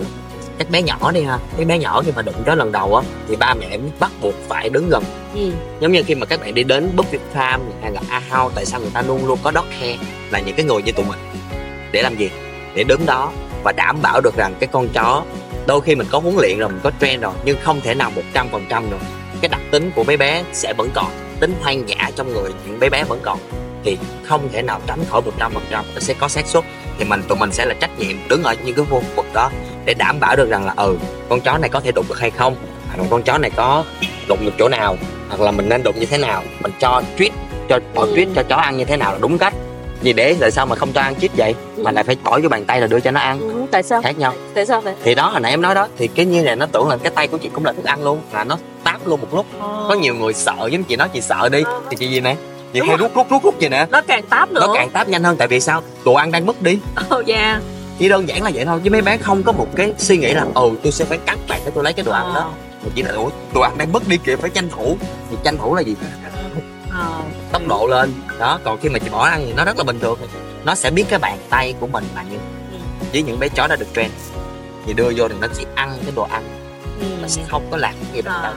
các 0.57 0.69
bé 0.69 0.81
nhỏ 0.81 1.11
đi 1.11 1.23
ha. 1.23 1.39
Cái 1.57 1.65
bé 1.65 1.77
nhỏ 1.77 2.01
khi 2.05 2.11
mà 2.15 2.21
đụng 2.21 2.43
chó 2.45 2.55
lần 2.55 2.71
đầu 2.71 2.95
á 2.95 3.03
thì 3.27 3.35
ba 3.35 3.53
mẹ 3.53 3.77
bắt 3.99 4.11
buộc 4.21 4.33
phải 4.47 4.69
đứng 4.69 4.89
gần. 4.89 5.03
Ừ. 5.35 5.51
giống 5.79 5.91
như 5.91 6.03
khi 6.03 6.15
mà 6.15 6.25
các 6.25 6.39
bạn 6.41 6.53
đi 6.53 6.63
đến 6.63 6.91
Buffet 6.95 7.19
Farm 7.35 7.59
hay 7.81 7.91
là 7.91 8.01
A 8.09 8.21
House 8.29 8.55
tại 8.55 8.65
sao 8.65 8.79
người 8.79 8.91
ta 8.93 9.01
luôn 9.01 9.25
luôn 9.25 9.39
có 9.43 9.51
dog 9.55 9.65
hair 9.79 9.99
là 10.31 10.39
những 10.39 10.55
cái 10.55 10.65
người 10.65 10.81
như 10.81 10.91
tụi 10.91 11.05
mình? 11.05 11.19
Để 11.91 12.01
làm 12.01 12.15
gì? 12.15 12.29
Để 12.75 12.83
đứng 12.83 13.05
đó 13.05 13.31
và 13.63 13.71
đảm 13.71 14.01
bảo 14.01 14.21
được 14.21 14.35
rằng 14.37 14.55
cái 14.59 14.69
con 14.71 14.87
chó 14.93 15.23
đôi 15.67 15.81
khi 15.81 15.95
mình 15.95 16.07
có 16.11 16.19
huấn 16.19 16.35
luyện 16.35 16.57
rồi 16.57 16.69
mình 16.69 16.79
có 16.83 16.91
train 17.01 17.21
rồi 17.21 17.33
nhưng 17.45 17.57
không 17.61 17.81
thể 17.81 17.95
nào 17.95 18.11
một 18.15 18.21
trăm 18.33 18.49
phần 18.49 18.65
trăm 18.69 18.89
rồi 18.89 18.99
cái 19.41 19.49
đặc 19.49 19.61
tính 19.71 19.91
của 19.95 20.03
mấy 20.03 20.17
bé 20.17 20.43
sẽ 20.53 20.73
vẫn 20.77 20.89
còn 20.93 21.11
tính 21.39 21.53
hoang 21.61 21.89
dã 21.89 22.11
trong 22.15 22.33
người 22.33 22.51
những 22.65 22.79
bé 22.79 22.89
bé 22.89 23.03
vẫn 23.03 23.19
còn 23.23 23.39
thì 23.83 23.97
không 24.23 24.49
thể 24.53 24.61
nào 24.61 24.81
tránh 24.87 24.99
khỏi 25.09 25.21
một 25.21 25.31
trăm 25.39 25.51
phần 25.53 25.63
trăm 25.69 25.85
nó 25.93 25.99
sẽ 25.99 26.13
có 26.13 26.27
xác 26.27 26.47
suất 26.47 26.63
thì 27.01 27.07
mình 27.09 27.21
tụi 27.27 27.37
mình 27.37 27.51
sẽ 27.51 27.65
là 27.65 27.73
trách 27.79 27.99
nhiệm 27.99 28.17
đứng 28.29 28.43
ở 28.43 28.55
những 28.63 28.75
cái 28.75 28.85
khu 28.89 29.03
vực 29.15 29.25
đó 29.33 29.49
để 29.85 29.93
đảm 29.93 30.19
bảo 30.19 30.35
được 30.35 30.49
rằng 30.49 30.65
là 30.65 30.73
ừ 30.77 30.97
con 31.29 31.41
chó 31.41 31.57
này 31.57 31.69
có 31.69 31.79
thể 31.79 31.91
đụng 31.91 32.05
được 32.09 32.19
hay 32.19 32.29
không? 32.31 32.55
Hoặc 32.87 32.99
là 33.03 33.07
con 33.09 33.23
chó 33.23 33.37
này 33.37 33.51
có 33.55 33.83
đụng 34.27 34.39
được 34.45 34.51
chỗ 34.59 34.69
nào? 34.69 34.97
Hoặc 35.29 35.41
là 35.41 35.51
mình 35.51 35.69
nên 35.69 35.83
đụng 35.83 35.95
như 35.99 36.05
thế 36.05 36.17
nào? 36.17 36.43
Mình 36.63 36.71
cho 36.79 37.01
treat 37.17 37.31
cho 37.69 37.79
bỏ 37.95 38.01
Ừ. 38.05 38.13
treat 38.15 38.27
cho 38.35 38.43
chó 38.43 38.55
ăn 38.55 38.77
như 38.77 38.85
thế 38.85 38.97
nào 38.97 39.11
là 39.13 39.17
đúng 39.21 39.37
cách? 39.37 39.53
Vì 40.01 40.13
để 40.13 40.35
tại 40.39 40.51
sao 40.51 40.65
mà 40.65 40.75
không 40.75 40.91
cho 40.93 41.01
ăn 41.01 41.15
treat 41.19 41.31
vậy? 41.37 41.55
Mà 41.77 41.91
lại 41.91 42.03
phải 42.03 42.17
bỏ 42.23 42.39
vô 42.43 42.49
bàn 42.49 42.65
tay 42.65 42.81
là 42.81 42.87
đưa 42.87 42.99
cho 42.99 43.11
nó 43.11 43.19
ăn. 43.19 43.39
Ừ. 43.39 43.65
tại 43.71 43.83
sao? 43.83 44.01
Khác 44.01 44.17
nhau. 44.17 44.33
Tại 44.53 44.65
sao 44.65 44.81
vậy? 44.81 44.93
Thì 45.03 45.15
đó 45.15 45.29
hồi 45.29 45.41
nãy 45.41 45.51
em 45.51 45.61
nói 45.61 45.75
đó 45.75 45.87
thì 45.97 46.07
cái 46.07 46.25
như 46.25 46.41
này 46.43 46.55
nó 46.55 46.65
tưởng 46.65 46.87
là 46.89 46.97
cái 46.97 47.11
tay 47.15 47.27
của 47.27 47.37
chị 47.37 47.49
cũng 47.53 47.65
là 47.65 47.73
thức 47.73 47.85
ăn 47.85 48.03
luôn 48.03 48.21
là 48.33 48.43
nó 48.43 48.57
táp 48.83 49.07
luôn 49.07 49.21
một 49.21 49.33
lúc. 49.33 49.45
Có 49.59 49.95
nhiều 50.01 50.15
người 50.15 50.33
sợ 50.33 50.53
giống 50.71 50.83
chị 50.83 50.95
nói 50.95 51.09
chị 51.13 51.21
sợ 51.21 51.49
đi. 51.49 51.63
Thì 51.89 51.97
chị 51.99 52.07
gì 52.07 52.19
nè 52.21 52.35
chị 52.73 52.79
Đúng 52.79 52.87
hay 52.87 52.97
rồi. 52.97 53.07
rút 53.07 53.15
rút 53.15 53.29
rút 53.29 53.43
rút 53.43 53.55
vậy 53.59 53.69
nè. 53.69 53.87
Nó 53.91 54.01
càng 54.07 54.23
táp 54.23 54.51
nữa. 54.51 54.67
nó 54.67 54.73
càng 54.75 54.89
táp 54.89 55.07
nhanh 55.09 55.23
hơn 55.23 55.37
tại 55.37 55.47
vì 55.47 55.59
sao? 55.59 55.81
Đồ 56.05 56.13
ăn 56.13 56.31
đang 56.31 56.45
mất 56.45 56.61
đi. 56.61 56.79
Oh, 57.17 57.27
yeah. 57.27 57.61
chỉ 57.99 58.09
đơn 58.09 58.27
giản 58.27 58.43
là 58.43 58.51
vậy 58.53 58.65
thôi 58.65 58.79
chứ 58.83 58.89
mấy 58.89 59.01
bé 59.01 59.17
không 59.17 59.43
có 59.43 59.51
một 59.51 59.67
cái 59.75 59.93
suy 59.97 60.17
nghĩ 60.17 60.33
là 60.33 60.45
ừ 60.55 60.71
tôi 60.83 60.91
sẽ 60.91 61.05
phải 61.05 61.17
cắn 61.17 61.37
bạn 61.49 61.61
để 61.65 61.71
tôi 61.75 61.83
lấy 61.83 61.93
cái 61.93 62.05
đồ 62.05 62.11
ăn 62.11 62.33
đó. 62.35 62.51
Mình 62.83 62.91
chỉ 62.95 63.03
là 63.03 63.11
ủa 63.11 63.29
tụi 63.53 63.63
anh 63.63 63.77
đang 63.77 63.91
mất 63.91 64.07
đi 64.07 64.17
kìa 64.17 64.35
phải 64.35 64.49
tranh 64.49 64.69
thủ. 64.69 64.97
Thì 65.29 65.37
tranh 65.43 65.57
thủ 65.57 65.75
là 65.75 65.81
gì? 65.81 65.95
Ờ, 66.91 67.05
tốc 67.51 67.61
độ 67.67 67.87
lên. 67.87 68.13
Đó 68.39 68.59
còn 68.63 68.77
khi 68.81 68.89
mà 68.89 68.99
chị 68.99 69.09
bỏ 69.09 69.23
ăn 69.25 69.43
thì 69.45 69.53
nó 69.53 69.65
rất 69.65 69.77
là 69.77 69.83
bình 69.83 69.99
thường. 69.99 70.19
Nó 70.65 70.75
sẽ 70.75 70.89
biết 70.91 71.03
cái 71.09 71.19
bàn 71.19 71.37
tay 71.49 71.73
của 71.79 71.87
mình 71.87 72.03
là 72.15 72.23
như 72.31 72.37
với 73.13 73.21
những 73.23 73.39
bé 73.39 73.47
chó 73.49 73.67
đã 73.67 73.75
được 73.75 73.85
train 73.95 74.09
thì 74.85 74.93
đưa 74.93 75.11
vô 75.15 75.27
thì 75.27 75.35
nó 75.41 75.47
chỉ 75.57 75.65
ăn 75.75 75.97
cái 76.03 76.11
đồ 76.15 76.23
ăn. 76.31 76.43
Ừ. 76.99 77.05
nó 77.21 77.27
sẽ 77.27 77.41
không 77.49 77.67
có 77.71 77.77
làm 77.77 77.93
cái 78.03 78.11
gì 78.13 78.21
đâu 78.21 78.33
À, 78.33 78.53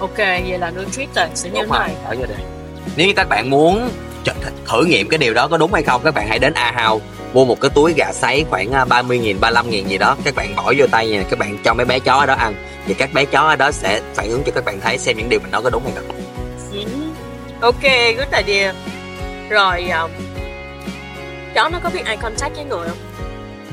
ok 0.00 0.16
vậy 0.18 0.58
là 0.58 0.70
nutrition 0.70 1.28
sẽ 1.34 1.50
như 1.50 1.60
thế 1.60 1.78
này. 1.78 1.94
ở 2.04 2.14
đây 2.14 2.26
nếu 2.96 3.06
như 3.06 3.12
các 3.16 3.28
bạn 3.28 3.50
muốn 3.50 3.90
thử 4.66 4.84
nghiệm 4.84 5.08
cái 5.08 5.18
điều 5.18 5.34
đó 5.34 5.48
có 5.48 5.56
đúng 5.56 5.74
hay 5.74 5.82
không 5.82 6.00
các 6.04 6.14
bạn 6.14 6.28
hãy 6.28 6.38
đến 6.38 6.54
A 6.54 6.72
hào 6.72 7.00
mua 7.32 7.44
một 7.44 7.60
cái 7.60 7.70
túi 7.74 7.94
gà 7.96 8.12
sấy 8.12 8.44
khoảng 8.50 8.72
à, 8.72 8.84
30 8.84 9.18
nghìn 9.18 9.40
35 9.40 9.70
nghìn 9.70 9.88
gì 9.88 9.98
đó 9.98 10.16
các 10.24 10.34
bạn 10.34 10.56
bỏ 10.56 10.72
vô 10.78 10.86
tay 10.90 11.08
nha 11.08 11.24
các 11.30 11.38
bạn 11.38 11.58
cho 11.64 11.74
mấy 11.74 11.86
bé 11.86 11.98
chó 11.98 12.12
ở 12.12 12.26
đó 12.26 12.34
ăn. 12.34 12.54
Thì 12.86 12.94
các 12.94 13.12
bé 13.12 13.24
chó 13.24 13.40
ở 13.40 13.56
đó 13.56 13.70
sẽ 13.70 14.00
phản 14.14 14.28
ứng 14.28 14.42
cho 14.46 14.52
các 14.54 14.64
bạn 14.64 14.80
thấy 14.80 14.98
xem 14.98 15.16
những 15.16 15.28
điều 15.28 15.40
mình 15.40 15.50
nói 15.50 15.62
có 15.62 15.70
đúng 15.70 15.82
hay 15.84 15.92
không. 15.94 16.26
Ok 17.60 17.82
good 18.16 18.46
idea. 18.46 18.74
Rồi 19.48 19.88
um, 19.88 20.10
chó 21.54 21.68
nó 21.68 21.78
có 21.82 21.90
biết 21.94 22.06
eye 22.06 22.16
contact 22.16 22.56
với 22.56 22.64
người 22.64 22.88
không? 22.88 22.98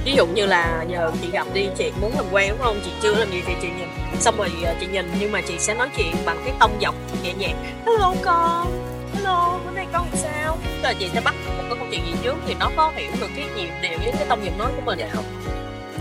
Ví 0.06 0.14
dụ 0.16 0.26
như 0.26 0.46
là 0.46 0.86
giờ 0.90 1.12
chị 1.22 1.28
gặp 1.32 1.48
đi 1.54 1.68
chị 1.78 1.92
muốn 2.02 2.12
làm 2.16 2.26
quen 2.32 2.50
đúng 2.50 2.66
không? 2.66 2.80
Chị 2.86 2.92
chưa 3.02 3.16
làm 3.16 3.32
gì 3.32 3.42
thì 3.48 3.54
chị 3.62 3.68
nhìn. 3.78 3.88
Xong 4.20 4.38
rồi 4.38 4.50
à, 4.66 4.76
chị 4.80 4.88
nhìn 4.92 5.12
nhưng 5.20 5.32
mà 5.32 5.42
chị 5.42 5.54
sẽ 5.60 5.74
nói 5.74 5.90
chuyện 5.98 6.16
bằng 6.26 6.42
cái 6.46 6.54
tông 6.60 6.76
giọng 6.80 6.96
nhẹ 7.24 7.34
nhàng. 7.34 7.84
Hello 7.86 8.14
con 8.22 8.93
hello 9.14 9.60
bữa 9.66 9.72
nay 9.72 9.88
con 9.94 10.08
sao? 10.14 10.58
Là 10.82 10.94
chị 11.00 11.10
sẽ 11.14 11.22
bắt? 11.22 11.36
Một 11.58 11.64
cái 11.70 11.80
câu 11.80 11.88
chuyện 11.92 12.06
gì 12.06 12.14
trước 12.24 12.36
thì 12.48 12.56
nó 12.60 12.72
có 12.76 12.92
hiểu 12.96 13.12
được 13.20 13.30
cái 13.36 13.46
nhịp 13.56 13.70
điệu 13.82 13.98
với 13.98 14.12
cái 14.12 14.26
tông 14.30 14.46
giọng 14.46 14.58
nói 14.58 14.72
của 14.76 14.82
mình 14.86 15.00
dạ 15.00 15.08
không? 15.14 15.26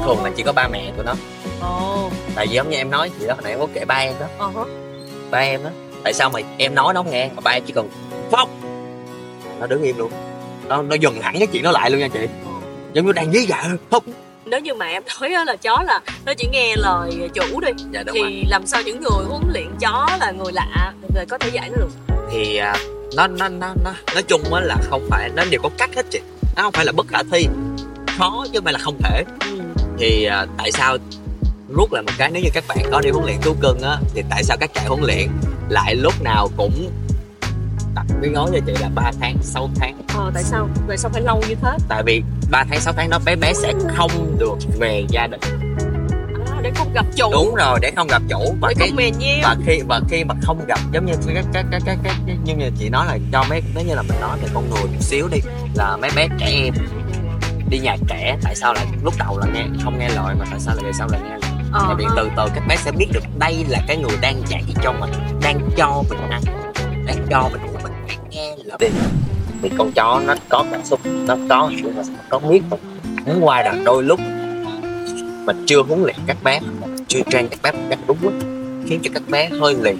Thường 0.04 0.24
là 0.24 0.30
chỉ 0.36 0.42
có 0.42 0.52
ba 0.52 0.68
mẹ 0.68 0.92
tụi 0.96 1.04
nó. 1.04 1.14
Ồ. 1.60 2.10
Tại 2.34 2.46
vì 2.46 2.54
giống 2.54 2.70
như 2.70 2.76
em 2.76 2.90
nói 2.90 3.10
chị 3.20 3.26
đó 3.26 3.34
hồi 3.34 3.42
nãy 3.42 3.52
em 3.52 3.60
có 3.60 3.66
kể 3.74 3.84
ba 3.84 3.94
em 3.94 4.14
đó. 4.20 4.26
Ờ 4.38 4.50
hả. 4.54 4.64
ba 5.30 5.38
em 5.38 5.64
đó. 5.64 5.70
Tại 6.04 6.12
sao 6.12 6.30
mà 6.30 6.40
em 6.58 6.74
nói 6.74 6.94
nó 6.94 7.02
không 7.02 7.12
nghe 7.12 7.30
mà 7.34 7.40
ba 7.40 7.50
em 7.50 7.62
chỉ 7.66 7.72
cần 7.72 7.88
phóc 8.30 8.48
nó 9.60 9.66
đứng 9.66 9.82
im 9.82 9.98
luôn. 9.98 10.12
Nó 10.68 10.82
nó 10.82 10.94
dừng 10.94 11.22
hẳn 11.22 11.38
cái 11.38 11.46
chuyện 11.46 11.62
nó 11.62 11.70
lại 11.70 11.90
luôn 11.90 12.00
nha 12.00 12.08
chị. 12.08 12.28
Giống 12.92 13.06
như 13.06 13.12
đang 13.12 13.32
dí 13.32 13.40
dạ 13.40 13.68
không 13.90 14.02
nếu 14.44 14.60
như 14.60 14.74
mà 14.74 14.86
em 14.86 15.02
nói 15.20 15.32
á 15.32 15.44
là 15.44 15.56
chó 15.56 15.82
là 15.86 16.00
nó 16.26 16.32
chỉ 16.34 16.48
nghe 16.52 16.76
lời 16.76 17.30
chủ 17.34 17.60
đi. 17.60 17.68
Dạ 17.92 18.02
đúng 18.02 18.14
thì 18.14 18.22
rồi. 18.22 18.44
làm 18.48 18.66
sao 18.66 18.82
những 18.82 19.00
người 19.00 19.24
huấn 19.28 19.42
luyện 19.52 19.68
chó 19.80 20.08
là 20.20 20.30
người 20.30 20.52
lạ 20.52 20.92
rồi 21.14 21.24
có 21.28 21.38
thể 21.38 21.50
dạy 21.52 21.70
nó 21.70 21.76
được? 21.76 22.16
Thì 22.30 22.56
à, 22.56 22.74
nó 23.16 23.26
nó 23.26 23.48
nó 23.48 23.74
nó 23.84 23.92
nói 24.14 24.22
chung 24.22 24.54
á 24.54 24.60
là 24.60 24.76
không 24.90 25.06
phải 25.10 25.30
nó 25.36 25.44
đều 25.50 25.60
có 25.62 25.70
cách 25.78 25.90
hết 25.96 26.06
chị. 26.10 26.20
Nó 26.56 26.62
không 26.62 26.72
phải 26.72 26.84
là 26.84 26.92
bất 26.92 27.08
khả 27.08 27.22
thi. 27.32 27.46
Khó 28.18 28.46
chứ 28.52 28.60
phải 28.64 28.72
là 28.72 28.78
không 28.78 28.98
thể. 29.02 29.24
Thì 29.98 30.24
à, 30.24 30.46
tại 30.58 30.72
sao 30.72 30.96
rút 31.76 31.92
lại 31.92 32.02
một 32.02 32.12
cái 32.18 32.30
nếu 32.30 32.42
như 32.42 32.50
các 32.54 32.64
bạn 32.68 32.78
có 32.92 33.00
đi 33.00 33.10
huấn 33.10 33.24
luyện 33.24 33.40
thú 33.42 33.54
cưng 33.60 33.80
á 33.82 33.98
thì 34.14 34.22
tại 34.30 34.44
sao 34.44 34.56
các 34.60 34.70
trại 34.74 34.86
huấn 34.86 35.02
luyện 35.02 35.28
lại 35.68 35.94
lúc 35.94 36.22
nào 36.22 36.48
cũng 36.56 36.90
đặt 37.94 38.06
cái 38.22 38.30
gói 38.30 38.50
cho 38.52 38.58
chị 38.66 38.72
là 38.80 38.88
3 38.94 39.12
tháng 39.20 39.36
6 39.42 39.70
tháng? 39.76 40.02
Ờ 40.16 40.30
tại 40.34 40.42
sao? 40.42 40.68
Tại 40.88 40.98
sao 40.98 41.10
phải 41.14 41.22
lâu 41.22 41.42
như 41.48 41.54
thế? 41.62 41.76
Tại 41.88 42.02
vì 42.06 42.22
3 42.50 42.64
tháng 42.70 42.80
6 42.80 42.94
tháng 42.96 43.10
đó 43.10 43.18
bé 43.24 43.36
bé 43.36 43.52
sẽ 43.52 43.72
không 43.96 44.36
được 44.38 44.56
về 44.78 45.04
gia 45.08 45.26
đình 45.26 45.40
để 46.62 46.70
không 46.74 46.92
gặp 46.94 47.06
chủ. 47.16 47.30
Đúng 47.32 47.54
rồi 47.54 47.78
để 47.82 47.90
không 47.96 48.06
gặp 48.06 48.22
chủ. 48.28 48.54
Và 48.60 48.68
để 48.68 48.74
cái 48.78 48.88
không 48.88 48.96
mè 48.96 49.10
nheo. 49.10 49.38
và 49.42 49.56
khi 49.66 49.80
và 49.88 50.00
khi 50.08 50.24
mà 50.24 50.34
không 50.42 50.64
gặp 50.66 50.78
giống 50.92 51.06
như 51.06 51.12
các 51.34 51.44
các 51.52 51.64
các 51.70 51.82
các 51.86 51.98
các 52.04 52.16
như 52.44 52.54
như 52.54 52.70
chị 52.78 52.88
nói 52.88 53.06
là 53.06 53.18
cho 53.32 53.44
mấy 53.48 53.62
nếu 53.74 53.84
như 53.84 53.94
là 53.94 54.02
mình 54.02 54.20
nói 54.20 54.38
về 54.42 54.48
con 54.54 54.70
người 54.70 54.82
một 54.82 55.00
xíu 55.00 55.28
đi 55.28 55.38
là 55.74 55.96
mấy 55.96 56.10
bé 56.16 56.28
trẻ 56.38 56.46
em 56.46 56.74
đi 57.70 57.78
nhà 57.78 57.96
trẻ 58.08 58.36
tại 58.42 58.54
sao 58.54 58.74
lại 58.74 58.86
lúc 59.02 59.14
đầu 59.18 59.38
là 59.38 59.46
nghe 59.54 59.64
không 59.84 59.98
nghe 59.98 60.08
lời 60.08 60.34
mà 60.38 60.44
tại 60.50 60.60
sao 60.60 60.74
lại 60.74 60.84
về 60.84 60.92
sau 60.98 61.08
lại 61.12 61.20
nghe 61.24 61.30
lời? 61.30 61.50
Ờ, 61.72 61.84
tại 61.86 61.94
vì 61.98 62.04
từ 62.16 62.30
từ 62.36 62.48
các 62.54 62.66
bé 62.68 62.76
sẽ 62.76 62.92
biết 62.92 63.06
được 63.12 63.24
đây 63.38 63.64
là 63.68 63.78
cái 63.88 63.96
người 63.96 64.16
đang 64.20 64.42
dạy 64.48 64.64
cho 64.82 64.92
mình 64.92 65.10
đang 65.42 65.60
cho 65.76 66.02
mình 66.08 66.18
ăn 66.30 66.42
đang 67.06 67.16
cho 67.30 67.48
mình 67.52 67.60
uống 67.62 67.82
mình 67.82 67.92
phải 68.06 68.16
nghe 68.30 68.56
lời. 68.64 68.76
Thì, 68.80 68.88
thì 69.62 69.70
con 69.78 69.92
chó 69.92 70.20
nó 70.26 70.34
có 70.48 70.64
cảm 70.72 70.84
xúc 70.84 71.00
nó 71.04 71.36
có 71.48 71.66
hiểu 71.66 71.90
nó 71.96 72.02
có 72.28 72.38
biết. 72.38 72.62
Muốn 73.26 73.44
qua 73.44 73.62
là 73.62 73.74
đôi 73.84 74.02
lúc 74.02 74.20
mình 75.44 75.64
chưa 75.66 75.82
huấn 75.82 76.02
luyện 76.02 76.16
các 76.26 76.36
bé 76.42 76.60
chưa 77.08 77.20
trang 77.30 77.48
các 77.48 77.62
bé 77.62 77.72
một 77.72 77.86
cách 77.90 77.98
đúng 78.06 78.18
ấy, 78.22 78.32
khiến 78.88 79.00
cho 79.02 79.10
các 79.14 79.22
bé 79.28 79.48
hơi 79.48 79.76
lì 79.82 79.94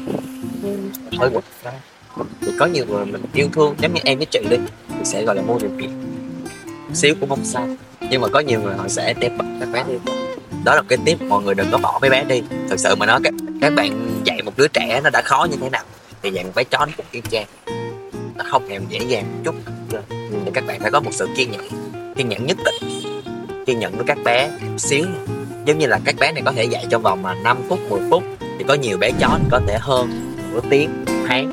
hơi 1.19 1.31
quật 1.31 1.45
ra. 1.65 1.73
Thì 2.41 2.53
có 2.59 2.67
nhiều 2.67 2.85
người 2.89 3.05
mình 3.05 3.23
yêu 3.35 3.49
thương 3.53 3.75
giống 3.79 3.95
như 3.95 4.01
em 4.05 4.19
với 4.19 4.27
chị 4.27 4.41
đi 4.51 4.57
thì 4.89 5.05
sẽ 5.05 5.25
gọi 5.25 5.37
là 5.37 5.43
mua 5.43 5.59
điều 5.59 5.71
kiện 5.81 5.91
xíu 6.95 7.15
cũng 7.21 7.29
không 7.29 7.45
sao 7.45 7.69
nhưng 8.11 8.21
mà 8.21 8.29
có 8.29 8.41
nhiều 8.41 8.61
người 8.61 8.75
họ 8.75 8.89
sẽ 8.89 9.15
đem 9.21 9.39
bật 9.39 9.45
các 9.61 9.69
bé 9.73 9.85
đi. 9.89 9.95
Đó 10.65 10.75
là 10.75 10.83
cái 10.89 10.99
tiếp 11.05 11.23
mọi 11.29 11.43
người 11.43 11.55
đừng 11.55 11.67
có 11.73 11.79
bỏ 11.79 11.99
mấy 12.01 12.11
bé 12.11 12.25
đi. 12.25 12.43
Thực 12.69 12.81
sự 12.81 12.95
mà 12.95 13.07
nói 13.07 13.21
các, 13.25 13.35
các 13.61 13.73
bạn 13.77 14.23
dạy 14.25 14.43
một 14.43 14.53
đứa 14.57 14.69
trẻ 14.69 15.01
nó 15.05 15.11
đã 15.11 15.23
khó 15.23 15.47
như 15.51 15.57
thế 15.61 15.71
nào 15.71 15.85
thì 16.23 16.31
dạy 16.31 16.45
một 16.45 16.51
bé 16.55 16.65
chó 16.65 16.79
nó 16.79 16.93
cũng 16.97 17.07
y 17.11 17.21
chang. 17.31 17.47
Nó 18.37 18.45
không 18.51 18.69
hề 18.69 18.79
dễ 18.89 18.99
dàng 18.99 19.25
một 19.33 19.39
chút. 19.45 19.55
Thì 20.45 20.51
các 20.55 20.67
bạn 20.67 20.81
phải 20.81 20.91
có 20.91 21.01
một 21.01 21.11
sự 21.13 21.29
kiên 21.37 21.51
nhẫn 21.51 21.69
kiên 22.17 22.29
nhẫn 22.29 22.47
nhất 22.47 22.57
định 22.65 22.91
kiên 23.67 23.79
nhẫn 23.79 23.97
với 23.97 24.05
các 24.07 24.19
bé 24.25 24.49
một 24.49 24.79
xíu 24.79 25.05
giống 25.65 25.79
như 25.79 25.87
là 25.87 26.01
các 26.05 26.15
bé 26.21 26.33
này 26.33 26.43
có 26.45 26.53
thể 26.53 26.65
dạy 26.65 26.87
trong 26.91 27.03
vòng 27.03 27.23
mà 27.23 27.35
5 27.35 27.57
phút 27.69 27.79
10 27.91 28.01
phút 28.11 28.23
thì 28.59 28.65
có 28.69 28.75
nhiều 28.75 28.99
bé 28.99 29.11
chó 29.21 29.29
thì 29.39 29.45
có 29.51 29.61
thể 29.67 29.79
hơn 29.81 30.11
nửa 30.53 30.61
tiếng 30.71 30.91
tháng 31.29 31.53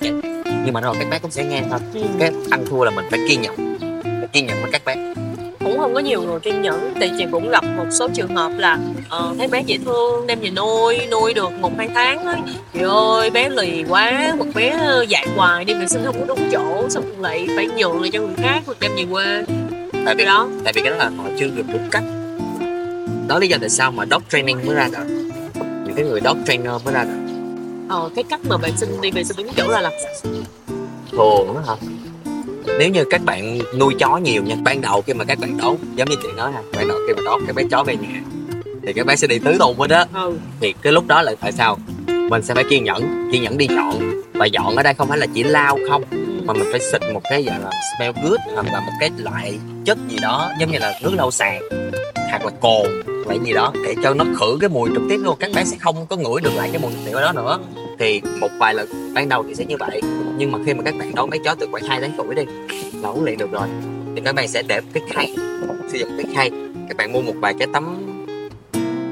nhưng 0.65 0.73
mà 0.73 0.81
rồi 0.81 0.95
các 0.99 1.09
bé 1.09 1.19
cũng 1.19 1.31
sẽ 1.31 1.43
nghe 1.43 1.63
thôi. 1.69 1.79
Ừ. 1.93 2.01
cái 2.19 2.31
ăn 2.49 2.65
thua 2.69 2.83
là 2.83 2.91
mình 2.91 3.05
phải 3.11 3.19
kiên 3.29 3.41
nhẫn 3.41 3.55
phải 4.03 4.27
kiên 4.33 4.45
nhẫn 4.45 4.61
với 4.61 4.71
các 4.71 4.85
bé. 4.85 5.13
Cũng 5.59 5.77
không 5.77 5.93
có 5.93 5.99
nhiều 5.99 6.21
người 6.21 6.39
kiên 6.39 6.61
nhẫn 6.61 6.93
thì 7.01 7.11
chị 7.17 7.25
cũng 7.31 7.49
gặp 7.49 7.63
một 7.77 7.85
số 7.91 8.07
trường 8.13 8.35
hợp 8.35 8.51
là 8.57 8.79
ờ, 9.09 9.33
thấy 9.37 9.47
bé 9.47 9.61
dễ 9.61 9.77
thương 9.85 10.27
đem 10.27 10.39
về 10.39 10.49
nuôi 10.49 10.99
nuôi 11.11 11.33
được 11.33 11.51
một 11.61 11.71
hai 11.77 11.89
tháng 11.93 12.25
ấy 12.25 12.37
trời 12.73 12.83
ơi 12.83 13.29
bé 13.29 13.49
lì 13.49 13.83
quá 13.89 14.35
một 14.37 14.45
bé 14.55 14.79
dạy 15.07 15.27
hoài 15.35 15.65
đi 15.65 15.73
vệ 15.73 15.87
sinh 15.87 16.01
không 16.05 16.19
có 16.19 16.25
đúng 16.25 16.49
chỗ 16.51 16.89
xong 16.89 17.21
lại 17.21 17.47
phải 17.55 17.67
nhường 17.77 18.01
lại 18.01 18.11
cho 18.13 18.19
người 18.19 18.35
khác 18.37 18.61
rồi 18.65 18.75
đem 18.79 18.91
về 18.95 19.05
quê. 19.11 19.45
Tại 20.05 20.15
vì 20.15 20.25
đó. 20.25 20.49
tại 20.63 20.73
vì 20.73 20.81
cái 20.81 20.91
đó 20.91 20.97
là 20.97 21.09
họ 21.17 21.29
chưa 21.39 21.47
được 21.47 21.63
đúng 21.67 21.89
cách 21.91 22.03
đó 23.29 23.39
lý 23.39 23.47
do 23.47 23.57
tại 23.61 23.69
sao 23.69 23.91
mà 23.91 24.05
dog 24.11 24.21
training 24.29 24.65
mới 24.65 24.75
ra 24.75 24.89
đời 24.91 25.05
những 25.85 25.93
cái 25.95 26.05
người 26.05 26.21
dog 26.21 26.37
trainer 26.45 26.71
mới 26.85 26.93
ra 26.93 27.03
đời 27.03 27.17
ờ, 27.89 28.09
cái 28.15 28.23
cách 28.29 28.39
mà 28.49 28.57
vệ 28.57 28.71
sinh 28.77 29.01
đi 29.01 29.11
vệ 29.11 29.23
sinh 29.23 29.37
đúng 29.37 29.53
chỗ 29.57 29.67
là 29.67 29.81
làm 29.81 29.91
thường 31.11 31.53
đó 31.53 31.63
hả? 31.67 31.75
Nếu 32.79 32.89
như 32.89 33.03
các 33.09 33.21
bạn 33.25 33.59
nuôi 33.77 33.95
chó 33.99 34.17
nhiều 34.17 34.43
nha 34.43 34.55
ban 34.63 34.81
đầu 34.81 35.01
khi 35.01 35.13
mà 35.13 35.25
các 35.25 35.39
bạn 35.39 35.57
đón 35.57 35.77
giống 35.95 36.09
như 36.09 36.15
chị 36.23 36.27
nói 36.37 36.51
ha 36.51 36.61
ban 36.75 36.87
đầu 36.87 36.97
khi 37.07 37.13
mà 37.13 37.21
đón 37.25 37.41
các 37.47 37.55
bé 37.55 37.63
chó 37.71 37.83
về 37.83 37.95
nhà 37.95 38.21
thì 38.83 38.93
các 38.93 39.05
bé 39.05 39.15
sẽ 39.15 39.27
đi 39.27 39.39
tứ 39.39 39.55
tùng 39.59 39.79
hết 39.79 39.87
đó 39.87 40.05
ừ. 40.13 40.37
Thì 40.59 40.73
cái 40.81 40.93
lúc 40.93 41.07
đó 41.07 41.21
là 41.21 41.35
tại 41.41 41.51
sao? 41.51 41.77
Mình 42.07 42.41
sẽ 42.43 42.53
phải 42.53 42.63
kiên 42.69 42.83
nhẫn 42.83 43.29
kiên 43.31 43.43
nhẫn 43.43 43.57
đi 43.57 43.67
dọn. 43.67 44.21
Và 44.33 44.45
dọn 44.45 44.75
ở 44.75 44.83
đây 44.83 44.93
không 44.93 45.07
phải 45.07 45.17
là 45.17 45.25
chỉ 45.33 45.43
lao 45.43 45.79
không 45.89 46.03
mà 46.45 46.53
mình 46.53 46.67
phải 46.71 46.79
xịt 46.79 47.01
một 47.13 47.21
cái 47.29 47.43
gọi 47.43 47.59
là 47.59 47.71
smell 47.97 48.11
good 48.23 48.39
hoặc 48.55 48.65
là 48.73 48.79
một 48.79 48.91
cái 48.99 49.11
loại 49.17 49.59
chất 49.85 49.97
gì 50.07 50.17
đó 50.21 50.51
giống 50.59 50.71
như 50.71 50.79
là 50.79 50.99
nước 51.03 51.11
lau 51.13 51.31
sàn 51.31 51.61
hoặc 52.29 52.45
là 52.45 52.51
cồn 52.61 52.87
hoặc 53.29 53.45
gì 53.45 53.53
đó 53.53 53.71
để 53.85 53.95
cho 54.03 54.13
nó 54.13 54.25
khử 54.39 54.57
cái 54.61 54.69
mùi 54.69 54.89
trực 54.93 55.03
tiếp 55.09 55.17
luôn. 55.23 55.35
Các 55.39 55.51
bé 55.55 55.63
sẽ 55.63 55.77
không 55.79 56.05
có 56.09 56.15
ngửi 56.15 56.41
được 56.41 56.51
lại 56.55 56.69
cái 56.71 56.81
mùi 56.81 56.91
tiểu 57.05 57.19
đó 57.19 57.31
nữa. 57.33 57.59
Thì 57.99 58.21
một 58.39 58.49
vài 58.59 58.73
lần, 58.73 59.13
ban 59.13 59.29
đầu 59.29 59.43
thì 59.47 59.55
sẽ 59.55 59.65
như 59.65 59.75
vậy. 59.79 60.01
Nhưng 60.37 60.51
mà 60.51 60.59
khi 60.65 60.73
mà 60.73 60.83
các 60.83 60.95
bạn 60.99 61.15
đón 61.15 61.29
bé 61.29 61.37
chó 61.45 61.55
từ 61.55 61.67
khoảng 61.71 61.83
2 61.83 62.01
tháng 62.01 62.11
tuổi 62.17 62.35
đi, 62.35 62.43
là 63.01 63.09
huấn 63.09 63.25
luyện 63.25 63.37
được 63.37 63.51
rồi. 63.51 63.67
Thì 64.15 64.21
các 64.25 64.35
bạn 64.35 64.47
sẽ 64.47 64.63
để 64.67 64.81
cái 64.93 65.03
khay, 65.09 65.35
sử 65.91 65.97
dụng 65.97 66.09
cái 66.17 66.35
khay. 66.35 66.51
Các 66.87 66.97
bạn 66.97 67.11
mua 67.11 67.21
một 67.21 67.33
vài 67.35 67.53
cái 67.59 67.67
tấm 67.73 68.05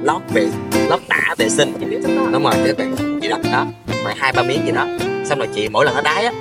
lót 0.03 0.21
vệ, 0.33 0.47
lót 0.89 0.99
tả 1.09 1.35
vệ 1.37 1.49
sinh. 1.49 1.73
Đúng 2.31 2.43
rồi, 2.43 2.53
các 2.65 2.77
bạn 2.77 2.95
chị 3.21 3.27
đặt 3.27 3.41
đó 3.53 3.65
mà 4.03 4.13
hai, 4.17 4.33
ba 4.33 4.43
miếng 4.43 4.65
gì 4.65 4.71
đó. 4.71 4.87
Xong 5.25 5.37
rồi 5.37 5.47
chị, 5.55 5.69
mỗi 5.69 5.85
lần 5.85 5.95
nó 5.95 6.01
đái 6.01 6.25
á, 6.25 6.31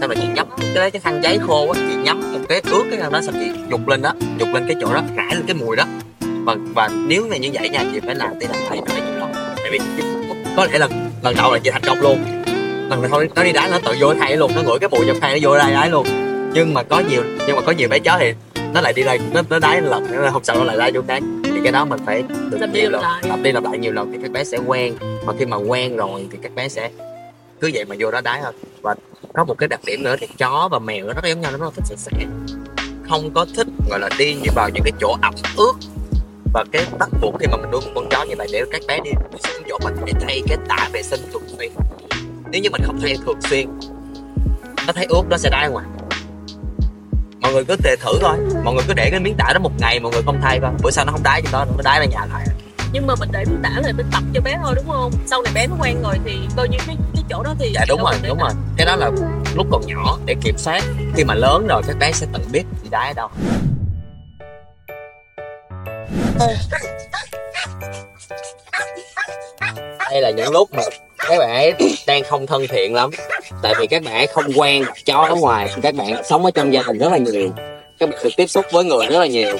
xong 0.00 0.10
rồi 0.10 0.16
chị 0.20 0.26
nhấp 0.34 0.46
cái 0.74 0.90
cái 0.90 1.00
khăn 1.00 1.20
giấy 1.22 1.38
khô 1.46 1.72
á, 1.72 1.80
chị 1.88 1.96
nhắm 2.04 2.32
một 2.32 2.38
cái 2.48 2.60
ướt 2.70 2.84
cái 2.90 3.00
khăn 3.00 3.12
đó, 3.12 3.20
xong 3.22 3.34
chị 3.34 3.50
dục 3.70 3.88
lên 3.88 4.02
đó 4.02 4.12
dục 4.38 4.48
lên 4.52 4.64
cái 4.66 4.76
chỗ 4.80 4.94
đó, 4.94 5.02
rải 5.16 5.34
lên 5.34 5.44
cái 5.46 5.56
mùi 5.56 5.76
đó 5.76 5.84
và 6.44 6.56
và 6.74 6.88
nếu 7.06 7.26
mà 7.30 7.36
như 7.36 7.50
vậy 7.52 7.68
nha 7.68 7.84
chị 7.92 8.00
phải 8.06 8.14
làm 8.14 8.30
tới 8.40 8.48
làm 8.48 8.86
rất 8.86 8.94
là 8.94 9.00
nhiều 9.06 9.18
lần 9.18 9.32
tại 9.56 9.70
vì 9.72 9.78
có 10.56 10.66
lẽ 10.72 10.78
lần 10.78 11.10
lần 11.22 11.34
đầu 11.36 11.52
là 11.52 11.58
chị 11.58 11.70
thành 11.70 11.82
công 11.86 12.00
luôn. 12.00 12.24
Lần 12.90 13.02
này 13.02 13.10
thôi 13.10 13.28
nó 13.34 13.44
đi 13.44 13.52
đá 13.52 13.68
nó 13.68 13.78
tự 13.84 13.94
vô 14.00 14.14
khay 14.18 14.36
luôn 14.36 14.52
nó 14.56 14.62
ngửi 14.62 14.78
cái 14.78 14.88
mùi 14.88 15.04
trong 15.06 15.20
khay 15.20 15.32
nó 15.32 15.48
vô 15.48 15.58
đây 15.58 15.72
đái 15.72 15.90
luôn. 15.90 16.06
Nhưng 16.54 16.74
mà 16.74 16.82
có 16.82 17.02
nhiều 17.10 17.22
nhưng 17.46 17.56
mà 17.56 17.62
có 17.62 17.72
nhiều 17.72 17.88
bé 17.88 17.98
chó 17.98 18.16
thì 18.20 18.34
nó 18.74 18.80
lại 18.80 18.92
đi 18.92 19.02
đây 19.02 19.20
nó 19.32 19.42
nó 19.50 19.58
đái 19.58 19.82
lần 19.82 20.06
nó 20.12 20.30
hôm 20.30 20.44
sau 20.44 20.56
nó 20.56 20.64
lại 20.64 20.76
đái 20.76 20.92
chỗ 20.94 21.00
khác 21.08 21.22
thì 21.44 21.60
cái 21.62 21.72
đó 21.72 21.84
mình 21.84 22.00
phải 22.06 22.24
Lặp 22.50 22.72
đi 22.72 22.82
lặp 22.82 23.02
lại. 23.02 23.22
lặp 23.28 23.42
đi 23.42 23.52
lặp 23.52 23.64
lại 23.64 23.78
nhiều 23.78 23.92
lần 23.92 24.12
thì 24.12 24.18
các 24.22 24.30
bé 24.30 24.44
sẽ 24.44 24.58
quen. 24.66 24.94
Và 25.26 25.34
khi 25.38 25.46
mà 25.46 25.56
quen 25.56 25.96
rồi 25.96 26.26
thì 26.32 26.38
các 26.42 26.54
bé 26.54 26.68
sẽ 26.68 26.90
cứ 27.60 27.70
vậy 27.74 27.84
mà 27.84 27.96
vô 27.98 28.10
đó 28.10 28.20
đái 28.20 28.40
thôi. 28.42 28.52
Và 28.82 28.94
có 29.32 29.44
một 29.44 29.54
cái 29.58 29.68
đặc 29.68 29.80
điểm 29.86 30.02
nữa 30.02 30.16
thì 30.20 30.26
chó 30.38 30.68
và 30.72 30.78
mèo 30.78 31.06
nó 31.06 31.12
rất 31.12 31.24
giống 31.24 31.40
nhau 31.40 31.50
nó 31.52 31.58
rất 31.58 31.64
là 31.64 31.70
thích 31.74 31.84
sạch 31.86 31.98
sẽ. 31.98 32.26
Không 33.08 33.30
có 33.34 33.46
thích 33.56 33.66
gọi 33.90 34.00
là 34.00 34.08
đi 34.18 34.34
như 34.34 34.50
vào 34.54 34.68
những 34.68 34.82
cái 34.84 34.92
chỗ 35.00 35.16
ẩm 35.22 35.34
ướt 35.56 35.72
và 36.52 36.64
cái 36.72 36.86
bắt 36.98 37.08
buộc 37.20 37.34
khi 37.40 37.46
mà 37.46 37.56
mình 37.56 37.70
nuôi 37.70 37.80
một 37.80 37.90
con 37.94 38.08
chó 38.10 38.24
như 38.24 38.34
vậy 38.38 38.48
để 38.52 38.62
các 38.72 38.82
bé 38.88 39.00
đi 39.04 39.10
sinh 39.44 39.62
chỗ 39.68 39.78
mình 39.84 39.94
phải 40.00 40.12
thay 40.20 40.42
cái 40.48 40.58
tả 40.68 40.88
vệ 40.92 41.02
sinh 41.02 41.20
thường 41.32 41.42
xuyên. 41.58 41.72
Nếu 42.50 42.60
như 42.60 42.70
mình 42.70 42.82
không 42.84 43.00
thay 43.00 43.16
thường 43.26 43.40
xuyên 43.40 43.68
nó 44.86 44.92
thấy 44.92 45.06
ướt 45.08 45.22
nó 45.30 45.36
sẽ 45.36 45.50
đái 45.50 45.68
ngoài 45.68 45.86
mọi 47.40 47.52
người 47.52 47.64
cứ 47.64 47.76
tề 47.84 47.96
thử 47.96 48.12
coi 48.22 48.38
mọi 48.64 48.74
người 48.74 48.84
cứ 48.88 48.94
để 48.94 49.08
cái 49.10 49.20
miếng 49.20 49.34
tả 49.38 49.52
đó 49.54 49.60
một 49.60 49.72
ngày 49.78 50.00
mọi 50.00 50.12
người 50.12 50.22
không 50.22 50.40
thay 50.42 50.60
coi. 50.60 50.70
Bữa 50.82 50.90
sau 50.90 51.04
nó 51.04 51.12
không 51.12 51.22
đái 51.22 51.42
cho 51.42 51.48
nó 51.52 51.64
nó 51.64 51.82
đái 51.84 51.98
ra 52.00 52.04
nhà 52.04 52.26
lại. 52.32 52.46
Nhưng 52.92 53.06
mà 53.06 53.14
mình 53.20 53.28
để 53.32 53.44
miếng 53.44 53.62
tả 53.62 53.70
là 53.82 53.92
mình 53.96 54.06
tập 54.12 54.22
cho 54.34 54.40
bé 54.40 54.58
thôi 54.62 54.72
đúng 54.76 54.88
không? 54.88 55.12
Sau 55.26 55.42
này 55.42 55.52
bé 55.54 55.66
nó 55.66 55.76
quen 55.80 56.02
rồi 56.02 56.18
thì 56.24 56.38
coi 56.56 56.68
như 56.68 56.78
cái 56.86 56.96
cái 57.14 57.24
chỗ 57.30 57.42
đó 57.42 57.54
thì 57.58 57.72
dạ 57.74 57.84
đúng 57.88 58.02
rồi 58.02 58.14
đúng 58.28 58.38
rồi. 58.38 58.50
Cái 58.76 58.86
đó 58.86 58.96
là 58.96 59.10
lúc 59.54 59.66
còn 59.70 59.86
nhỏ 59.86 60.18
để 60.26 60.34
kiểm 60.42 60.58
soát. 60.58 60.84
Khi 61.16 61.24
mà 61.24 61.34
lớn 61.34 61.66
rồi 61.68 61.82
các 61.86 61.96
bé 61.98 62.12
sẽ 62.12 62.26
tự 62.32 62.40
biết 62.52 62.64
đi 62.82 62.88
đá 62.90 63.00
ở 63.00 63.12
đâu 63.12 63.28
đây 70.10 70.20
là 70.20 70.30
những 70.30 70.52
lúc 70.52 70.68
mà 70.72 70.82
các 71.18 71.38
bạn 71.38 71.54
ấy 71.54 71.74
đang 72.06 72.24
không 72.24 72.46
thân 72.46 72.66
thiện 72.68 72.94
lắm. 72.94 73.10
Tại 73.62 73.74
vì 73.78 73.86
các 73.86 74.02
bạn 74.02 74.14
ấy 74.14 74.26
không 74.26 74.44
quen 74.56 74.84
chó 75.04 75.26
ở 75.28 75.34
ngoài. 75.34 75.68
Các 75.82 75.94
bạn 75.94 76.24
sống 76.24 76.44
ở 76.44 76.50
trong 76.50 76.72
gia 76.72 76.82
đình 76.82 76.98
rất 76.98 77.12
là 77.12 77.18
nhiều. 77.18 77.50
Các 77.98 78.08
bạn 78.08 78.18
được 78.24 78.30
tiếp 78.36 78.46
xúc 78.46 78.64
với 78.72 78.84
người 78.84 79.06
rất 79.06 79.18
là 79.18 79.26
nhiều. 79.26 79.56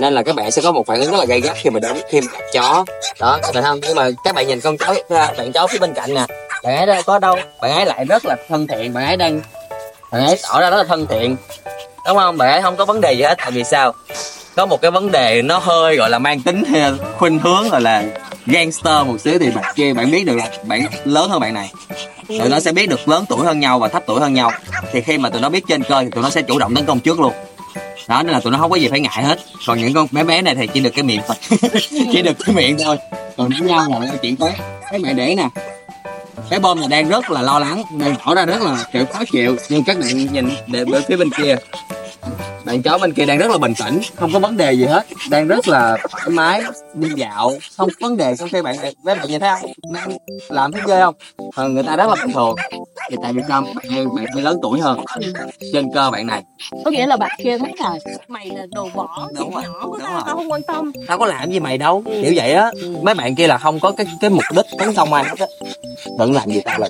Nên 0.00 0.12
là 0.12 0.22
các 0.22 0.34
bạn 0.34 0.50
sẽ 0.50 0.62
có 0.62 0.72
một 0.72 0.86
phản 0.86 1.00
ứng 1.00 1.10
rất 1.10 1.18
là 1.18 1.24
gay 1.24 1.40
gắt 1.40 1.56
khi 1.56 1.70
mà 1.70 1.80
đến, 1.80 1.96
khi 2.08 2.20
mà 2.20 2.26
gặp 2.32 2.44
chó. 2.52 2.84
Đó, 3.20 3.38
các 3.42 3.54
bạn 3.54 3.64
không? 3.64 3.80
Nhưng 3.82 3.96
mà 3.96 4.08
các 4.24 4.34
bạn 4.34 4.46
nhìn 4.46 4.60
con 4.60 4.76
chó, 4.76 4.94
bạn 5.10 5.52
chó 5.52 5.66
phía 5.66 5.78
bên 5.78 5.94
cạnh 5.94 6.14
nè. 6.14 6.26
Bạn 6.62 6.76
ấy 6.76 6.86
đâu 6.86 7.02
có 7.06 7.18
đâu? 7.18 7.36
Bạn 7.60 7.74
ấy 7.74 7.86
lại 7.86 8.04
rất 8.04 8.26
là 8.26 8.36
thân 8.48 8.66
thiện. 8.66 8.94
Bạn 8.94 9.06
ấy 9.06 9.16
đang, 9.16 9.40
bạn 10.12 10.26
ấy 10.26 10.38
tỏ 10.42 10.60
ra 10.60 10.70
rất 10.70 10.76
là 10.76 10.84
thân 10.84 11.06
thiện. 11.06 11.36
Đúng 12.06 12.16
không? 12.16 12.38
Bạn 12.38 12.52
ấy 12.52 12.62
không 12.62 12.76
có 12.76 12.84
vấn 12.84 13.00
đề 13.00 13.12
gì 13.12 13.22
hết. 13.22 13.34
Tại 13.38 13.50
vì 13.50 13.64
sao? 13.64 13.92
Có 14.56 14.66
một 14.66 14.80
cái 14.82 14.90
vấn 14.90 15.10
đề 15.10 15.42
nó 15.42 15.58
hơi, 15.58 15.96
gọi 15.96 16.10
là, 16.10 16.18
mang 16.18 16.40
tính 16.40 16.64
ờ, 16.74 16.96
khuynh 17.18 17.38
hướng, 17.38 17.68
gọi 17.68 17.80
là, 17.80 18.04
gangster 18.46 19.06
một 19.06 19.20
xíu 19.20 19.38
thì 19.38 19.50
bạn 19.50 19.64
kia 19.76 19.92
bạn 19.92 20.10
biết 20.10 20.24
được 20.26 20.36
là 20.36 20.50
bạn 20.64 20.86
lớn 21.04 21.30
hơn 21.30 21.40
bạn 21.40 21.54
này. 21.54 21.72
Tụi 22.28 22.48
nó 22.48 22.60
sẽ 22.60 22.72
biết 22.72 22.88
được 22.88 23.08
lớn 23.08 23.24
tuổi 23.28 23.46
hơn 23.46 23.60
nhau 23.60 23.78
và 23.78 23.88
thấp 23.88 24.02
tuổi 24.06 24.20
hơn 24.20 24.34
nhau. 24.34 24.50
Thì 24.92 25.00
khi 25.00 25.18
mà 25.18 25.30
tụi 25.30 25.40
nó 25.40 25.48
biết 25.48 25.64
trên 25.68 25.82
cơ 25.82 26.02
thì 26.02 26.10
tụi 26.10 26.22
nó 26.22 26.30
sẽ 26.30 26.42
chủ 26.42 26.58
động 26.58 26.74
tấn 26.74 26.86
công 26.86 27.00
trước 27.00 27.20
luôn. 27.20 27.32
Đó, 28.08 28.22
nên 28.22 28.32
là 28.32 28.40
tụi 28.40 28.52
nó 28.52 28.58
không 28.58 28.70
có 28.70 28.76
gì 28.76 28.88
phải 28.88 29.00
ngại 29.00 29.22
hết. 29.24 29.38
Còn 29.66 29.78
những 29.78 29.94
con 29.94 30.06
bé 30.10 30.24
bé 30.24 30.42
này 30.42 30.54
thì 30.54 30.66
chỉ 30.66 30.80
được 30.80 30.90
cái 30.90 31.02
miệng 31.04 31.20
thôi. 31.26 31.36
Chỉ 31.90 32.22
được 32.22 32.36
cái 32.46 32.54
miệng 32.54 32.76
thôi. 32.84 32.96
Còn 33.36 33.50
đánh 33.50 33.66
nhau 33.66 34.00
là 34.00 34.16
chuyện 34.22 34.36
tới. 34.36 34.52
Cái 34.90 34.98
mẹ 34.98 35.12
để 35.12 35.34
nè. 35.34 35.48
Cái 36.50 36.58
bom 36.58 36.80
này 36.80 36.88
đang 36.88 37.08
rất 37.08 37.30
là 37.30 37.42
lo 37.42 37.58
lắng, 37.58 37.82
đang 37.98 38.14
tỏ 38.24 38.34
ra 38.34 38.46
rất 38.46 38.62
là, 38.62 38.84
kiểu, 38.92 39.04
khó 39.12 39.20
chịu. 39.32 39.56
Nhưng 39.68 39.84
các 39.84 39.98
bạn 39.98 40.32
nhìn 40.32 40.48
để 40.66 40.84
bên 40.84 41.02
phía 41.08 41.16
bên 41.16 41.30
kia 41.30 41.56
bạn 42.66 42.82
chó 42.82 42.98
bên 42.98 43.12
kia 43.12 43.24
đang 43.24 43.38
rất 43.38 43.50
là 43.50 43.58
bình 43.58 43.74
tĩnh 43.84 44.00
không 44.14 44.32
có 44.32 44.38
vấn 44.38 44.56
đề 44.56 44.72
gì 44.72 44.84
hết. 44.84 45.06
Đang 45.30 45.48
rất 45.48 45.68
là 45.68 45.96
thoải 46.10 46.28
mái 46.30 46.62
đi 46.94 47.08
dạo. 47.16 47.52
Không 47.76 47.88
có 47.88 48.08
vấn 48.08 48.16
đề 48.16 48.36
trong 48.36 48.48
khi 48.48 48.62
bạn 48.62 48.76
mấy 49.02 49.14
bạn 49.14 49.28
nhìn 49.28 49.40
thấy 49.40 49.50
không? 49.60 49.70
Đang 49.92 50.16
làm 50.48 50.72
thấy 50.72 50.82
ghê 50.86 51.00
không? 51.00 51.14
Ờ, 51.56 51.68
người 51.68 51.82
ta 51.82 51.96
rất 51.96 52.08
là 52.08 52.14
bình 52.24 52.34
thường. 52.34 52.54
Thì 53.10 53.16
tại 53.22 53.32
vì 53.32 53.42
sao 53.48 53.62
bạn 53.62 54.16
bạn 54.16 54.26
hơi 54.34 54.42
lớn 54.42 54.58
tuổi 54.62 54.80
hơn. 54.80 55.00
Trên 55.72 55.88
cơ 55.94 56.10
bạn 56.10 56.26
này. 56.26 56.42
Có 56.84 56.90
nghĩa 56.90 57.06
là 57.06 57.16
bạn 57.16 57.30
kia 57.38 57.58
thấy 57.58 57.72
là 57.78 57.94
mày 58.28 58.46
là 58.46 58.66
đồ 58.70 58.88
bỏ 58.94 59.28
Đúng 59.38 59.54
rồi, 59.54 59.62
nhỏ 59.62 59.72
của 59.82 59.98
đúng 59.98 60.06
tao 60.06 60.22
tao 60.26 60.36
không 60.36 60.52
quan 60.52 60.62
tâm. 60.62 60.92
Tao 61.06 61.18
có 61.18 61.26
làm 61.26 61.50
gì 61.50 61.60
mày 61.60 61.78
đâu. 61.78 62.02
Kiểu 62.06 62.32
vậy 62.36 62.52
á. 62.52 62.70
Mấy 63.02 63.14
bạn 63.14 63.34
kia 63.34 63.46
là 63.46 63.58
không 63.58 63.80
có 63.80 63.90
cái 63.90 64.06
cái 64.20 64.30
mục 64.30 64.44
đích 64.56 64.66
tấn 64.78 64.94
công 64.94 65.12
ai 65.12 65.24
hết 65.24 65.38
á. 65.38 65.46
Vẫn 66.18 66.32
làm 66.32 66.50
gì 66.50 66.60
tao 66.64 66.78
là 66.78 66.88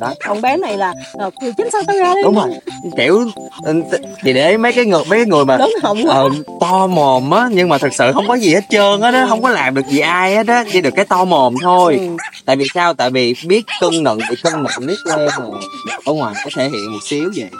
đó. 0.00 0.14
Còn 0.24 0.40
bé 0.40 0.56
này 0.56 0.76
là 0.76 0.94
thì 1.40 1.52
chính 1.56 1.70
sao 1.72 1.82
tao 1.86 1.96
ra 1.96 2.14
đi. 2.14 2.20
Đúng 2.24 2.34
rồi. 2.34 2.48
Kiểu 2.96 3.24
ừ, 3.62 3.82
thì 4.22 4.32
để 4.32 4.56
mấy 4.56 4.72
cái 4.72 4.84
người 4.84 4.97
mấy 5.08 5.18
cái 5.18 5.26
người 5.26 5.44
mà 5.44 5.58
quá 5.58 5.94
ờ, 6.08 6.28
to 6.60 6.86
mồm 6.86 7.30
á 7.30 7.48
nhưng 7.52 7.68
mà 7.68 7.78
thực 7.78 7.94
sự 7.94 8.12
không 8.12 8.28
có 8.28 8.34
gì 8.34 8.54
hết 8.54 8.64
trơn 8.70 9.00
á 9.00 9.10
đó 9.10 9.26
không 9.28 9.42
có 9.42 9.50
làm 9.50 9.74
được 9.74 9.86
gì 9.90 9.98
ai 9.98 10.34
hết 10.36 10.46
á 10.46 10.64
chỉ 10.72 10.80
được 10.80 10.94
cái 10.96 11.04
to 11.04 11.24
mồm 11.24 11.54
thôi. 11.62 11.98
Ừ. 12.00 12.16
tại 12.44 12.56
vì 12.56 12.66
sao? 12.74 12.94
Tại 12.94 13.10
vì 13.10 13.34
biết 13.46 13.64
cân 13.80 14.04
nặng 14.04 14.18
thì 14.30 14.36
cân 14.42 14.52
nặng 14.52 14.86
biết 14.86 14.96
lên 15.04 15.28
ở 16.04 16.12
ngoài 16.12 16.34
có 16.44 16.50
thể 16.56 16.68
hiện 16.68 16.92
một 16.92 16.98
xíu 17.02 17.30
vậy. 17.36 17.50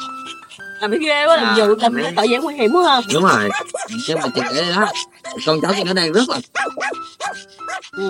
Làm 0.80 0.90
cái 0.90 1.00
ghê 1.00 1.26
quá 1.26 1.36
làm 1.36 1.56
dự 1.56 1.74
làm 1.80 1.94
tội 2.16 2.28
dạng 2.30 2.42
nguy 2.42 2.54
hiểm 2.54 2.72
quá 2.72 2.82
ha 2.82 3.00
đúng 3.14 3.22
rồi. 3.22 3.48
Nhưng 4.08 4.18
mà 4.20 4.28
chị 4.34 4.40
để 4.54 4.64
đó 4.76 4.86
con 5.46 5.60
chó 5.60 5.72
kia 5.76 5.84
nó 5.84 5.92
đang 5.92 6.12
rất 6.12 6.28
là 6.28 6.38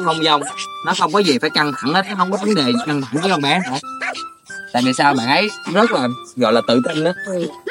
không 0.04 0.24
dông 0.24 0.42
nó 0.86 0.94
không 0.98 1.12
có 1.12 1.18
gì 1.18 1.38
phải 1.38 1.50
căng 1.50 1.72
thẳng 1.78 1.94
hết 1.94 2.02
nó 2.08 2.14
không 2.16 2.30
có 2.30 2.38
vấn 2.42 2.54
đề 2.54 2.62
gì 2.62 2.72
căng 2.86 3.02
thẳng 3.02 3.22
với 3.22 3.30
con 3.30 3.42
bé 3.42 3.60
hết 3.70 3.78
tại 4.72 4.82
vì 4.86 4.92
sao 4.92 5.14
bạn 5.14 5.28
ấy 5.28 5.48
rất 5.74 5.92
là 5.92 6.08
gọi 6.36 6.52
là 6.52 6.60
tự 6.68 6.80
tin 6.88 7.04
đó 7.04 7.12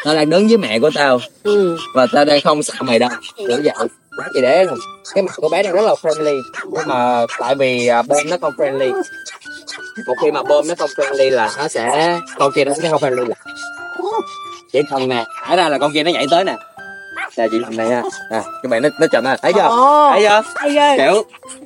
tao 0.05 0.15
đang 0.15 0.29
đứng 0.29 0.47
với 0.47 0.57
mẹ 0.57 0.79
của 0.79 0.91
tao. 0.95 1.19
Ừ. 1.43 1.77
và 1.93 2.07
tao 2.13 2.25
đang 2.25 2.41
không 2.41 2.63
sợ 2.63 2.73
mày 2.79 2.99
đâu. 2.99 3.09
Kiểu 3.37 3.57
vậy 3.63 3.87
chị 4.33 4.41
để 4.41 4.65
cái 5.13 5.23
mặt 5.23 5.33
của 5.35 5.49
bé 5.49 5.63
đang 5.63 5.73
rất 5.73 5.81
là 5.81 5.93
friendly. 6.01 6.41
Nhưng 6.71 6.87
mà 6.87 7.25
tại 7.39 7.55
vì 7.55 7.87
à, 7.87 8.01
bom 8.01 8.29
nó 8.29 8.37
không 8.41 8.53
friendly. 8.57 9.03
Một 10.07 10.15
khi 10.21 10.31
mà 10.31 10.43
bom 10.43 10.67
nó 10.67 10.75
không 10.77 10.89
friendly 10.95 11.31
là 11.31 11.51
nó 11.57 11.67
sẽ 11.67 12.19
con 12.37 12.51
kia 12.51 12.65
nó 12.65 12.73
sẽ 12.81 12.89
không 12.89 13.01
friendly. 13.01 13.27
Là 13.27 13.35
chỉ 14.73 14.79
cần 14.91 15.09
nè 15.09 15.25
thả 15.43 15.55
ra 15.55 15.69
là 15.69 15.77
con 15.77 15.93
kia 15.93 16.03
nó 16.03 16.11
nhảy 16.11 16.25
tới 16.31 16.43
nè 16.43 16.55
nè 17.37 17.47
chị 17.51 17.59
làm 17.59 17.77
này 17.77 17.87
nha. 17.87 18.01
Nè 18.31 18.41
các 18.63 18.69
bạn 18.69 18.81
nó 18.81 18.89
nó 18.99 19.07
chậm 19.11 19.23
nè. 19.23 19.35
Thấy 19.41 19.53
chưa? 19.53 19.61
Ồ, 19.61 20.11
thấy 20.13 20.23
chưa? 20.23 20.41
hay 20.55 20.69
ghê. 20.69 20.97
Kiểu 20.97 21.23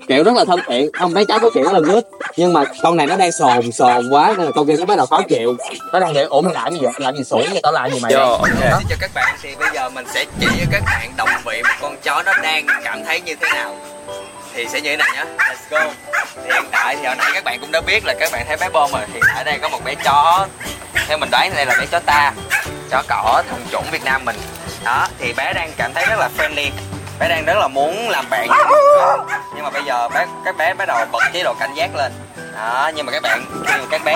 kiểu 0.07 0.23
rất 0.23 0.36
là 0.36 0.45
thân 0.45 0.60
thiện. 0.67 0.89
Không 0.93 1.13
thấy 1.13 1.25
cháu 1.25 1.39
có 1.39 1.49
kiểu 1.53 1.63
là 1.71 1.79
good. 1.79 2.03
Nhưng 2.38 2.53
mà 2.53 2.63
con 2.84 2.97
này 2.97 3.07
nó 3.07 3.15
đang 3.15 3.31
sồn 3.31 3.71
sồn 3.71 4.10
quá 4.10 4.34
nên 4.38 4.45
là 4.45 4.51
con 4.55 4.67
kia 4.67 4.75
nó 4.79 4.86
bắt 4.86 4.97
đầu 4.97 5.05
khó 5.05 5.21
chịu. 5.29 5.55
Nó 5.93 5.99
đang 5.99 6.13
để 6.13 6.23
ủa 6.23 6.41
mày 6.41 6.53
làm 6.53 6.73
gì 6.73 6.79
vậy? 6.81 6.93
Làm 6.97 7.15
gì 7.15 7.23
sủi 7.23 7.43
vậy? 7.51 7.60
Tao 7.63 7.71
làm 7.71 7.91
gì 7.91 7.99
mày? 7.99 8.13
Yo, 8.13 8.19
đây? 8.19 8.69
ok. 8.69 8.79
Xin 8.79 8.88
chào 8.89 8.97
các 9.01 9.12
bạn. 9.13 9.36
Thì 9.41 9.55
bây 9.60 9.69
giờ 9.73 9.89
mình 9.89 10.05
sẽ 10.13 10.25
chỉ 10.39 10.47
cho 10.60 10.65
các 10.71 10.84
bạn 10.86 11.12
đồng 11.17 11.29
vị 11.45 11.62
một 11.63 11.75
con 11.81 11.95
chó 12.03 12.23
nó 12.23 12.34
đang 12.43 12.65
cảm 12.84 13.03
thấy 13.05 13.21
như 13.21 13.36
thế 13.36 13.47
nào. 13.53 13.75
Thì 14.53 14.67
sẽ 14.67 14.81
như 14.81 14.89
thế 14.89 14.97
này 14.97 15.10
nhá. 15.15 15.25
Let's 15.38 15.55
go. 15.69 15.91
Thì 16.36 16.53
hiện 16.53 16.63
tại 16.71 16.95
thì 16.95 17.05
hồi 17.05 17.15
nãy 17.15 17.31
các 17.34 17.43
bạn 17.43 17.60
cũng 17.62 17.71
đã 17.71 17.81
biết 17.81 18.05
là 18.05 18.13
các 18.19 18.31
bạn 18.31 18.45
thấy 18.47 18.57
bé 18.57 18.69
bom 18.69 18.91
rồi. 18.91 19.01
Hiện 19.13 19.23
tại 19.36 19.43
đây 19.43 19.57
có 19.62 19.69
một 19.69 19.79
bé 19.86 19.95
chó. 19.95 20.47
Theo 21.07 21.17
mình 21.17 21.29
đoán 21.31 21.51
đây 21.55 21.65
là 21.65 21.75
bé 21.79 21.86
chó 21.91 21.99
ta. 21.99 22.34
Chó 22.91 23.03
cỏ 23.07 23.43
thuần 23.49 23.62
chủng 23.71 23.91
Việt 23.91 24.03
Nam 24.03 24.25
mình 24.25 24.36
đó 24.84 25.08
thì 25.20 25.34
bé 25.34 25.54
đang 25.54 25.72
cảm 25.78 25.94
thấy 25.94 26.06
rất 26.06 26.20
là 26.20 26.30
friendly. 26.38 26.70
Bé 27.20 27.30
đang 27.30 27.46
rất 27.46 27.58
là 27.58 27.67
muốn 27.67 28.10
làm 28.10 28.26
bạn. 28.30 28.48
Nhưng 29.56 29.63
mà 29.63 29.70
bây 29.70 29.84
giờ 29.84 30.10
bé 30.10 30.26
các 30.46 30.58
bé 30.58 30.74
bắt 30.74 30.86
đầu 30.88 31.06
bật 31.12 31.20
chế 31.34 31.44
độ 31.44 31.54
cảnh 31.60 31.74
giác 31.74 31.96
lên. 31.96 32.12
Đó 32.56 32.91
nhưng 32.96 33.06
mà 33.06 33.12
các 33.12 33.24
bạn 33.24 33.46
khi 33.67 33.74
mà 33.80 33.86
các 33.91 34.02
bé 34.06 34.15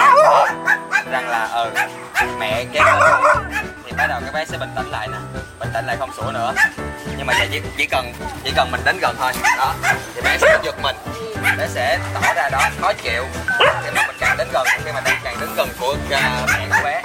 biết 0.92 1.12
rằng 1.12 1.30
là 1.30 1.48
ừ 1.54 1.72
mẹ 2.40 2.66
kéo 2.74 2.84
lên 3.00 3.22
thì 3.86 3.92
bắt 3.98 4.08
đầu 4.08 4.22
các 4.26 4.34
bé 4.34 4.46
sẽ 4.46 4.58
bình 4.58 4.70
tĩnh 4.76 4.92
lại 4.92 5.08
nè. 5.08 5.18
Bình 5.60 5.70
tĩnh 5.74 5.86
lại 5.86 5.96
không 6.00 6.12
sủa 6.18 6.32
nữa. 6.32 6.54
Nhưng 7.18 7.28
mà 7.28 7.34
chỉ 7.52 7.62
chỉ 7.78 7.86
cần 7.86 8.14
chỉ 8.44 8.52
cần 8.56 8.72
mình 8.72 8.82
đến 8.86 8.98
gần 9.02 9.16
thôi. 9.20 9.32
Đó 9.58 9.74
thì 10.16 10.22
bé 10.22 10.38
sẽ 10.38 10.58
giật 10.64 10.76
mình. 10.82 10.96
Bé 11.58 11.68
sẽ 11.68 12.00
tỏ 12.14 12.34
ra 12.36 12.50
đó 12.50 12.62
khó 12.82 12.94
chịu. 12.94 13.26
Khi 13.60 13.92
mà 13.96 14.08
mình 14.08 14.16
càng 14.20 14.38
đến 14.38 14.48
gần 14.54 14.68
khi 14.86 14.92
mà 14.92 15.02
đang 15.02 15.20
càng 15.24 15.38
đến 15.40 15.50
gần 15.56 15.70
của 15.80 15.92
uh, 15.92 16.10
mẹ 16.48 16.68
của 16.70 16.84
bé. 16.84 17.02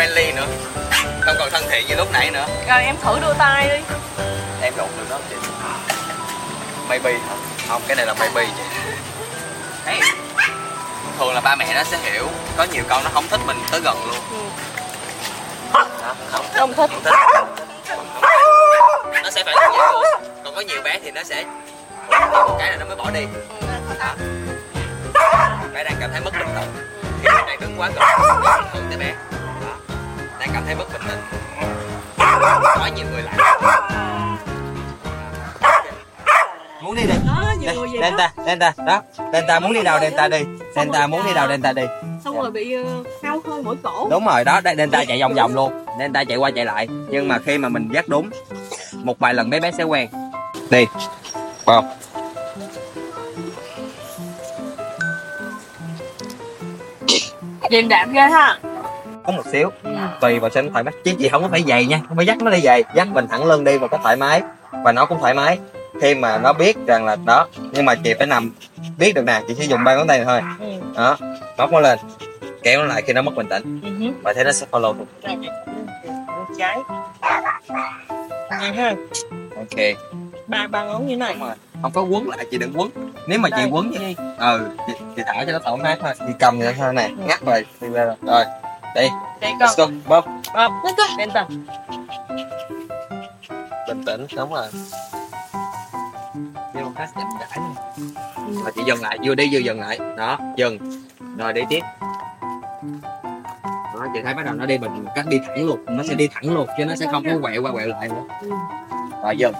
Friendly 0.00 0.34
nữa. 0.34 0.46
Không 1.20 1.36
còn 1.38 1.50
thân 1.50 1.64
thiện 1.70 1.86
như 1.86 1.94
lúc 1.94 2.12
nãy 2.12 2.30
nữa. 2.30 2.46
Rồi 2.68 2.82
em 2.82 2.96
thử 3.02 3.18
đưa 3.20 3.32
tay 3.38 3.68
đi. 3.68 3.94
Em 4.62 4.72
đụng 4.76 4.90
được 4.98 5.06
nó 5.10 5.18
chị. 5.30 5.36
Maybe 6.88 7.12
hả 7.12 7.34
không 7.68 7.82
cái 7.88 7.96
này 7.96 8.06
là 8.06 8.14
maybe 8.14 8.46
chị. 8.56 8.62
Đấy. 9.86 10.00
thường 11.18 11.34
là 11.34 11.40
ba 11.40 11.56
mẹ 11.56 11.74
nó 11.74 11.84
sẽ 11.84 11.98
hiểu 12.02 12.28
có 12.56 12.66
nhiều 12.72 12.84
con 12.88 13.04
nó 13.04 13.10
không 13.14 13.28
thích 13.28 13.40
mình 13.46 13.56
tới 13.70 13.80
gần 13.80 13.96
luôn. 14.06 14.16
Ừ. 14.30 14.38
đó, 15.72 16.14
không 16.30 16.44
thích. 16.52 16.58
Không 16.58 16.74
thích. 16.74 16.90
Không 17.34 17.52
thích. 17.54 17.62
Nó 19.22 19.30
sẽ 19.30 19.44
phải 19.44 19.54
như 19.54 19.76
vậy 19.78 19.92
luôn 19.92 20.04
còn 20.44 20.54
có 20.54 20.60
nhiều 20.60 20.82
bé 20.82 20.98
thì 21.04 21.10
nó 21.10 21.22
sẽ 21.22 21.44
một 22.32 22.56
cái 22.58 22.70
là 22.70 22.76
nó 22.76 22.86
mới 22.86 22.96
bỏ 22.96 23.10
đi. 23.10 23.26
Đó. 23.98 24.14
bé 25.72 25.84
đang 25.84 25.94
cảm 26.00 26.10
thấy 26.12 26.20
mất 26.20 26.32
bình 26.38 26.48
tĩnh 26.54 26.90
khi 27.22 27.28
bé 27.28 27.42
đang 27.46 27.60
đứng 27.60 27.74
quá 27.80 27.90
gần 27.94 28.04
hơn 28.72 28.86
tới 28.90 28.98
bé. 28.98 29.12
đó. 29.32 29.39
Đang 30.40 30.48
cảm 30.52 30.62
thấy 30.66 30.74
mất 30.74 30.84
bình 30.92 31.02
tĩnh. 31.08 31.18
Có 32.16 32.88
nhiều 32.96 33.06
người 33.12 33.22
lại. 33.22 33.34
Muốn 36.82 36.94
đi 36.94 37.02
đi 37.02 37.14
đó 37.26 37.54
nhiều 37.60 37.74
người 37.74 37.88
vậy 38.00 38.10
đó. 38.10 38.16
Đó 38.86 39.02
Delta 39.32 39.60
muốn 39.60 39.72
đi 39.72 39.82
đâu 39.82 40.00
Delta 40.00 40.28
đi. 40.28 40.38
Delta 40.76 41.06
muốn 41.06 41.26
đi 41.26 41.34
đâu 41.34 41.48
Delta 41.48 41.72
đi. 41.72 41.82
Xong 42.24 42.36
rồi 42.36 42.50
bị 42.50 42.76
uh, 42.76 43.06
hao 43.22 43.40
hơi 43.46 43.62
mỗi 43.62 43.76
cổ. 43.82 44.08
Đúng 44.10 44.26
rồi, 44.26 44.44
đó 44.44 44.60
đây 44.60 44.76
Delta 44.76 45.04
chạy 45.04 45.20
vòng 45.20 45.34
vòng 45.34 45.54
luôn. 45.54 45.86
Delta 45.98 46.24
chạy 46.24 46.36
qua 46.36 46.50
chạy 46.54 46.64
lại. 46.64 46.88
Nhưng 47.08 47.28
mà 47.28 47.38
khi 47.46 47.58
mà 47.58 47.68
mình 47.68 47.88
dắt 47.92 48.08
đúng 48.08 48.30
Một 48.92 49.18
vài 49.18 49.34
lần 49.34 49.50
bé 49.50 49.60
bé 49.60 49.72
sẽ 49.72 49.84
quen. 49.84 50.08
Đi. 50.70 50.86
Vào. 51.64 51.84
Điềm 57.70 57.88
đạm 57.88 58.12
ghê 58.12 58.20
ha 58.20 58.58
Có 59.30 59.36
một 59.36 59.42
xíu. 59.52 59.70
Tùy 60.20 60.38
vào 60.38 60.50
xem 60.50 60.70
thoải 60.70 60.84
mái. 60.84 60.94
Chứ 61.04 61.12
chị 61.18 61.28
không 61.28 61.42
có 61.42 61.48
phải 61.48 61.64
giày 61.68 61.86
nha. 61.86 62.00
Không 62.08 62.16
phải 62.16 62.26
dắt 62.26 62.38
nó 62.42 62.50
đi 62.50 62.60
giày 62.60 62.84
Dắt 62.94 63.08
mình 63.08 63.28
thẳng 63.28 63.44
lưng 63.44 63.64
đi 63.64 63.78
và 63.78 63.88
có 63.88 63.98
thoải 64.02 64.16
mái. 64.16 64.42
Và 64.84 64.92
nó 64.92 65.06
cũng 65.06 65.18
thoải 65.20 65.34
mái. 65.34 65.58
Khi 66.00 66.14
mà 66.14 66.38
nó 66.38 66.52
biết 66.52 66.76
rằng 66.86 67.04
là 67.04 67.16
đó 67.24 67.46
Nhưng 67.72 67.84
mà 67.84 67.94
chị 67.94 68.14
phải 68.14 68.26
nằm. 68.26 68.50
Biết 68.98 69.14
được 69.14 69.24
nè 69.24 69.40
Chị 69.48 69.54
chỉ 69.58 69.66
dùng 69.66 69.84
ba 69.84 69.96
ngón 69.96 70.06
tay 70.06 70.18
này 70.18 70.26
thôi. 70.26 70.40
Ừ. 70.60 70.80
Đó. 70.96 71.16
Móc 71.58 71.72
nó 71.72 71.80
lên. 71.80 71.98
Kéo 72.62 72.80
nó 72.80 72.86
lại 72.86 73.02
khi 73.02 73.12
nó 73.12 73.22
mất 73.22 73.34
bình 73.36 73.48
tĩnh. 73.48 73.80
Ừ. 73.82 74.12
Và 74.22 74.32
thế 74.32 74.44
nó 74.44 74.52
sẽ 74.52 74.66
follow 74.70 74.94
thôi 74.94 75.06
trái 76.58 76.78
Nghe 78.60 78.72
ha. 78.72 78.94
Ok. 79.56 79.78
Ba 80.46 80.66
ba 80.66 80.84
ngón 80.84 81.06
như 81.06 81.16
này. 81.16 81.36
Rồi. 81.40 81.50
Không 81.82 81.92
có 81.92 82.02
quấn 82.02 82.28
lại 82.28 82.46
chị 82.50 82.58
đừng 82.58 82.72
quấn. 82.76 82.90
Nếu 83.26 83.38
mà 83.38 83.48
chị 83.56 83.62
quấn 83.70 83.94
gì? 83.94 84.16
ừ 84.38 84.68
chị, 84.86 84.92
chị 85.16 85.22
thả 85.26 85.44
cho 85.44 85.52
nó 85.52 85.58
thoải 85.58 85.76
mái 85.76 85.98
thôi. 86.00 86.12
Chị 86.18 86.32
cầm 86.38 86.58
vậy 86.58 86.74
thôi 86.78 86.94
nè. 86.94 87.08
Ngắt 87.26 87.40
rồi. 87.46 87.64
Đi 87.80 87.88
ra 87.88 88.04
rồi 88.04 88.44
rồi 88.94 89.04
đi 89.04 89.10
đây 89.40 89.52
con. 89.60 89.68
let's 89.68 89.76
go. 89.76 89.86
Bóp. 90.08 90.24
Bóp. 90.54 90.72
Lên 91.18 91.30
tầng. 91.34 91.66
bình 93.88 94.02
tĩnh 94.06 94.26
đúng 94.36 94.52
rồi. 94.52 94.66
Nhưng 96.74 96.84
mà 96.84 96.90
khá 96.96 97.06
chậm 97.14 97.26
rãi 97.40 97.58
mà 98.64 98.70
chị 98.76 98.82
dừng 98.86 99.02
lại 99.02 99.18
vừa 99.24 99.34
đi 99.34 99.48
vừa 99.52 99.58
dừng 99.58 99.80
lại. 99.80 99.98
Đó 100.16 100.38
dừng. 100.56 100.78
Rồi 101.38 101.52
đi 101.52 101.62
tiếp. 101.68 101.80
Đó 103.72 104.06
chị 104.14 104.20
thấy 104.24 104.34
bắt 104.34 104.44
đầu 104.44 104.54
nó 104.54 104.66
đi 104.66 104.78
mình 104.78 105.04
cách 105.14 105.26
đi 105.26 105.40
thẳng 105.46 105.66
luôn. 105.66 105.84
Nó 105.86 106.02
sẽ 106.08 106.14
đi 106.14 106.28
thẳng 106.28 106.54
luôn 106.54 106.66
chứ 106.78 106.84
nó 106.84 106.94
sẽ 106.94 107.06
không 107.12 107.24
có 107.24 107.30
quẹo 107.42 107.62
qua 107.62 107.72
quẹo 107.72 107.88
lại 107.88 108.08
nữa. 108.08 108.22
Rồi 109.22 109.36
dừng. 109.36 109.54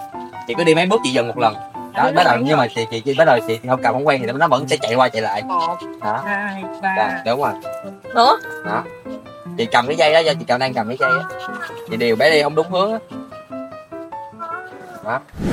Chị 0.47 0.53
cứ 0.57 0.63
đi 0.63 0.75
mấy 0.75 0.85
bước 0.85 1.01
chị 1.03 1.11
dừng 1.11 1.27
một 1.27 1.37
lần. 1.37 1.55
Đó 1.93 2.11
bắt 2.15 2.23
đầu 2.25 2.37
nhưng 2.41 2.57
mà 2.57 2.67
chị 2.75 2.85
chị, 2.91 2.99
chị 2.99 3.15
bắt 3.17 3.25
đầu 3.25 3.39
chị 3.47 3.59
không 3.67 3.81
cầm 3.83 3.93
không 3.93 4.07
quen 4.07 4.21
thì 4.25 4.31
nó 4.31 4.47
vẫn 4.47 4.67
sẽ 4.67 4.77
chạy 4.77 4.95
qua 4.95 5.09
chạy 5.09 5.21
lại. 5.21 5.43
Một 5.43 5.77
đó. 6.01 6.21
hai 6.25 6.61
Rồi, 6.61 6.81
ba 6.81 7.21
đúng 7.25 7.41
rồi. 7.41 7.53
Nữa 8.15 8.39
đó 8.65 8.83
chị 9.57 9.65
cầm 9.65 9.87
cái 9.87 9.95
dây 9.95 10.13
đó 10.13 10.19
do 10.19 10.33
chị 10.33 10.45
cầm 10.47 10.59
đang 10.59 10.73
cầm 10.73 10.87
cái 10.87 10.97
dây 10.99 11.09
á. 11.09 11.25
Chị 11.89 11.97
điều 11.97 12.15
bé 12.15 12.31
đi 12.31 12.41
không 12.43 12.55
đúng 12.55 12.69
hướng 12.69 12.91
á 12.91 12.99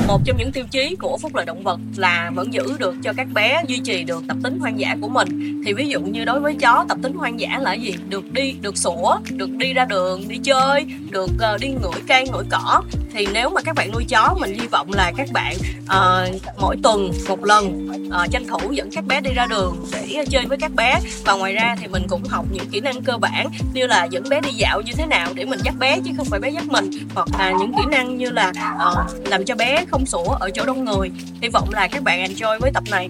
một 0.09 0.20
trong 0.24 0.36
những 0.36 0.52
tiêu 0.52 0.64
chí 0.70 0.96
của 1.00 1.18
phúc 1.18 1.34
lợi 1.34 1.46
động 1.46 1.62
vật 1.62 1.80
là 1.96 2.30
vẫn 2.34 2.52
giữ 2.52 2.76
được 2.78 2.94
cho 3.02 3.12
các 3.16 3.26
bé 3.34 3.62
duy 3.66 3.78
trì 3.78 4.04
được 4.04 4.24
tập 4.28 4.36
tính 4.42 4.59
hoang 4.61 4.80
dã 4.80 4.96
của 5.00 5.09
mình. 5.09 5.62
Thì 5.66 5.72
ví 5.72 5.88
dụ 5.88 6.00
như 6.00 6.24
đối 6.24 6.40
với 6.40 6.54
chó 6.54 6.84
tập 6.88 6.98
tính 7.02 7.14
hoang 7.14 7.40
dã 7.40 7.59
là 7.61 7.74
gì? 7.74 7.94
Được 8.09 8.32
đi 8.32 8.54
được 8.61 8.76
sủa 8.76 9.16
được 9.30 9.50
đi 9.50 9.72
ra 9.72 9.84
đường 9.84 10.28
đi 10.28 10.38
chơi 10.38 10.84
được 11.11 11.30
uh, 11.54 11.61
đi 11.61 11.68
ngửi 11.68 12.02
cây 12.09 12.24
ngửi 12.32 12.44
cỏ. 12.50 12.82
Thì 13.14 13.26
nếu 13.34 13.50
mà 13.50 13.61
các 13.61 13.74
bạn 13.74 13.92
nuôi 13.92 14.04
chó 14.09 14.36
mình 14.40 14.54
hy 14.54 14.66
vọng 14.66 14.92
là 14.92 15.12
các 15.16 15.28
bạn 15.32 15.54
uh, 15.84 16.42
mỗi 16.61 16.76
tuần 16.82 17.11
một 17.28 17.44
lần 17.44 17.88
uh, 18.06 18.30
tranh 18.30 18.46
thủ 18.46 18.72
dẫn 18.72 18.90
các 18.90 19.04
bé 19.04 19.20
đi 19.20 19.30
ra 19.34 19.46
đường 19.46 19.86
để 19.92 20.24
chơi 20.30 20.46
với 20.46 20.59
các 20.59 20.74
bé. 20.74 21.00
Và 21.24 21.32
ngoài 21.34 21.52
ra 21.52 21.76
thì 21.80 21.86
mình 21.86 22.02
cũng 22.09 22.22
học 22.28 22.44
những 22.52 22.66
kỹ 22.70 22.80
năng 22.80 23.02
cơ 23.02 23.16
bản 23.16 23.48
như 23.74 23.86
là 23.86 24.04
dẫn 24.04 24.28
bé 24.28 24.40
đi 24.40 24.50
dạo 24.50 24.80
như 24.80 24.92
thế 24.96 25.06
nào 25.06 25.28
để 25.34 25.44
mình 25.44 25.61
dắt 25.64 25.74
bé 25.78 25.98
chứ 26.04 26.11
không 26.16 26.26
phải 26.30 26.40
bé 26.40 26.50
dắt 26.50 26.64
mình. 26.68 26.90
Hoặc 27.14 27.28
là 27.38 27.52
những 27.61 27.72
kỹ 27.76 27.82
năng 27.90 28.16
như 28.16 28.30
là 28.30 28.52
uh, 28.90 29.28
làm 29.28 29.44
cho 29.44 29.54
bé 29.54 29.84
không 29.90 29.97
không 29.99 30.07
sủa 30.07 30.32
ở 30.40 30.51
chỗ 30.55 30.64
đông 30.66 30.84
người. 30.84 31.11
Hy 31.42 31.49
vọng 31.49 31.68
là 31.72 31.88
các 31.88 32.03
bạn 32.03 32.24
enjoy 32.24 32.59
với 32.61 32.70
tập 32.74 32.84
này. 32.90 33.09